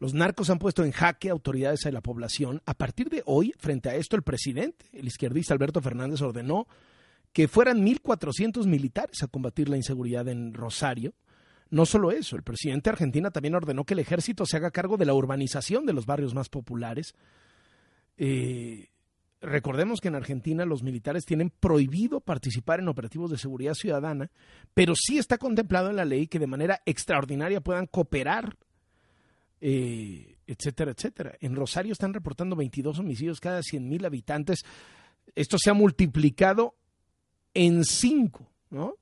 Los 0.00 0.14
narcos 0.14 0.48
han 0.48 0.58
puesto 0.58 0.82
en 0.82 0.92
jaque 0.92 1.28
autoridades 1.28 1.80
de 1.80 1.92
la 1.92 2.00
población. 2.00 2.62
A 2.64 2.72
partir 2.72 3.10
de 3.10 3.22
hoy, 3.26 3.52
frente 3.58 3.90
a 3.90 3.94
esto, 3.94 4.16
el 4.16 4.22
presidente, 4.22 4.86
el 4.94 5.06
izquierdista 5.06 5.52
Alberto 5.52 5.82
Fernández, 5.82 6.22
ordenó 6.22 6.66
que 7.34 7.48
fueran 7.48 7.84
1.400 7.84 8.66
militares 8.66 9.22
a 9.22 9.28
combatir 9.28 9.68
la 9.68 9.76
inseguridad 9.76 10.26
en 10.28 10.54
Rosario. 10.54 11.12
No 11.68 11.84
solo 11.84 12.12
eso, 12.12 12.34
el 12.34 12.42
presidente 12.42 12.88
de 12.88 12.94
Argentina 12.94 13.30
también 13.30 13.54
ordenó 13.54 13.84
que 13.84 13.92
el 13.92 14.00
ejército 14.00 14.46
se 14.46 14.56
haga 14.56 14.70
cargo 14.70 14.96
de 14.96 15.04
la 15.04 15.12
urbanización 15.12 15.84
de 15.84 15.92
los 15.92 16.06
barrios 16.06 16.34
más 16.34 16.48
populares. 16.48 17.14
Eh, 18.16 18.88
recordemos 19.42 20.00
que 20.00 20.08
en 20.08 20.14
Argentina 20.14 20.64
los 20.64 20.82
militares 20.82 21.26
tienen 21.26 21.50
prohibido 21.50 22.20
participar 22.20 22.80
en 22.80 22.88
operativos 22.88 23.30
de 23.30 23.36
seguridad 23.36 23.74
ciudadana, 23.74 24.30
pero 24.72 24.94
sí 24.96 25.18
está 25.18 25.36
contemplado 25.36 25.90
en 25.90 25.96
la 25.96 26.06
ley 26.06 26.26
que 26.26 26.38
de 26.38 26.46
manera 26.46 26.80
extraordinaria 26.86 27.60
puedan 27.60 27.86
cooperar 27.86 28.56
eh, 29.60 30.36
etcétera, 30.46 30.92
etcétera. 30.92 31.36
En 31.40 31.54
Rosario 31.54 31.92
están 31.92 32.14
reportando 32.14 32.56
22 32.56 32.98
homicidios 32.98 33.40
cada 33.40 33.62
100 33.62 33.88
mil 33.88 34.04
habitantes. 34.04 34.64
Esto 35.34 35.56
se 35.58 35.70
ha 35.70 35.74
multiplicado 35.74 36.74
en 37.54 37.84
5, 37.84 38.50
¿no? 38.70 38.94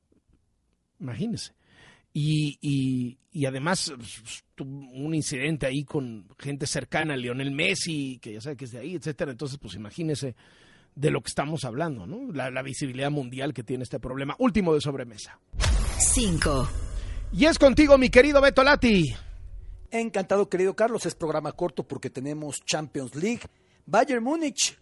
Imagínense. 1.00 1.52
Y, 2.12 2.58
y, 2.60 3.18
y, 3.30 3.46
además 3.46 3.92
pues, 3.96 4.44
un 4.66 5.14
incidente 5.14 5.66
ahí 5.66 5.84
con 5.84 6.26
gente 6.38 6.66
cercana 6.66 7.14
a 7.14 7.16
Lionel 7.16 7.52
Messi, 7.52 8.18
que 8.20 8.32
ya 8.32 8.40
sabe 8.40 8.56
que 8.56 8.64
es 8.64 8.72
de 8.72 8.80
ahí, 8.80 8.94
etcétera. 8.96 9.30
Entonces, 9.30 9.58
pues 9.58 9.74
imagínese 9.74 10.34
de 10.94 11.10
lo 11.10 11.20
que 11.20 11.28
estamos 11.28 11.64
hablando, 11.64 12.06
¿no? 12.06 12.32
La, 12.32 12.50
la 12.50 12.62
visibilidad 12.62 13.10
mundial 13.10 13.54
que 13.54 13.62
tiene 13.62 13.84
este 13.84 14.00
problema. 14.00 14.34
Último 14.38 14.74
de 14.74 14.80
sobremesa. 14.80 15.38
5. 15.98 16.68
Y 17.34 17.44
es 17.44 17.58
contigo, 17.58 17.96
mi 17.98 18.10
querido 18.10 18.40
Beto 18.40 18.64
Lati. 18.64 19.14
Encantado, 19.90 20.50
querido 20.50 20.76
Carlos. 20.76 21.06
Es 21.06 21.14
programa 21.14 21.52
corto 21.52 21.82
porque 21.82 22.10
tenemos 22.10 22.62
Champions 22.66 23.14
League. 23.14 23.40
Bayern 23.86 24.22
Múnich 24.22 24.78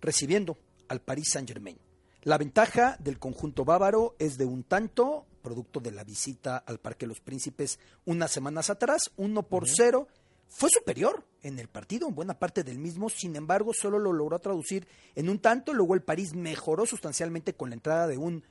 recibiendo 0.00 0.58
al 0.88 1.00
Paris 1.00 1.30
Saint-Germain. 1.32 1.78
La 2.22 2.38
ventaja 2.38 2.96
del 2.98 3.20
conjunto 3.20 3.64
bávaro 3.64 4.16
es 4.18 4.36
de 4.36 4.46
un 4.46 4.64
tanto, 4.64 5.26
producto 5.42 5.78
de 5.78 5.92
la 5.92 6.02
visita 6.02 6.56
al 6.56 6.80
Parque 6.80 7.06
de 7.06 7.10
los 7.10 7.20
Príncipes 7.20 7.78
unas 8.04 8.32
semanas 8.32 8.68
atrás, 8.68 9.12
uno 9.16 9.44
por 9.44 9.68
cero. 9.68 10.08
Fue 10.48 10.70
superior 10.70 11.24
en 11.42 11.60
el 11.60 11.68
partido, 11.68 12.08
en 12.08 12.16
buena 12.16 12.36
parte 12.36 12.64
del 12.64 12.78
mismo, 12.78 13.10
sin 13.10 13.36
embargo, 13.36 13.70
solo 13.72 14.00
lo 14.00 14.12
logró 14.12 14.40
traducir 14.40 14.88
en 15.14 15.28
un 15.28 15.38
tanto. 15.38 15.72
Luego 15.72 15.94
el 15.94 16.02
París 16.02 16.34
mejoró 16.34 16.84
sustancialmente 16.84 17.54
con 17.54 17.70
la 17.70 17.76
entrada 17.76 18.08
de 18.08 18.18
un 18.18 18.42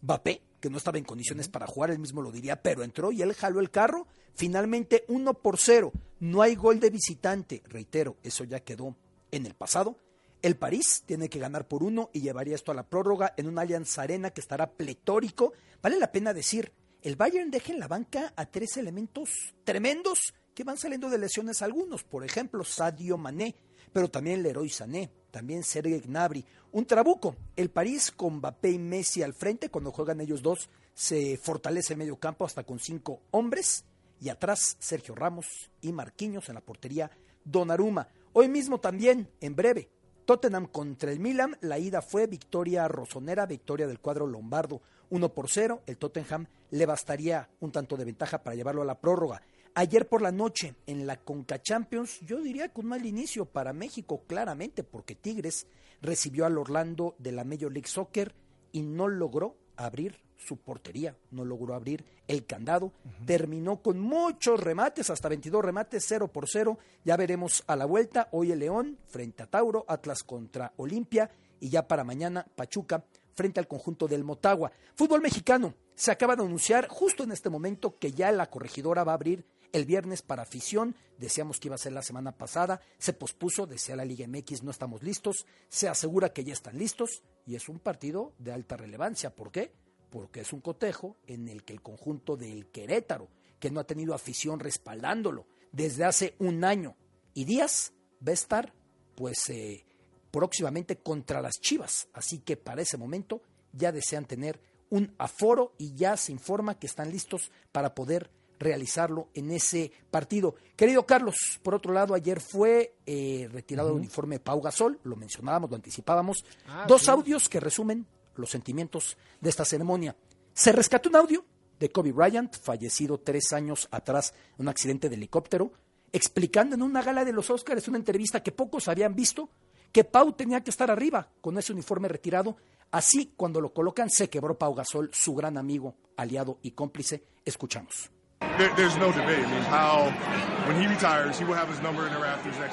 Mbappé, 0.00 0.40
que 0.64 0.70
no 0.70 0.78
estaba 0.78 0.96
en 0.96 1.04
condiciones 1.04 1.48
para 1.48 1.66
jugar, 1.66 1.90
él 1.90 1.98
mismo 1.98 2.22
lo 2.22 2.32
diría, 2.32 2.62
pero 2.62 2.82
entró 2.82 3.12
y 3.12 3.20
él 3.20 3.34
jaló 3.34 3.60
el 3.60 3.70
carro. 3.70 4.06
Finalmente, 4.32 5.04
uno 5.08 5.34
por 5.34 5.58
cero. 5.58 5.92
No 6.20 6.40
hay 6.40 6.54
gol 6.54 6.80
de 6.80 6.88
visitante. 6.88 7.62
Reitero, 7.66 8.16
eso 8.22 8.44
ya 8.44 8.60
quedó 8.60 8.96
en 9.30 9.44
el 9.44 9.52
pasado. 9.52 9.98
El 10.40 10.56
París 10.56 11.02
tiene 11.04 11.28
que 11.28 11.38
ganar 11.38 11.68
por 11.68 11.82
uno 11.82 12.08
y 12.14 12.22
llevaría 12.22 12.54
esto 12.54 12.72
a 12.72 12.74
la 12.74 12.88
prórroga 12.88 13.34
en 13.36 13.46
un 13.46 13.58
Allianz 13.58 13.98
Arena 13.98 14.30
que 14.30 14.40
estará 14.40 14.70
pletórico. 14.70 15.52
Vale 15.82 15.98
la 15.98 16.10
pena 16.10 16.32
decir, 16.32 16.72
el 17.02 17.16
Bayern 17.16 17.50
deja 17.50 17.70
en 17.70 17.78
la 17.78 17.86
banca 17.86 18.32
a 18.34 18.46
tres 18.46 18.78
elementos 18.78 19.28
tremendos 19.64 20.32
que 20.54 20.64
van 20.64 20.78
saliendo 20.78 21.10
de 21.10 21.18
lesiones 21.18 21.60
algunos. 21.60 22.04
Por 22.04 22.24
ejemplo, 22.24 22.64
Sadio 22.64 23.18
Mané, 23.18 23.54
pero 23.94 24.10
también 24.10 24.42
Leroy 24.42 24.68
Sané, 24.68 25.08
también 25.30 25.62
Sergei 25.62 26.00
Gnabry, 26.00 26.44
un 26.72 26.84
trabuco. 26.84 27.36
El 27.54 27.70
París 27.70 28.10
con 28.10 28.38
Mbappé 28.38 28.72
y 28.72 28.78
Messi 28.78 29.22
al 29.22 29.34
frente, 29.34 29.68
cuando 29.68 29.92
juegan 29.92 30.20
ellos 30.20 30.42
dos, 30.42 30.68
se 30.92 31.36
fortalece 31.36 31.92
el 31.92 32.00
medio 32.00 32.16
campo 32.16 32.44
hasta 32.44 32.64
con 32.64 32.80
cinco 32.80 33.20
hombres 33.30 33.84
y 34.20 34.30
atrás 34.30 34.76
Sergio 34.80 35.14
Ramos 35.14 35.70
y 35.80 35.92
Marquinhos 35.92 36.48
en 36.48 36.56
la 36.56 36.60
portería 36.60 37.08
Donnarumma. 37.44 38.08
Hoy 38.32 38.48
mismo 38.48 38.80
también, 38.80 39.30
en 39.40 39.54
breve, 39.54 39.88
Tottenham 40.24 40.66
contra 40.66 41.12
el 41.12 41.20
Milan, 41.20 41.56
la 41.60 41.78
ida 41.78 42.02
fue 42.02 42.26
victoria 42.26 42.88
rosonera, 42.88 43.46
victoria 43.46 43.86
del 43.86 44.00
cuadro 44.00 44.26
lombardo, 44.26 44.82
1 45.10 45.28
por 45.34 45.48
0, 45.48 45.82
el 45.86 45.98
Tottenham 45.98 46.48
le 46.70 46.86
bastaría 46.86 47.48
un 47.60 47.70
tanto 47.70 47.96
de 47.96 48.06
ventaja 48.06 48.42
para 48.42 48.56
llevarlo 48.56 48.82
a 48.82 48.86
la 48.86 48.98
prórroga. 48.98 49.40
Ayer 49.76 50.08
por 50.08 50.22
la 50.22 50.30
noche 50.30 50.76
en 50.86 51.04
la 51.04 51.16
Conca 51.16 51.60
Champions, 51.60 52.20
yo 52.20 52.40
diría 52.40 52.68
que 52.68 52.80
un 52.80 52.86
mal 52.86 53.04
inicio 53.04 53.44
para 53.44 53.72
México, 53.72 54.22
claramente, 54.24 54.84
porque 54.84 55.16
Tigres 55.16 55.66
recibió 56.00 56.46
al 56.46 56.58
Orlando 56.58 57.16
de 57.18 57.32
la 57.32 57.42
Major 57.42 57.72
League 57.72 57.88
Soccer 57.88 58.36
y 58.70 58.82
no 58.82 59.08
logró 59.08 59.56
abrir 59.74 60.20
su 60.36 60.58
portería, 60.58 61.16
no 61.32 61.44
logró 61.44 61.74
abrir 61.74 62.04
el 62.28 62.46
candado, 62.46 62.92
terminó 63.26 63.82
con 63.82 63.98
muchos 63.98 64.60
remates, 64.60 65.10
hasta 65.10 65.28
22 65.28 65.64
remates, 65.64 66.04
0 66.06 66.28
por 66.28 66.48
0, 66.48 66.78
ya 67.04 67.16
veremos 67.16 67.64
a 67.66 67.74
la 67.74 67.86
vuelta, 67.86 68.28
hoy 68.30 68.52
el 68.52 68.60
León 68.60 68.96
frente 69.08 69.42
a 69.42 69.46
Tauro, 69.46 69.84
Atlas 69.88 70.22
contra 70.22 70.72
Olimpia. 70.76 71.30
Y 71.58 71.70
ya 71.70 71.88
para 71.88 72.04
mañana 72.04 72.46
Pachuca 72.54 73.04
frente 73.32 73.58
al 73.58 73.66
conjunto 73.66 74.06
del 74.06 74.22
Motagua. 74.22 74.70
Fútbol 74.94 75.20
mexicano, 75.20 75.74
se 75.94 76.10
acaba 76.10 76.36
de 76.36 76.42
anunciar 76.42 76.88
justo 76.88 77.24
en 77.24 77.32
este 77.32 77.50
momento 77.50 77.98
que 77.98 78.12
ya 78.12 78.30
la 78.32 78.50
corregidora 78.50 79.02
va 79.02 79.12
a 79.12 79.14
abrir 79.14 79.44
el 79.74 79.86
viernes 79.86 80.22
para 80.22 80.44
afición, 80.44 80.94
decíamos 81.18 81.58
que 81.58 81.66
iba 81.66 81.74
a 81.74 81.78
ser 81.78 81.92
la 81.92 82.02
semana 82.02 82.30
pasada, 82.30 82.80
se 82.96 83.12
pospuso, 83.12 83.66
decía 83.66 83.96
la 83.96 84.04
Liga 84.04 84.24
MX, 84.28 84.62
no 84.62 84.70
estamos 84.70 85.02
listos, 85.02 85.46
se 85.68 85.88
asegura 85.88 86.32
que 86.32 86.44
ya 86.44 86.52
están 86.52 86.78
listos 86.78 87.24
y 87.44 87.56
es 87.56 87.68
un 87.68 87.80
partido 87.80 88.34
de 88.38 88.52
alta 88.52 88.76
relevancia. 88.76 89.34
¿Por 89.34 89.50
qué? 89.50 89.72
Porque 90.10 90.42
es 90.42 90.52
un 90.52 90.60
cotejo 90.60 91.16
en 91.26 91.48
el 91.48 91.64
que 91.64 91.72
el 91.72 91.82
conjunto 91.82 92.36
del 92.36 92.68
Querétaro, 92.68 93.28
que 93.58 93.72
no 93.72 93.80
ha 93.80 93.84
tenido 93.84 94.14
afición 94.14 94.60
respaldándolo 94.60 95.48
desde 95.72 96.04
hace 96.04 96.36
un 96.38 96.62
año 96.62 96.94
y 97.34 97.44
días, 97.44 97.92
va 98.24 98.30
a 98.30 98.34
estar 98.34 98.72
pues 99.16 99.50
eh, 99.50 99.84
próximamente 100.30 100.98
contra 100.98 101.42
las 101.42 101.60
Chivas. 101.60 102.06
Así 102.12 102.38
que 102.38 102.56
para 102.56 102.82
ese 102.82 102.96
momento 102.96 103.42
ya 103.72 103.90
desean 103.90 104.24
tener 104.24 104.60
un 104.88 105.12
aforo 105.18 105.74
y 105.78 105.96
ya 105.96 106.16
se 106.16 106.30
informa 106.30 106.78
que 106.78 106.86
están 106.86 107.10
listos 107.10 107.50
para 107.72 107.96
poder 107.96 108.30
realizarlo 108.58 109.28
en 109.34 109.50
ese 109.50 109.92
partido. 110.10 110.54
Querido 110.76 111.04
Carlos, 111.06 111.36
por 111.62 111.74
otro 111.74 111.92
lado, 111.92 112.14
ayer 112.14 112.40
fue 112.40 112.94
eh, 113.06 113.48
retirado 113.52 113.90
el 113.90 113.96
uniforme 113.96 114.40
Pau 114.40 114.60
Gasol, 114.60 114.98
lo 115.04 115.16
mencionábamos, 115.16 115.70
lo 115.70 115.76
anticipábamos. 115.76 116.44
Ah, 116.66 116.84
Dos 116.88 117.02
sí. 117.02 117.10
audios 117.10 117.48
que 117.48 117.60
resumen 117.60 118.06
los 118.36 118.50
sentimientos 118.50 119.16
de 119.40 119.50
esta 119.50 119.64
ceremonia. 119.64 120.16
Se 120.52 120.72
rescató 120.72 121.08
un 121.08 121.16
audio 121.16 121.44
de 121.78 121.90
Kobe 121.90 122.12
Bryant, 122.12 122.56
fallecido 122.56 123.18
tres 123.18 123.52
años 123.52 123.88
atrás 123.90 124.34
en 124.56 124.62
un 124.62 124.68
accidente 124.68 125.08
de 125.08 125.16
helicóptero, 125.16 125.72
explicando 126.12 126.74
en 126.76 126.82
una 126.82 127.02
gala 127.02 127.24
de 127.24 127.32
los 127.32 127.50
Oscars, 127.50 127.88
una 127.88 127.98
entrevista 127.98 128.42
que 128.42 128.52
pocos 128.52 128.88
habían 128.88 129.14
visto, 129.14 129.50
que 129.92 130.04
Pau 130.04 130.32
tenía 130.32 130.62
que 130.62 130.70
estar 130.70 130.90
arriba 130.90 131.30
con 131.40 131.58
ese 131.58 131.72
uniforme 131.72 132.08
retirado. 132.08 132.56
Así, 132.90 133.32
cuando 133.36 133.60
lo 133.60 133.72
colocan, 133.72 134.08
se 134.10 134.30
quebró 134.30 134.56
Pau 134.56 134.74
Gasol, 134.74 135.10
su 135.12 135.34
gran 135.34 135.58
amigo, 135.58 135.96
aliado 136.16 136.58
y 136.62 136.70
cómplice. 136.72 137.24
Escuchamos. 137.44 138.10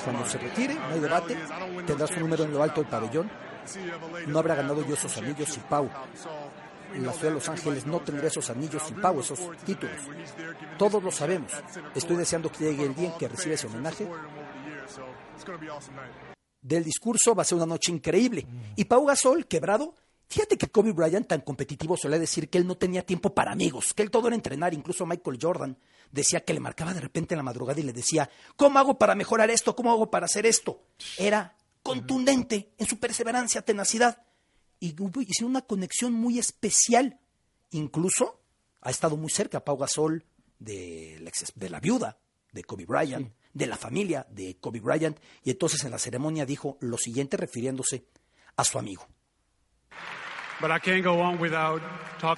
Cuando 0.04 0.26
se 0.26 0.38
retire, 0.38 0.76
no 0.76 0.94
hay 0.94 1.00
debate, 1.00 1.38
tendrá 1.86 2.08
su 2.08 2.20
número 2.20 2.44
en 2.44 2.54
lo 2.54 2.64
alto 2.64 2.82
del 2.82 2.90
pabellón. 2.90 3.30
No 4.28 4.40
habrá 4.40 4.56
ganado 4.56 4.86
yo 4.86 4.94
esos 4.94 5.18
anillos 5.18 5.58
y 5.58 5.60
Pau. 5.62 5.90
En 6.94 7.06
la 7.06 7.14
ciudad 7.14 7.30
de 7.30 7.36
Los 7.36 7.50
Ángeles 7.50 7.86
no 7.86 8.00
tendré 8.02 8.28
esos 8.28 8.50
anillos 8.50 8.84
y 8.90 8.94
Pau, 8.94 9.20
esos 9.20 9.40
títulos. 9.66 9.96
Todos 10.78 11.02
lo 11.02 11.12
sabemos. 11.12 11.52
Estoy 11.96 12.18
deseando 12.18 12.52
que 12.52 12.66
llegue 12.66 12.84
el 12.86 12.96
día 12.96 13.10
en 13.10 13.18
que 13.18 13.28
reciba 13.28 13.56
ese 13.56 13.68
homenaje. 13.68 14.08
Del 16.62 16.84
discurso 16.84 17.34
va 17.34 17.42
a 17.42 17.46
ser 17.46 17.58
una 17.58 17.66
noche 17.66 17.92
increíble. 17.92 18.46
Y 18.76 18.86
Pau 18.86 19.06
Gasol, 19.06 19.48
quebrado, 19.48 19.96
Fíjate 20.32 20.58
que 20.58 20.70
Kobe 20.70 20.94
Bryant, 20.94 21.28
tan 21.28 21.42
competitivo, 21.42 21.98
solía 21.98 22.18
decir 22.18 22.50
que 22.50 22.58
él 22.58 22.66
no 22.66 22.78
tenía 22.78 23.06
tiempo 23.06 23.36
para 23.36 23.52
amigos, 23.52 23.94
que 23.94 24.02
él 24.02 24.10
todo 24.10 24.28
era 24.28 24.36
entrenar. 24.38 24.74
Incluso 24.74 25.06
Michael 25.06 25.38
Jordan 25.42 25.78
decía 26.10 26.40
que 26.40 26.54
le 26.54 26.62
marcaba 26.62 26.94
de 26.94 27.02
repente 27.02 27.34
en 27.34 27.40
la 27.40 27.44
madrugada 27.44 27.82
y 27.82 27.84
le 27.84 27.92
decía, 27.92 28.30
¿cómo 28.56 28.80
hago 28.80 28.98
para 28.98 29.14
mejorar 29.14 29.50
esto? 29.52 29.76
¿Cómo 29.76 29.92
hago 29.92 30.10
para 30.10 30.28
hacer 30.28 30.46
esto? 30.46 30.84
Era 31.18 31.58
contundente 31.84 32.72
en 32.78 32.88
su 32.88 32.98
perseverancia, 32.98 33.62
tenacidad. 33.62 34.24
Y 34.80 34.96
hicieron 35.20 35.50
una 35.50 35.64
conexión 35.64 36.14
muy 36.14 36.40
especial. 36.40 37.20
Incluso 37.72 38.40
ha 38.80 38.90
estado 38.90 39.18
muy 39.18 39.32
cerca 39.32 39.66
Pau 39.66 39.76
Gasol 39.76 40.24
de 40.60 41.18
la, 41.20 41.32
de 41.56 41.70
la 41.70 41.82
viuda 41.82 42.18
de 42.54 42.64
Kobe 42.64 42.86
Bryant, 42.86 43.34
de 43.54 43.68
la 43.68 43.76
familia 43.76 44.26
de 44.30 44.56
Kobe 44.62 44.80
Bryant. 44.80 45.20
Y 45.44 45.52
entonces 45.52 45.84
en 45.84 45.92
la 45.92 46.00
ceremonia 46.00 46.46
dijo 46.46 46.78
lo 46.80 46.98
siguiente 46.98 47.36
refiriéndose 47.36 48.06
a 48.56 48.64
su 48.64 48.80
amigo. 48.80 49.10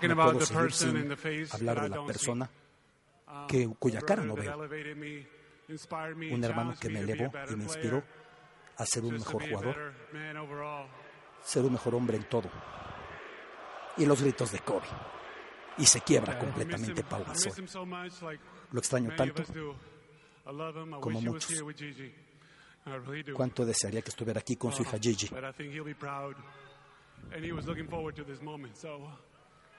No 0.07 0.13
about 0.13 0.33
puedo 0.33 0.39
the 0.39 0.45
seguir 0.45 0.61
person 0.63 0.91
sin 0.91 1.01
in 1.01 1.09
the 1.09 1.15
face 1.15 1.53
hablar 1.53 1.75
that 1.75 1.81
de 1.83 1.87
I 1.87 1.89
la 1.99 2.05
persona 2.05 2.49
Um, 3.33 3.47
que, 3.47 3.67
cuya 3.79 4.01
cara 4.01 4.23
no 4.23 4.35
veo. 4.35 4.55
Un 6.31 6.43
hermano 6.43 6.75
que 6.79 6.89
me 6.89 6.99
elevó 6.99 7.31
y 7.49 7.55
me 7.55 7.63
inspiró 7.63 8.03
a 8.77 8.85
ser 8.85 9.03
un 9.03 9.13
mejor 9.13 9.49
jugador, 9.49 9.93
ser 11.43 11.63
un 11.63 11.71
mejor 11.71 11.95
hombre 11.95 12.17
en 12.17 12.25
todo. 12.25 12.49
Y 13.97 14.05
los 14.05 14.21
gritos 14.21 14.51
de 14.51 14.59
Kobe. 14.59 14.87
Y 15.79 15.85
se 15.85 16.01
quiebra 16.01 16.37
completamente 16.37 17.03
Pau 17.03 17.23
Gasol. 17.25 17.53
Lo 18.71 18.79
extraño 18.79 19.15
tanto 19.15 19.43
como 20.99 21.21
muchos. 21.21 21.63
Cuánto 23.33 23.65
desearía 23.65 24.01
que 24.03 24.09
estuviera 24.09 24.41
aquí 24.41 24.57
con 24.57 24.71
su 24.71 24.83
hija 24.83 24.97
Uh, 24.97 25.01
Gigi. 25.01 25.29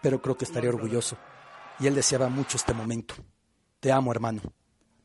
Pero 0.02 0.20
creo 0.20 0.36
que 0.36 0.44
estaría 0.44 0.70
orgulloso. 0.70 1.16
Y 1.80 1.86
él 1.86 1.94
deseaba 1.94 2.28
mucho 2.28 2.56
este 2.56 2.72
momento. 2.72 3.14
Te 3.80 3.92
amo, 3.92 4.12
hermano. 4.12 4.40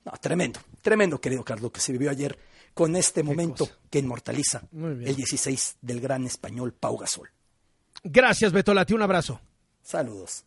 No, 0.05 0.11
tremendo, 0.21 0.59
tremendo, 0.81 1.19
querido 1.19 1.43
Carlos, 1.43 1.71
que 1.71 1.79
se 1.79 1.91
vivió 1.91 2.09
ayer 2.09 2.37
con 2.73 2.95
este 2.95 3.23
momento 3.23 3.67
que 3.89 3.99
inmortaliza 3.99 4.61
el 4.71 5.15
16 5.15 5.77
del 5.81 5.99
gran 5.99 6.25
español 6.25 6.73
Pau 6.73 6.97
Gasol. 6.97 7.29
Gracias, 8.03 8.51
Betolati. 8.51 8.93
Un 8.93 9.01
abrazo. 9.01 9.41
Saludos. 9.81 10.45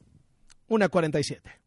Una 0.68 0.88
47. 0.88 1.60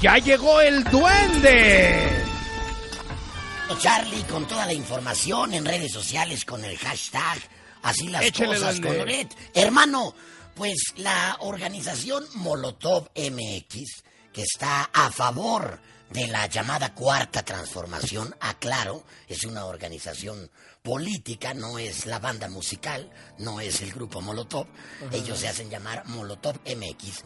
¡Ya 0.00 0.18
llegó 0.18 0.60
el 0.60 0.84
duende! 0.84 2.24
Charlie 3.80 4.22
con 4.30 4.46
toda 4.46 4.64
la 4.66 4.72
información 4.72 5.52
en 5.52 5.64
redes 5.64 5.92
sociales 5.92 6.44
con 6.44 6.64
el 6.64 6.78
hashtag 6.78 7.38
así 7.82 8.08
las 8.08 8.22
Échale, 8.24 8.54
cosas 8.54 8.80
duende. 8.80 8.88
con 8.88 8.98
Loret. 8.98 9.36
Hermano, 9.54 10.14
pues 10.54 10.76
la 10.96 11.36
organización 11.40 12.24
Molotov 12.34 13.10
MX, 13.14 14.02
que 14.32 14.42
está 14.42 14.90
a 14.92 15.10
favor 15.10 15.80
de 16.10 16.26
la 16.28 16.46
llamada 16.46 16.94
cuarta 16.94 17.42
transformación, 17.44 18.34
aclaro, 18.40 19.04
es 19.28 19.44
una 19.44 19.64
organización 19.66 20.50
política, 20.82 21.52
no 21.52 21.78
es 21.78 22.06
la 22.06 22.18
banda 22.20 22.48
musical, 22.48 23.10
no 23.38 23.60
es 23.60 23.82
el 23.82 23.92
grupo 23.92 24.20
Molotov, 24.20 24.66
Ajá. 25.06 25.16
ellos 25.16 25.38
se 25.40 25.48
hacen 25.48 25.68
llamar 25.68 26.06
Molotov 26.06 26.56
MX, 26.64 27.24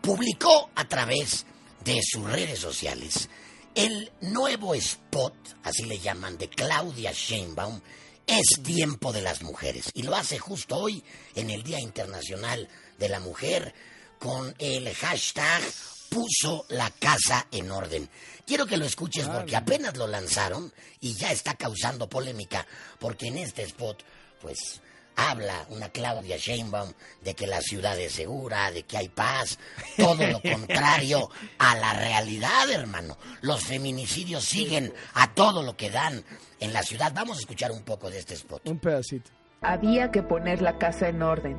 publicó 0.00 0.70
a 0.74 0.88
través 0.88 1.44
de 1.84 2.00
sus 2.02 2.24
redes 2.24 2.58
sociales 2.58 3.28
el 3.74 4.10
nuevo 4.22 4.74
spot, 4.74 5.34
así 5.64 5.84
le 5.84 5.98
llaman, 5.98 6.36
de 6.38 6.48
Claudia 6.48 7.12
Sheinbaum, 7.12 7.80
es 8.26 8.62
tiempo 8.62 9.12
de 9.12 9.22
las 9.22 9.42
mujeres. 9.42 9.90
Y 9.94 10.02
lo 10.02 10.14
hace 10.14 10.38
justo 10.38 10.76
hoy, 10.76 11.02
en 11.34 11.50
el 11.50 11.62
Día 11.62 11.80
Internacional 11.80 12.68
de 12.98 13.08
la 13.08 13.20
Mujer, 13.20 13.74
con 14.18 14.54
el 14.58 14.92
hashtag 14.94 15.62
puso 16.08 16.66
la 16.68 16.90
casa 16.90 17.46
en 17.50 17.70
orden. 17.70 18.08
Quiero 18.46 18.66
que 18.66 18.76
lo 18.76 18.84
escuches 18.84 19.26
porque 19.26 19.56
apenas 19.56 19.96
lo 19.96 20.06
lanzaron 20.06 20.72
y 21.00 21.14
ya 21.14 21.32
está 21.32 21.54
causando 21.54 22.08
polémica, 22.08 22.66
porque 22.98 23.28
en 23.28 23.38
este 23.38 23.62
spot, 23.62 24.02
pues, 24.40 24.80
habla 25.16 25.66
una 25.70 25.88
Claudia 25.90 26.36
Sheinbaum 26.36 26.92
de 27.22 27.34
que 27.34 27.46
la 27.46 27.60
ciudad 27.60 27.98
es 27.98 28.12
segura, 28.12 28.70
de 28.70 28.82
que 28.84 28.98
hay 28.98 29.08
paz, 29.08 29.58
todo 29.96 30.26
lo 30.26 30.40
contrario 30.42 31.30
a 31.58 31.76
la 31.76 31.92
realidad, 31.94 32.70
hermano. 32.70 33.16
Los 33.40 33.64
feminicidios 33.64 34.44
siguen 34.44 34.92
a 35.14 35.32
todo 35.34 35.62
lo 35.62 35.76
que 35.76 35.90
dan 35.90 36.24
en 36.60 36.72
la 36.72 36.82
ciudad. 36.82 37.12
Vamos 37.14 37.38
a 37.38 37.40
escuchar 37.40 37.72
un 37.72 37.82
poco 37.82 38.10
de 38.10 38.18
este 38.18 38.34
spot. 38.34 38.68
Un 38.68 38.78
pedacito. 38.78 39.30
Había 39.60 40.10
que 40.10 40.22
poner 40.22 40.60
la 40.60 40.78
casa 40.78 41.08
en 41.08 41.22
orden, 41.22 41.56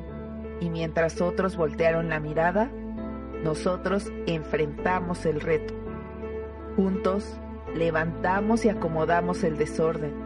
y 0.60 0.68
mientras 0.68 1.20
otros 1.20 1.56
voltearon 1.56 2.10
la 2.10 2.20
mirada, 2.20 2.70
nosotros 3.42 4.10
enfrentamos 4.26 5.24
el 5.26 5.40
reto. 5.40 5.74
Juntos 6.76 7.24
levantamos 7.74 8.64
y 8.64 8.68
acomodamos 8.68 9.42
el 9.44 9.56
desorden. 9.56 10.23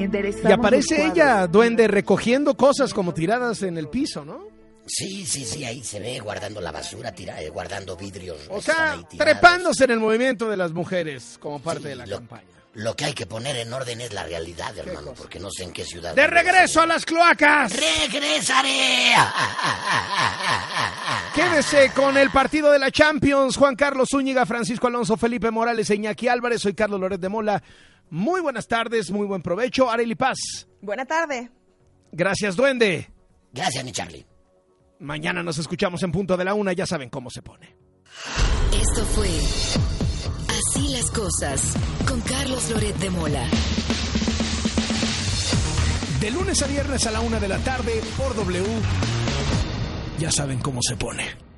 Enderezamos 0.00 0.50
Y 0.50 0.52
aparece 0.52 1.06
ella, 1.06 1.46
duende, 1.46 1.86
recogiendo 1.88 2.56
cosas 2.56 2.92
como 2.94 3.12
tiradas 3.14 3.62
en 3.62 3.76
el 3.78 3.88
piso, 3.88 4.24
¿no? 4.24 4.44
Sí, 4.86 5.24
sí, 5.24 5.44
sí, 5.44 5.64
ahí 5.64 5.84
se 5.84 6.00
ve 6.00 6.18
guardando 6.18 6.60
la 6.60 6.72
basura, 6.72 7.14
tira- 7.14 7.40
eh, 7.40 7.48
guardando 7.50 7.96
vidrios. 7.96 8.38
O 8.48 8.60
sea, 8.60 8.96
trepándose 9.16 9.84
en 9.84 9.92
el 9.92 10.00
movimiento 10.00 10.48
de 10.50 10.56
las 10.56 10.72
mujeres 10.72 11.36
como 11.38 11.60
parte 11.60 11.88
de 11.88 11.96
la 11.96 12.06
lo- 12.06 12.16
campaña. 12.16 12.42
Lo 12.74 12.94
que 12.94 13.04
hay 13.04 13.12
que 13.14 13.26
poner 13.26 13.56
en 13.56 13.72
orden 13.72 14.00
es 14.00 14.12
la 14.12 14.22
realidad, 14.24 14.76
hermano, 14.78 15.12
porque 15.16 15.40
no 15.40 15.50
sé 15.50 15.64
en 15.64 15.72
qué 15.72 15.84
ciudad. 15.84 16.14
¡De 16.14 16.24
regreso 16.28 16.80
a 16.80 16.86
las 16.86 17.04
cloacas! 17.04 17.72
¡Regresaré! 17.72 19.12
Quédese 21.34 21.90
con 21.94 22.16
el 22.16 22.30
partido 22.30 22.70
de 22.70 22.78
la 22.78 22.90
Champions. 22.90 23.56
Juan 23.56 23.76
Carlos 23.76 24.08
Zúñiga, 24.10 24.46
Francisco 24.46 24.86
Alonso, 24.86 25.16
Felipe 25.16 25.50
Morales, 25.50 25.90
Iñaki 25.90 26.28
Álvarez. 26.28 26.62
Soy 26.62 26.74
Carlos 26.74 27.00
Loret 27.00 27.20
de 27.20 27.28
Mola. 27.28 27.62
Muy 28.10 28.40
buenas 28.40 28.66
tardes, 28.66 29.10
muy 29.10 29.26
buen 29.26 29.40
provecho. 29.42 29.88
Areli 29.90 30.16
Paz. 30.16 30.66
Buena 30.82 31.06
tarde. 31.06 31.50
Gracias, 32.12 32.56
Duende. 32.56 33.10
Gracias, 33.52 33.84
mi 33.84 33.92
Charlie. 33.92 34.26
Mañana 34.98 35.42
nos 35.42 35.58
escuchamos 35.58 36.02
en 36.02 36.12
punto 36.12 36.36
de 36.36 36.44
la 36.44 36.54
una. 36.54 36.72
Ya 36.72 36.86
saben 36.86 37.08
cómo 37.08 37.30
se 37.30 37.42
pone. 37.42 37.76
Esto 38.72 39.04
fue 39.06 39.28
Así 40.48 40.88
las 40.88 41.10
cosas 41.10 41.74
con 42.06 42.20
Carlos 42.20 42.70
Loret 42.70 42.96
de 42.96 43.10
Mola. 43.10 43.46
De 46.20 46.30
lunes 46.30 46.60
a 46.62 46.66
viernes 46.66 47.06
a 47.06 47.12
la 47.12 47.20
una 47.20 47.40
de 47.40 47.48
la 47.48 47.58
tarde 47.58 48.02
por 48.18 48.34
W. 48.34 48.64
Ya 50.18 50.30
saben 50.30 50.58
cómo 50.58 50.80
se 50.82 50.96
pone. 50.96 51.49